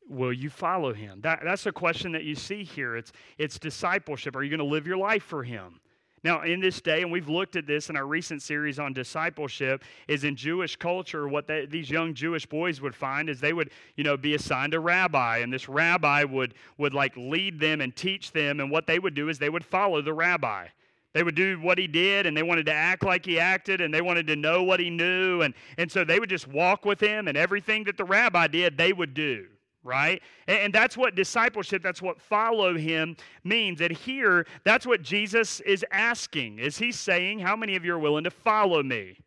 Will 0.08 0.32
you 0.32 0.50
follow 0.50 0.92
him? 0.92 1.20
That, 1.20 1.42
that's 1.44 1.66
a 1.66 1.72
question 1.72 2.10
that 2.12 2.24
you 2.24 2.34
see 2.34 2.64
here. 2.64 2.96
It's, 2.96 3.12
it's 3.38 3.60
discipleship. 3.60 4.34
Are 4.34 4.42
you 4.42 4.50
going 4.50 4.58
to 4.58 4.64
live 4.64 4.88
your 4.88 4.96
life 4.96 5.22
for 5.22 5.44
him? 5.44 5.78
Now, 6.24 6.40
in 6.40 6.58
this 6.58 6.80
day, 6.80 7.02
and 7.02 7.12
we've 7.12 7.28
looked 7.28 7.54
at 7.54 7.66
this 7.66 7.90
in 7.90 7.96
our 7.96 8.06
recent 8.06 8.40
series 8.40 8.78
on 8.78 8.94
discipleship, 8.94 9.84
is 10.08 10.24
in 10.24 10.36
Jewish 10.36 10.74
culture, 10.74 11.28
what 11.28 11.46
they, 11.46 11.66
these 11.66 11.90
young 11.90 12.14
Jewish 12.14 12.46
boys 12.46 12.80
would 12.80 12.94
find 12.94 13.28
is 13.28 13.40
they 13.40 13.52
would, 13.52 13.70
you 13.96 14.04
know, 14.04 14.16
be 14.16 14.34
assigned 14.34 14.72
a 14.72 14.80
rabbi, 14.80 15.38
and 15.38 15.52
this 15.52 15.68
rabbi 15.68 16.24
would, 16.24 16.54
would 16.78 16.94
like 16.94 17.14
lead 17.18 17.60
them 17.60 17.82
and 17.82 17.94
teach 17.94 18.32
them, 18.32 18.60
and 18.60 18.70
what 18.70 18.86
they 18.86 18.98
would 18.98 19.14
do 19.14 19.28
is 19.28 19.38
they 19.38 19.50
would 19.50 19.66
follow 19.66 20.00
the 20.00 20.14
rabbi. 20.14 20.66
They 21.12 21.22
would 21.22 21.34
do 21.34 21.60
what 21.60 21.76
he 21.76 21.86
did, 21.86 22.24
and 22.24 22.34
they 22.34 22.42
wanted 22.42 22.64
to 22.66 22.72
act 22.72 23.04
like 23.04 23.26
he 23.26 23.38
acted, 23.38 23.82
and 23.82 23.92
they 23.92 24.00
wanted 24.00 24.26
to 24.28 24.34
know 24.34 24.62
what 24.62 24.80
he 24.80 24.88
knew, 24.88 25.42
and, 25.42 25.52
and 25.76 25.92
so 25.92 26.04
they 26.04 26.18
would 26.18 26.30
just 26.30 26.48
walk 26.48 26.86
with 26.86 27.00
him, 27.00 27.28
and 27.28 27.36
everything 27.36 27.84
that 27.84 27.98
the 27.98 28.04
rabbi 28.04 28.46
did, 28.46 28.78
they 28.78 28.94
would 28.94 29.12
do 29.12 29.46
right? 29.84 30.22
And, 30.48 30.72
that's 30.74 30.96
what 30.96 31.14
discipleship, 31.14 31.82
that's 31.82 32.02
what 32.02 32.20
follow 32.20 32.76
him 32.76 33.16
means. 33.44 33.80
And 33.80 33.92
here, 33.92 34.46
that's 34.64 34.86
what 34.86 35.02
Jesus 35.02 35.60
is 35.60 35.84
asking. 35.92 36.58
Is 36.58 36.78
he 36.78 36.90
saying, 36.90 37.38
How 37.38 37.54
many 37.54 37.76
of 37.76 37.84
you 37.84 37.94
are 37.94 37.98
willing 37.98 38.24
to 38.24 38.30
follow 38.30 38.82
me? 38.82 39.18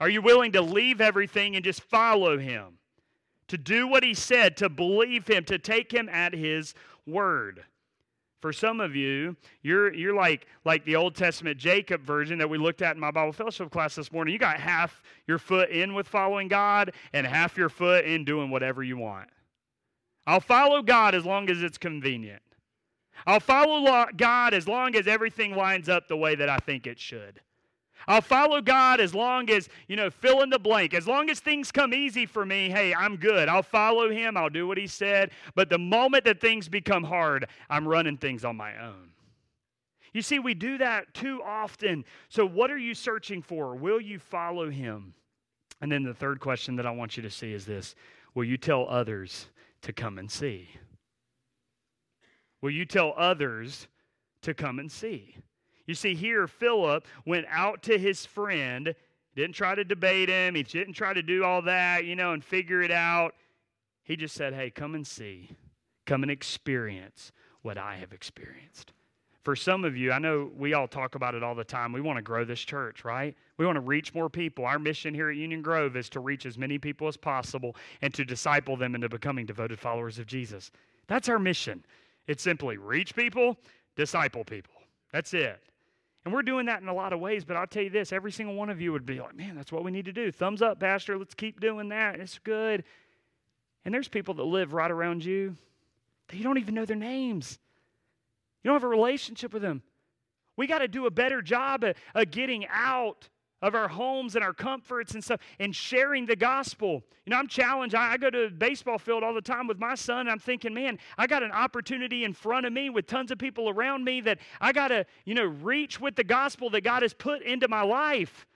Are 0.00 0.10
you 0.10 0.20
willing 0.20 0.52
to 0.52 0.60
leave 0.60 1.00
everything 1.00 1.56
and 1.56 1.64
just 1.64 1.80
follow 1.80 2.36
him? 2.36 2.78
To 3.48 3.56
do 3.56 3.86
what 3.86 4.02
he 4.02 4.12
said, 4.12 4.56
to 4.58 4.68
believe 4.68 5.26
him, 5.26 5.44
to 5.44 5.58
take 5.58 5.92
him 5.92 6.08
at 6.08 6.34
his 6.34 6.74
word. 7.06 7.64
For 8.42 8.52
some 8.52 8.80
of 8.80 8.94
you, 8.94 9.36
you're, 9.62 9.94
you're 9.94 10.14
like, 10.14 10.46
like 10.64 10.84
the 10.84 10.96
Old 10.96 11.14
Testament 11.14 11.56
Jacob 11.56 12.02
version 12.02 12.38
that 12.38 12.50
we 12.50 12.58
looked 12.58 12.82
at 12.82 12.94
in 12.94 13.00
my 13.00 13.10
Bible 13.10 13.32
fellowship 13.32 13.70
class 13.70 13.94
this 13.94 14.12
morning. 14.12 14.32
You 14.32 14.38
got 14.38 14.58
half 14.60 15.02
your 15.26 15.38
foot 15.38 15.70
in 15.70 15.94
with 15.94 16.06
following 16.06 16.48
God 16.48 16.92
and 17.14 17.26
half 17.26 17.56
your 17.56 17.68
foot 17.68 18.04
in 18.04 18.24
doing 18.24 18.50
whatever 18.50 18.82
you 18.82 18.98
want. 18.98 19.30
I'll 20.26 20.40
follow 20.40 20.82
God 20.82 21.14
as 21.14 21.24
long 21.24 21.48
as 21.50 21.62
it's 21.62 21.78
convenient. 21.78 22.42
I'll 23.26 23.40
follow 23.40 24.06
God 24.16 24.54
as 24.54 24.68
long 24.68 24.94
as 24.94 25.06
everything 25.06 25.56
lines 25.56 25.88
up 25.88 26.08
the 26.08 26.16
way 26.16 26.34
that 26.34 26.48
I 26.48 26.58
think 26.58 26.86
it 26.86 26.98
should. 26.98 27.40
I'll 28.08 28.20
follow 28.20 28.60
God 28.60 29.00
as 29.00 29.14
long 29.14 29.50
as, 29.50 29.68
you 29.88 29.96
know, 29.96 30.10
fill 30.10 30.42
in 30.42 30.50
the 30.50 30.58
blank. 30.58 30.94
As 30.94 31.08
long 31.08 31.28
as 31.28 31.40
things 31.40 31.72
come 31.72 31.92
easy 31.92 32.24
for 32.24 32.46
me, 32.46 32.70
hey, 32.70 32.94
I'm 32.94 33.16
good. 33.16 33.48
I'll 33.48 33.64
follow 33.64 34.10
Him. 34.10 34.36
I'll 34.36 34.50
do 34.50 34.66
what 34.66 34.78
He 34.78 34.86
said. 34.86 35.30
But 35.54 35.70
the 35.70 35.78
moment 35.78 36.24
that 36.24 36.40
things 36.40 36.68
become 36.68 37.02
hard, 37.02 37.48
I'm 37.68 37.86
running 37.86 38.16
things 38.16 38.44
on 38.44 38.56
my 38.56 38.80
own. 38.80 39.10
You 40.12 40.22
see, 40.22 40.38
we 40.38 40.54
do 40.54 40.78
that 40.78 41.12
too 41.14 41.42
often. 41.44 42.04
So, 42.28 42.46
what 42.46 42.70
are 42.70 42.78
you 42.78 42.94
searching 42.94 43.42
for? 43.42 43.74
Will 43.74 44.00
you 44.00 44.18
follow 44.18 44.70
Him? 44.70 45.14
And 45.80 45.90
then 45.90 46.04
the 46.04 46.14
third 46.14 46.38
question 46.38 46.76
that 46.76 46.86
I 46.86 46.90
want 46.90 47.16
you 47.16 47.22
to 47.24 47.30
see 47.30 47.52
is 47.52 47.66
this 47.66 47.96
Will 48.34 48.44
you 48.44 48.56
tell 48.56 48.86
others 48.88 49.48
to 49.82 49.92
come 49.92 50.18
and 50.18 50.30
see? 50.30 50.68
Will 52.60 52.70
you 52.70 52.84
tell 52.84 53.14
others 53.16 53.88
to 54.42 54.54
come 54.54 54.78
and 54.78 54.90
see? 54.90 55.36
You 55.86 55.94
see, 55.94 56.14
here, 56.14 56.46
Philip 56.46 57.06
went 57.24 57.46
out 57.48 57.82
to 57.84 57.98
his 57.98 58.26
friend, 58.26 58.94
didn't 59.34 59.54
try 59.54 59.74
to 59.74 59.84
debate 59.84 60.28
him, 60.28 60.54
he 60.54 60.62
didn't 60.62 60.94
try 60.94 61.12
to 61.12 61.22
do 61.22 61.44
all 61.44 61.62
that, 61.62 62.04
you 62.04 62.16
know, 62.16 62.32
and 62.32 62.42
figure 62.44 62.82
it 62.82 62.90
out. 62.90 63.34
He 64.02 64.16
just 64.16 64.34
said, 64.34 64.54
Hey, 64.54 64.70
come 64.70 64.94
and 64.94 65.06
see, 65.06 65.50
come 66.04 66.22
and 66.22 66.30
experience 66.30 67.32
what 67.62 67.78
I 67.78 67.96
have 67.96 68.12
experienced. 68.12 68.92
For 69.42 69.54
some 69.54 69.84
of 69.84 69.96
you, 69.96 70.10
I 70.10 70.18
know 70.18 70.50
we 70.56 70.74
all 70.74 70.88
talk 70.88 71.14
about 71.14 71.36
it 71.36 71.44
all 71.44 71.54
the 71.54 71.64
time. 71.64 71.92
We 71.92 72.00
want 72.00 72.16
to 72.16 72.22
grow 72.22 72.44
this 72.44 72.60
church, 72.60 73.04
right? 73.04 73.36
We 73.58 73.64
want 73.64 73.76
to 73.76 73.80
reach 73.80 74.14
more 74.14 74.28
people. 74.28 74.66
Our 74.66 74.78
mission 74.78 75.14
here 75.14 75.30
at 75.30 75.36
Union 75.36 75.62
Grove 75.62 75.96
is 75.96 76.08
to 76.10 76.20
reach 76.20 76.44
as 76.44 76.58
many 76.58 76.78
people 76.78 77.08
as 77.08 77.16
possible 77.16 77.74
and 78.02 78.12
to 78.14 78.24
disciple 78.24 78.76
them 78.76 78.94
into 78.94 79.08
becoming 79.08 79.46
devoted 79.46 79.78
followers 79.78 80.18
of 80.18 80.26
Jesus. 80.26 80.70
That's 81.06 81.28
our 81.28 81.38
mission. 81.38 81.84
It's 82.26 82.42
simply 82.42 82.76
reach 82.76 83.14
people, 83.14 83.56
disciple 83.94 84.44
people. 84.44 84.74
That's 85.12 85.32
it. 85.32 85.62
And 86.24 86.34
we're 86.34 86.42
doing 86.42 86.66
that 86.66 86.82
in 86.82 86.88
a 86.88 86.94
lot 86.94 87.12
of 87.12 87.20
ways, 87.20 87.44
but 87.44 87.56
I'll 87.56 87.68
tell 87.68 87.84
you 87.84 87.90
this 87.90 88.12
every 88.12 88.32
single 88.32 88.56
one 88.56 88.68
of 88.68 88.80
you 88.80 88.92
would 88.92 89.06
be 89.06 89.20
like, 89.20 89.36
man, 89.36 89.54
that's 89.54 89.70
what 89.70 89.84
we 89.84 89.92
need 89.92 90.06
to 90.06 90.12
do. 90.12 90.32
Thumbs 90.32 90.60
up, 90.60 90.80
Pastor. 90.80 91.16
Let's 91.16 91.34
keep 91.34 91.60
doing 91.60 91.88
that. 91.90 92.18
It's 92.18 92.38
good. 92.38 92.82
And 93.84 93.94
there's 93.94 94.08
people 94.08 94.34
that 94.34 94.42
live 94.42 94.72
right 94.72 94.90
around 94.90 95.24
you 95.24 95.56
that 96.28 96.36
you 96.36 96.42
don't 96.42 96.58
even 96.58 96.74
know 96.74 96.84
their 96.84 96.96
names. 96.96 97.60
You 98.62 98.68
don't 98.68 98.74
have 98.74 98.84
a 98.84 98.88
relationship 98.88 99.52
with 99.52 99.62
them. 99.62 99.82
We 100.56 100.66
got 100.66 100.80
to 100.80 100.88
do 100.88 101.06
a 101.06 101.10
better 101.10 101.40
job 101.40 101.84
of, 101.84 101.94
of 102.14 102.30
getting 102.32 102.66
out 102.68 103.28
of 103.62 103.74
our 103.74 103.88
homes 103.88 104.34
and 104.34 104.44
our 104.44 104.52
comforts 104.52 105.14
and 105.14 105.24
stuff 105.24 105.40
and 105.58 105.74
sharing 105.74 106.26
the 106.26 106.36
gospel. 106.36 107.02
You 107.24 107.30
know, 107.30 107.38
I'm 107.38 107.48
challenged. 107.48 107.94
I, 107.94 108.12
I, 108.12 108.16
go 108.16 108.30
to 108.30 108.50
baseball 108.50 108.98
field 108.98 109.22
all 109.24 109.34
the 109.34 109.40
time 109.40 109.66
with 109.66 109.78
my 109.78 109.94
son. 109.94 110.28
I'm 110.28 110.38
thinking, 110.38 110.74
man, 110.74 110.98
I 111.16 111.26
got 111.26 111.42
an 111.42 111.52
opportunity 111.52 112.24
in 112.24 112.32
front 112.32 112.66
of 112.66 112.72
me 112.72 112.90
with 112.90 113.06
tons 113.06 113.30
of 113.30 113.38
people 113.38 113.68
around 113.70 114.04
me 114.04 114.20
that 114.22 114.38
I 114.60 114.72
got 114.72 114.88
to, 114.88 115.06
you 115.24 115.34
know, 115.34 115.44
reach 115.44 116.00
with 116.00 116.16
the 116.16 116.24
gospel 116.24 116.68
that 116.70 116.82
God 116.82 117.02
has 117.02 117.14
put 117.14 117.42
into 117.42 117.66
my 117.66 117.82
life. 117.82 118.46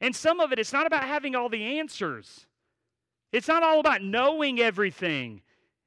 And 0.00 0.14
some 0.14 0.40
of 0.40 0.52
it, 0.52 0.58
it's 0.58 0.72
not 0.72 0.86
about 0.86 1.04
having 1.04 1.34
all 1.34 1.48
the 1.48 1.78
answers. 1.78 2.46
It's 3.32 3.48
not 3.48 3.62
all 3.62 3.80
about 3.80 4.02
knowing 4.02 4.60
everything. 4.60 5.42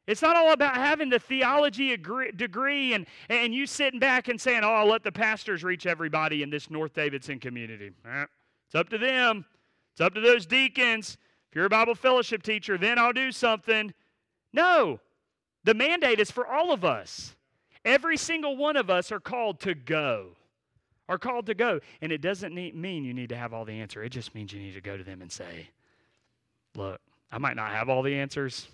It's 0.08 0.24
not 0.24 0.36
all 0.36 0.54
about 0.54 0.76
having 0.76 1.10
the 1.10 1.20
theology 1.20 1.96
degree 1.96 2.94
and, 2.94 3.06
and 3.30 3.54
you 3.54 3.68
sitting 3.68 4.00
back 4.00 4.28
and 4.28 4.42
saying, 4.42 4.64
oh, 4.64 4.74
I'll 4.74 4.88
let 4.88 5.04
the 5.04 5.12
pastors 5.12 5.64
reach 5.64 5.86
everybody 5.86 6.42
in 6.42 6.50
this 6.50 6.72
North 6.72 6.94
Davidson 6.94 7.40
community. 7.40 7.92
Eh. 8.06 8.26
It's 8.70 8.76
up 8.76 8.90
to 8.90 8.98
them. 8.98 9.44
It's 9.92 10.00
up 10.00 10.14
to 10.14 10.22
those 10.22 10.46
deacons. 10.46 11.18
If 11.50 11.56
you're 11.56 11.66
a 11.66 11.70
Bible 11.70 11.96
fellowship 11.96 12.42
teacher, 12.42 12.78
then 12.78 12.98
I'll 12.98 13.12
do 13.12 13.32
something. 13.34 13.94
No, 14.54 15.02
the 15.66 15.74
mandate 15.74 16.22
is 16.22 16.32
for 16.32 16.48
all 16.48 16.72
of 16.72 16.86
us. 16.86 17.36
Every 17.84 18.16
single 18.16 18.56
one 18.56 18.78
of 18.78 18.90
us 18.90 19.12
are 19.12 19.20
called 19.20 19.60
to 19.62 19.74
go. 19.74 20.30
Are 21.10 21.18
called 21.18 21.48
to 21.48 21.56
go. 21.56 21.82
And 22.02 22.12
it 22.12 22.22
doesn't 22.22 22.54
need, 22.54 22.76
mean 22.76 23.04
you 23.04 23.14
need 23.14 23.30
to 23.30 23.36
have 23.36 23.54
all 23.54 23.66
the 23.66 23.82
answer. 23.82 24.04
It 24.04 24.10
just 24.10 24.34
means 24.34 24.54
you 24.54 24.62
need 24.62 24.76
to 24.76 24.82
go 24.82 24.96
to 24.96 25.04
them 25.04 25.22
and 25.22 25.32
say, 25.32 25.70
Look, 26.76 27.02
I 27.32 27.40
might 27.40 27.56
not 27.56 27.72
have 27.72 27.90
all 27.90 28.04
the 28.04 28.16
answers 28.16 28.68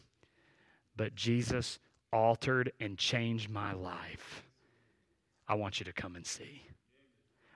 but 0.95 1.15
Jesus 1.15 1.79
altered 2.11 2.71
and 2.79 2.97
changed 2.97 3.49
my 3.49 3.73
life. 3.73 4.43
I 5.47 5.55
want 5.55 5.79
you 5.79 5.85
to 5.85 5.93
come 5.93 6.15
and 6.15 6.25
see. 6.25 6.63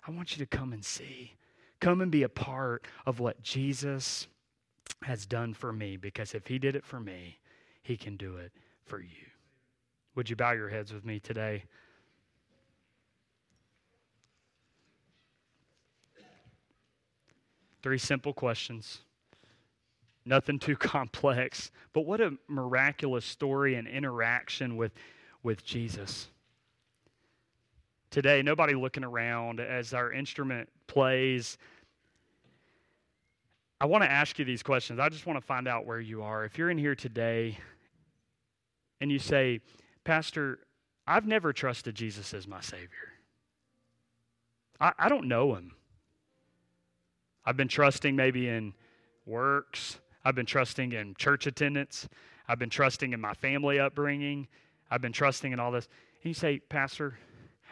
I 0.07 0.11
want 0.11 0.37
you 0.37 0.45
to 0.45 0.57
come 0.57 0.73
and 0.73 0.83
see. 0.83 1.33
Come 1.79 2.01
and 2.01 2.11
be 2.11 2.23
a 2.23 2.29
part 2.29 2.85
of 3.05 3.19
what 3.19 3.41
Jesus 3.41 4.27
has 5.03 5.25
done 5.25 5.53
for 5.53 5.71
me 5.71 5.97
because 5.97 6.33
if 6.33 6.47
he 6.47 6.59
did 6.59 6.75
it 6.75 6.85
for 6.85 6.99
me, 6.99 7.39
he 7.81 7.95
can 7.95 8.17
do 8.17 8.37
it 8.37 8.51
for 8.85 8.99
you. 8.99 9.27
Would 10.15 10.29
you 10.29 10.35
bow 10.35 10.51
your 10.51 10.69
heads 10.69 10.93
with 10.93 11.05
me 11.05 11.19
today? 11.19 11.63
Three 17.81 17.97
simple 17.97 18.33
questions. 18.33 18.99
Nothing 20.25 20.59
too 20.59 20.75
complex. 20.77 21.71
But 21.93 22.01
what 22.01 22.19
a 22.19 22.33
miraculous 22.47 23.25
story 23.25 23.75
and 23.75 23.87
interaction 23.87 24.75
with, 24.75 24.91
with 25.43 25.63
Jesus. 25.63 26.27
Today, 28.11 28.41
nobody 28.41 28.73
looking 28.73 29.03
around 29.03 29.59
as 29.59 29.93
our 29.93 30.11
instrument 30.11 30.67
plays. 30.87 31.57
I 33.79 33.85
want 33.85 34.03
to 34.03 34.11
ask 34.11 34.39
you 34.39 34.45
these 34.45 34.63
questions. 34.63 34.99
I 34.99 35.09
just 35.09 35.25
want 35.25 35.37
to 35.39 35.45
find 35.45 35.67
out 35.67 35.85
where 35.85 35.99
you 35.99 36.23
are. 36.23 36.43
If 36.43 36.57
you're 36.57 36.69
in 36.69 36.77
here 36.77 36.95
today 36.95 37.57
and 38.99 39.11
you 39.11 39.19
say, 39.19 39.61
Pastor, 40.03 40.59
I've 41.05 41.27
never 41.27 41.53
trusted 41.53 41.95
Jesus 41.95 42.33
as 42.33 42.47
my 42.47 42.61
Savior, 42.61 43.13
I, 44.79 44.93
I 44.97 45.09
don't 45.09 45.27
know 45.27 45.55
Him. 45.55 45.73
I've 47.45 47.57
been 47.57 47.67
trusting 47.67 48.15
maybe 48.15 48.49
in 48.49 48.73
works, 49.25 49.99
I've 50.25 50.35
been 50.35 50.45
trusting 50.45 50.91
in 50.91 51.15
church 51.15 51.47
attendance. 51.47 52.07
I've 52.47 52.59
been 52.59 52.69
trusting 52.69 53.13
in 53.13 53.21
my 53.21 53.33
family 53.35 53.79
upbringing. 53.79 54.47
I've 54.89 55.01
been 55.01 55.13
trusting 55.13 55.51
in 55.51 55.59
all 55.59 55.71
this. 55.71 55.87
And 56.23 56.29
you 56.29 56.33
say, 56.33 56.59
Pastor, 56.59 57.17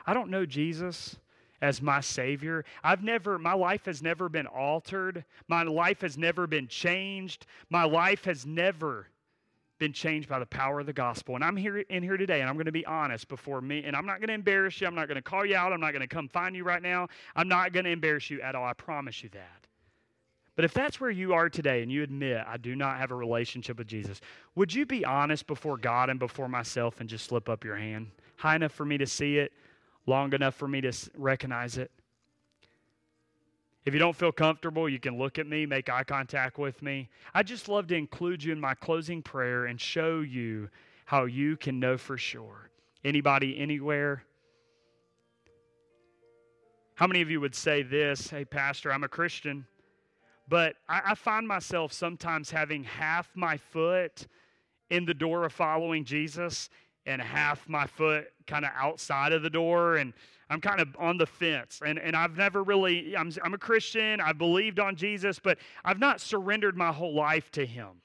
I 0.07 0.13
don't 0.13 0.31
know 0.31 0.45
Jesus 0.45 1.17
as 1.61 1.81
my 1.81 2.01
Savior. 2.01 2.63
I've 2.83 3.03
never, 3.03 3.37
my 3.37 3.53
life 3.53 3.85
has 3.85 4.01
never 4.01 4.29
been 4.29 4.47
altered. 4.47 5.25
My 5.47 5.63
life 5.63 6.01
has 6.01 6.17
never 6.17 6.47
been 6.47 6.67
changed. 6.67 7.45
My 7.69 7.83
life 7.83 8.25
has 8.25 8.45
never 8.45 9.07
been 9.79 9.93
changed 9.93 10.27
by 10.27 10.39
the 10.39 10.45
power 10.45 10.79
of 10.79 10.85
the 10.85 10.93
gospel. 10.93 11.35
And 11.35 11.43
I'm 11.43 11.55
here 11.55 11.77
in 11.77 12.01
here 12.01 12.17
today, 12.17 12.41
and 12.41 12.49
I'm 12.49 12.55
going 12.55 12.65
to 12.65 12.71
be 12.71 12.85
honest 12.85 13.27
before 13.27 13.61
me, 13.61 13.83
and 13.83 13.95
I'm 13.95 14.05
not 14.05 14.19
going 14.19 14.29
to 14.29 14.33
embarrass 14.33 14.81
you. 14.81 14.87
I'm 14.87 14.95
not 14.95 15.07
going 15.07 15.17
to 15.17 15.21
call 15.21 15.45
you 15.45 15.55
out. 15.55 15.71
I'm 15.71 15.79
not 15.79 15.91
going 15.91 16.01
to 16.01 16.07
come 16.07 16.27
find 16.27 16.55
you 16.55 16.63
right 16.63 16.81
now. 16.81 17.07
I'm 17.35 17.47
not 17.47 17.73
going 17.73 17.85
to 17.85 17.91
embarrass 17.91 18.29
you 18.29 18.41
at 18.41 18.55
all. 18.55 18.65
I 18.65 18.73
promise 18.73 19.21
you 19.23 19.29
that. 19.33 19.67
But 20.55 20.65
if 20.65 20.73
that's 20.73 20.99
where 20.99 21.11
you 21.11 21.33
are 21.33 21.49
today 21.49 21.83
and 21.83 21.91
you 21.91 22.01
admit, 22.01 22.43
I 22.47 22.57
do 22.57 22.75
not 22.75 22.97
have 22.97 23.11
a 23.11 23.15
relationship 23.15 23.77
with 23.77 23.87
Jesus, 23.87 24.19
would 24.55 24.73
you 24.73 24.87
be 24.87 25.05
honest 25.05 25.45
before 25.45 25.77
God 25.77 26.09
and 26.09 26.19
before 26.19 26.49
myself 26.49 26.99
and 26.99 27.07
just 27.07 27.25
slip 27.25 27.47
up 27.47 27.63
your 27.63 27.75
hand? 27.75 28.07
High 28.37 28.55
enough 28.55 28.71
for 28.71 28.85
me 28.85 28.97
to 28.97 29.05
see 29.05 29.37
it, 29.37 29.51
long 30.07 30.33
enough 30.33 30.55
for 30.55 30.67
me 30.67 30.81
to 30.81 30.91
recognize 31.15 31.77
it? 31.77 31.91
If 33.85 33.93
you 33.93 33.99
don't 33.99 34.15
feel 34.15 34.33
comfortable, 34.33 34.89
you 34.89 34.99
can 34.99 35.17
look 35.17 35.39
at 35.39 35.47
me, 35.47 35.65
make 35.65 35.89
eye 35.89 36.03
contact 36.03 36.57
with 36.57 36.81
me. 36.81 37.07
I 37.33 37.43
just 37.43 37.69
love 37.69 37.87
to 37.87 37.95
include 37.95 38.43
you 38.43 38.51
in 38.51 38.59
my 38.59 38.73
closing 38.73 39.21
prayer 39.21 39.67
and 39.67 39.79
show 39.79 40.19
you 40.19 40.69
how 41.05 41.23
you 41.23 41.55
can 41.55 41.79
know 41.79 41.97
for 41.97 42.17
sure. 42.17 42.69
Anybody, 43.05 43.57
anywhere? 43.57 44.23
How 46.95 47.07
many 47.07 47.21
of 47.21 47.31
you 47.31 47.39
would 47.39 47.55
say 47.55 47.81
this? 47.81 48.29
Hey, 48.29 48.43
Pastor, 48.43 48.91
I'm 48.91 49.05
a 49.05 49.07
Christian, 49.07 49.65
but 50.49 50.75
I, 50.89 51.01
I 51.05 51.15
find 51.15 51.47
myself 51.47 51.93
sometimes 51.93 52.51
having 52.51 52.83
half 52.83 53.29
my 53.35 53.55
foot 53.55 54.27
in 54.89 55.05
the 55.05 55.13
door 55.13 55.45
of 55.45 55.53
following 55.53 56.03
Jesus 56.03 56.69
and 57.05 57.21
half 57.21 57.69
my 57.69 57.85
foot 57.87 58.33
kind 58.47 58.65
of 58.65 58.71
outside 58.75 59.33
of 59.33 59.43
the 59.43 59.49
door. 59.49 59.97
And 59.97 60.13
I'm 60.49 60.61
kind 60.61 60.79
of 60.79 60.95
on 60.97 61.17
the 61.17 61.25
fence. 61.25 61.81
And, 61.85 61.99
and 61.99 62.15
I've 62.15 62.37
never 62.37 62.63
really, 62.63 63.15
I'm, 63.15 63.31
I'm 63.43 63.53
a 63.53 63.57
Christian, 63.57 64.21
I 64.21 64.33
believed 64.33 64.79
on 64.79 64.95
Jesus, 64.95 65.39
but 65.39 65.57
I've 65.83 65.99
not 65.99 66.21
surrendered 66.21 66.77
my 66.77 66.91
whole 66.91 67.13
life 67.13 67.51
to 67.51 67.65
Him. 67.65 68.01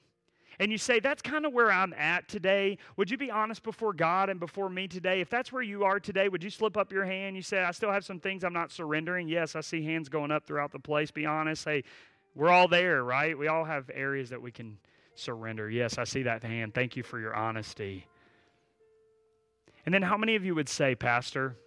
And 0.59 0.71
you 0.71 0.77
say, 0.77 0.99
that's 0.99 1.21
kind 1.21 1.45
of 1.45 1.53
where 1.53 1.71
I'm 1.71 1.93
at 1.93 2.27
today. 2.27 2.77
Would 2.97 3.09
you 3.09 3.17
be 3.17 3.31
honest 3.31 3.63
before 3.63 3.91
God 3.91 4.29
and 4.29 4.39
before 4.39 4.69
me 4.69 4.87
today? 4.87 5.19
If 5.19 5.29
that's 5.29 5.51
where 5.51 5.63
you 5.63 5.83
are 5.83 5.99
today, 5.99 6.29
would 6.29 6.43
you 6.43 6.51
slip 6.51 6.77
up 6.77 6.91
your 6.91 7.05
hand? 7.05 7.35
You 7.35 7.41
say, 7.41 7.63
I 7.63 7.71
still 7.71 7.91
have 7.91 8.05
some 8.05 8.19
things 8.19 8.43
I'm 8.43 8.53
not 8.53 8.71
surrendering. 8.71 9.27
Yes, 9.27 9.55
I 9.55 9.61
see 9.61 9.83
hands 9.83 10.09
going 10.09 10.31
up 10.31 10.45
throughout 10.45 10.71
the 10.71 10.79
place. 10.79 11.09
Be 11.09 11.25
honest. 11.25 11.65
Hey, 11.65 11.83
we're 12.35 12.49
all 12.49 12.67
there, 12.67 13.03
right? 13.03 13.37
We 13.37 13.47
all 13.47 13.63
have 13.63 13.89
areas 13.93 14.29
that 14.29 14.41
we 14.41 14.51
can 14.51 14.77
surrender. 15.15 15.69
Yes, 15.69 15.97
I 15.97 16.03
see 16.03 16.23
that 16.23 16.43
hand. 16.43 16.73
Thank 16.73 16.95
you 16.95 17.03
for 17.03 17.19
your 17.19 17.35
honesty. 17.35 18.05
And 19.85 19.93
then 19.93 20.01
how 20.01 20.17
many 20.17 20.35
of 20.35 20.45
you 20.45 20.55
would 20.55 20.69
say, 20.69 20.95
Pastor, 20.95 21.57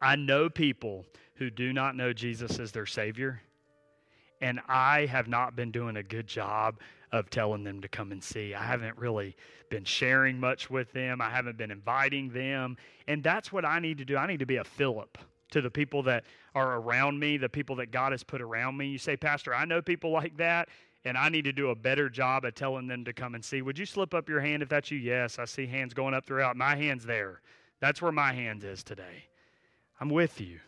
I 0.00 0.16
know 0.16 0.48
people 0.48 1.04
who 1.34 1.50
do 1.50 1.72
not 1.72 1.96
know 1.96 2.12
Jesus 2.12 2.58
as 2.58 2.72
their 2.72 2.86
Savior, 2.86 3.42
and 4.40 4.60
I 4.68 5.06
have 5.06 5.28
not 5.28 5.56
been 5.56 5.70
doing 5.70 5.96
a 5.96 6.02
good 6.02 6.26
job 6.26 6.80
of 7.12 7.28
telling 7.28 7.64
them 7.64 7.80
to 7.80 7.88
come 7.88 8.12
and 8.12 8.22
see. 8.22 8.54
I 8.54 8.62
haven't 8.62 8.96
really 8.96 9.36
been 9.68 9.84
sharing 9.84 10.38
much 10.38 10.70
with 10.70 10.92
them, 10.92 11.20
I 11.20 11.30
haven't 11.30 11.56
been 11.56 11.70
inviting 11.70 12.30
them. 12.30 12.76
And 13.08 13.22
that's 13.22 13.52
what 13.52 13.64
I 13.64 13.80
need 13.80 13.98
to 13.98 14.04
do. 14.04 14.16
I 14.16 14.26
need 14.26 14.38
to 14.40 14.46
be 14.46 14.56
a 14.56 14.64
Philip 14.64 15.18
to 15.50 15.60
the 15.60 15.70
people 15.70 16.02
that 16.04 16.24
are 16.54 16.76
around 16.76 17.18
me, 17.18 17.36
the 17.36 17.48
people 17.48 17.76
that 17.76 17.90
God 17.90 18.12
has 18.12 18.22
put 18.22 18.40
around 18.40 18.76
me. 18.76 18.86
You 18.86 18.98
say, 18.98 19.16
Pastor, 19.16 19.54
I 19.54 19.64
know 19.64 19.82
people 19.82 20.10
like 20.10 20.36
that, 20.36 20.68
and 21.04 21.16
I 21.16 21.28
need 21.28 21.44
to 21.44 21.52
do 21.52 21.70
a 21.70 21.74
better 21.74 22.08
job 22.08 22.44
at 22.44 22.56
telling 22.56 22.86
them 22.86 23.04
to 23.04 23.12
come 23.12 23.34
and 23.34 23.44
see. 23.44 23.62
Would 23.62 23.78
you 23.78 23.86
slip 23.86 24.14
up 24.14 24.28
your 24.28 24.40
hand 24.40 24.62
if 24.62 24.68
that's 24.68 24.90
you? 24.90 24.98
Yes, 24.98 25.38
I 25.38 25.44
see 25.44 25.66
hands 25.66 25.94
going 25.94 26.14
up 26.14 26.26
throughout. 26.26 26.56
My 26.56 26.76
hand's 26.76 27.04
there. 27.04 27.40
That's 27.80 28.02
where 28.02 28.12
my 28.12 28.32
hand 28.32 28.64
is 28.64 28.82
today. 28.82 29.24
I'm 30.00 30.10
with 30.10 30.40
you. 30.40 30.60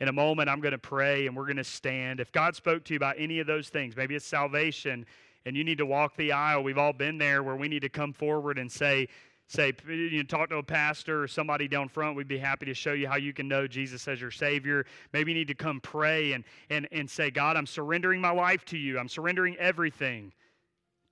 In 0.00 0.08
a 0.08 0.12
moment, 0.12 0.48
I'm 0.48 0.60
going 0.60 0.72
to 0.72 0.78
pray 0.78 1.26
and 1.26 1.36
we're 1.36 1.44
going 1.44 1.56
to 1.56 1.64
stand. 1.64 2.20
If 2.20 2.32
God 2.32 2.56
spoke 2.56 2.84
to 2.84 2.94
you 2.94 2.96
about 2.96 3.16
any 3.18 3.38
of 3.38 3.46
those 3.46 3.68
things, 3.68 3.96
maybe 3.96 4.14
it's 4.14 4.26
salvation 4.26 5.06
and 5.46 5.56
you 5.56 5.64
need 5.64 5.78
to 5.78 5.86
walk 5.86 6.16
the 6.16 6.32
aisle. 6.32 6.62
We've 6.62 6.78
all 6.78 6.92
been 6.92 7.18
there 7.18 7.42
where 7.42 7.56
we 7.56 7.68
need 7.68 7.82
to 7.82 7.88
come 7.88 8.12
forward 8.12 8.58
and 8.58 8.70
say, 8.70 9.08
say, 9.50 9.72
you 9.88 10.18
know, 10.18 10.22
talk 10.22 10.48
to 10.50 10.56
a 10.58 10.62
pastor 10.62 11.24
or 11.24 11.26
somebody 11.26 11.66
down 11.66 11.88
front. 11.88 12.16
We'd 12.16 12.28
be 12.28 12.38
happy 12.38 12.66
to 12.66 12.74
show 12.74 12.92
you 12.92 13.08
how 13.08 13.16
you 13.16 13.32
can 13.32 13.48
know 13.48 13.66
Jesus 13.66 14.06
as 14.06 14.20
your 14.20 14.30
Savior. 14.30 14.86
Maybe 15.12 15.32
you 15.32 15.38
need 15.38 15.48
to 15.48 15.54
come 15.54 15.80
pray 15.80 16.34
and, 16.34 16.44
and, 16.70 16.86
and 16.92 17.10
say, 17.10 17.32
God, 17.32 17.56
I'm 17.56 17.66
surrendering 17.66 18.20
my 18.20 18.30
life 18.30 18.64
to 18.66 18.78
you. 18.78 18.96
I'm 18.96 19.08
surrendering 19.08 19.56
everything 19.56 20.32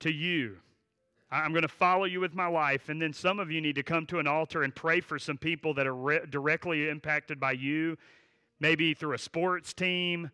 to 0.01 0.13
you. 0.13 0.59
I'm 1.33 1.51
going 1.51 1.63
to 1.63 1.69
follow 1.69 2.05
you 2.05 2.21
with 2.21 2.33
my 2.33 2.47
life. 2.47 2.89
And 2.89 3.03
then 3.03 3.13
some 3.13 3.41
of 3.41 3.51
you 3.51 3.61
need 3.61 3.75
to 3.75 3.83
come 3.83 4.07
to 4.07 4.21
an 4.21 4.29
altar 4.29 4.63
and 4.63 4.73
pray 4.73 5.01
for 5.01 5.19
some 5.19 5.37
people 5.37 5.75
that 5.75 5.89
are 5.89 5.97
re- 5.97 6.21
directly 6.31 6.89
impacted 6.89 7.41
by 7.41 7.53
you, 7.53 7.99
maybe 8.61 8.95
through 8.95 9.15
a 9.15 9.19
sports 9.19 9.75
team 9.75 10.31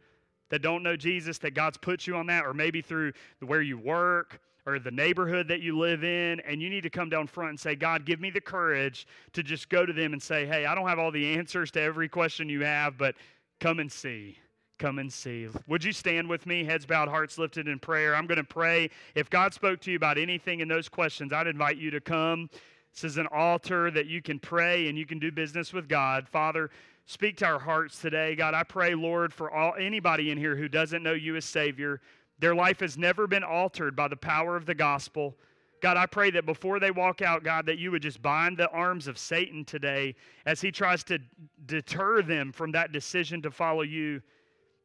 that 0.50 0.60
don't 0.60 0.82
know 0.82 0.94
Jesus, 0.94 1.38
that 1.38 1.54
God's 1.54 1.78
put 1.78 2.06
you 2.06 2.16
on 2.16 2.26
that, 2.26 2.44
or 2.44 2.52
maybe 2.52 2.82
through 2.82 3.14
where 3.40 3.62
you 3.62 3.78
work 3.78 4.40
or 4.66 4.78
the 4.78 4.90
neighborhood 4.90 5.48
that 5.48 5.60
you 5.60 5.78
live 5.78 6.04
in. 6.04 6.40
And 6.40 6.62
you 6.62 6.70
need 6.70 6.82
to 6.82 6.90
come 6.90 7.10
down 7.10 7.26
front 7.26 7.50
and 7.50 7.60
say, 7.60 7.74
God, 7.74 8.04
give 8.04 8.20
me 8.20 8.30
the 8.30 8.40
courage 8.40 9.06
to 9.32 9.42
just 9.42 9.68
go 9.68 9.84
to 9.84 9.92
them 9.92 10.12
and 10.12 10.22
say, 10.22 10.46
hey, 10.46 10.66
I 10.66 10.74
don't 10.74 10.88
have 10.88 10.98
all 10.98 11.10
the 11.10 11.34
answers 11.34 11.70
to 11.72 11.80
every 11.80 12.08
question 12.08 12.48
you 12.48 12.64
have, 12.64 12.96
but 12.96 13.14
come 13.60 13.78
and 13.78 13.90
see 13.90 14.38
come 14.78 14.98
and 14.98 15.12
see. 15.12 15.48
Would 15.68 15.84
you 15.84 15.92
stand 15.92 16.28
with 16.28 16.46
me, 16.46 16.64
heads 16.64 16.86
bowed, 16.86 17.08
hearts 17.08 17.38
lifted 17.38 17.68
in 17.68 17.78
prayer? 17.78 18.14
I'm 18.14 18.26
going 18.26 18.38
to 18.38 18.44
pray. 18.44 18.90
If 19.14 19.30
God 19.30 19.54
spoke 19.54 19.80
to 19.82 19.90
you 19.90 19.96
about 19.96 20.18
anything 20.18 20.60
in 20.60 20.68
those 20.68 20.88
questions, 20.88 21.32
I'd 21.32 21.46
invite 21.46 21.76
you 21.76 21.90
to 21.92 22.00
come. 22.00 22.50
This 22.92 23.04
is 23.04 23.18
an 23.18 23.26
altar 23.32 23.90
that 23.90 24.06
you 24.06 24.22
can 24.22 24.38
pray 24.38 24.88
and 24.88 24.98
you 24.98 25.06
can 25.06 25.18
do 25.18 25.32
business 25.32 25.72
with 25.72 25.88
God. 25.88 26.28
Father, 26.28 26.70
speak 27.06 27.36
to 27.38 27.46
our 27.46 27.58
hearts 27.58 28.00
today. 28.00 28.34
God, 28.34 28.54
I 28.54 28.62
pray, 28.62 28.94
Lord, 28.94 29.32
for 29.32 29.50
all 29.50 29.74
anybody 29.78 30.30
in 30.30 30.38
here 30.38 30.56
who 30.56 30.68
doesn't 30.68 31.02
know 31.02 31.12
you 31.12 31.36
as 31.36 31.44
Savior. 31.44 32.00
Their 32.44 32.54
life 32.54 32.80
has 32.80 32.98
never 32.98 33.26
been 33.26 33.42
altered 33.42 33.96
by 33.96 34.06
the 34.06 34.16
power 34.16 34.54
of 34.54 34.66
the 34.66 34.74
gospel. 34.74 35.34
God, 35.80 35.96
I 35.96 36.04
pray 36.04 36.30
that 36.32 36.44
before 36.44 36.78
they 36.78 36.90
walk 36.90 37.22
out, 37.22 37.42
God, 37.42 37.64
that 37.64 37.78
you 37.78 37.90
would 37.90 38.02
just 38.02 38.20
bind 38.20 38.58
the 38.58 38.68
arms 38.68 39.08
of 39.08 39.16
Satan 39.16 39.64
today 39.64 40.14
as 40.44 40.60
he 40.60 40.70
tries 40.70 41.02
to 41.04 41.18
deter 41.64 42.20
them 42.20 42.52
from 42.52 42.70
that 42.72 42.92
decision 42.92 43.40
to 43.40 43.50
follow 43.50 43.80
you. 43.80 44.20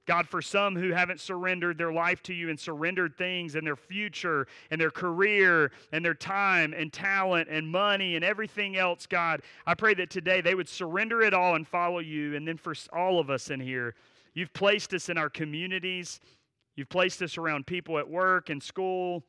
God, 0.05 0.25
for 0.25 0.41
some 0.41 0.73
who 0.73 0.93
haven't 0.93 1.19
surrendered 1.19 1.77
their 1.77 1.91
life 1.91 2.23
to 2.23 2.33
you 2.33 2.49
and 2.49 2.57
surrendered 2.57 3.17
things 3.17 3.55
and 3.55 3.67
their 3.67 3.75
future 3.75 4.47
and 4.71 4.79
their 4.79 4.89
career 4.89 5.73
and 5.91 6.05
their 6.05 6.13
time 6.13 6.73
and 6.73 6.93
talent 6.93 7.49
and 7.51 7.69
money 7.69 8.15
and 8.15 8.23
everything 8.23 8.77
else, 8.77 9.05
God, 9.05 9.41
I 9.67 9.73
pray 9.73 9.93
that 9.95 10.09
today 10.09 10.39
they 10.39 10.55
would 10.55 10.69
surrender 10.69 11.21
it 11.23 11.33
all 11.33 11.55
and 11.55 11.67
follow 11.67 11.99
you. 11.99 12.37
And 12.37 12.47
then 12.47 12.55
for 12.55 12.73
all 12.93 13.19
of 13.19 13.29
us 13.29 13.49
in 13.49 13.59
here, 13.59 13.95
you've 14.33 14.53
placed 14.53 14.93
us 14.93 15.09
in 15.09 15.17
our 15.17 15.29
communities, 15.29 16.21
you've 16.79 16.89
placed 16.89 17.21
us 17.21 17.37
around 17.37 17.67
people 17.67 17.99
at 17.99 18.09
work 18.09 18.49
and 18.49 18.63
school 18.63 19.21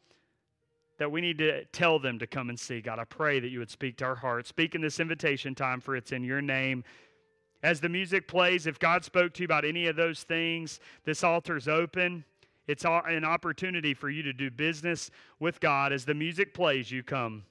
that 0.99 1.11
we 1.11 1.21
need 1.21 1.37
to 1.39 1.65
tell 1.67 1.99
them 1.99 2.19
to 2.21 2.27
come 2.27 2.49
and 2.49 2.59
see. 2.59 2.81
God, 2.81 3.01
I 3.01 3.05
pray 3.05 3.41
that 3.41 3.49
you 3.49 3.59
would 3.59 3.71
speak 3.71 3.97
to 3.97 4.05
our 4.05 4.15
hearts. 4.15 4.49
Speak 4.49 4.77
in 4.77 4.81
this 4.81 5.01
invitation 5.01 5.55
time, 5.55 5.81
for 5.81 5.97
it's 5.97 6.13
in 6.13 6.23
your 6.23 6.41
name. 6.41 6.85
As 7.63 7.81
the 7.81 7.89
music 7.89 8.29
plays, 8.29 8.67
if 8.67 8.79
God 8.79 9.05
spoke 9.05 9.35
to 9.35 9.43
you 9.43 9.47
about 9.47 9.65
any 9.65 9.87
of 9.87 9.97
those 9.97 10.23
things, 10.23 10.79
this 11.05 11.25
altar's 11.25 11.67
open. 11.67 12.25
It's 12.69 12.85
an 12.85 13.25
opportunity 13.25 13.95
for 13.95 14.09
you 14.11 14.23
to 14.23 14.33
do 14.33 14.49
business 14.51 15.11
with 15.41 15.59
God. 15.59 15.93
As 15.93 16.05
the 16.05 16.15
music 16.15 16.55
plays, 16.55 16.91
you 16.93 17.03
come. 17.03 17.45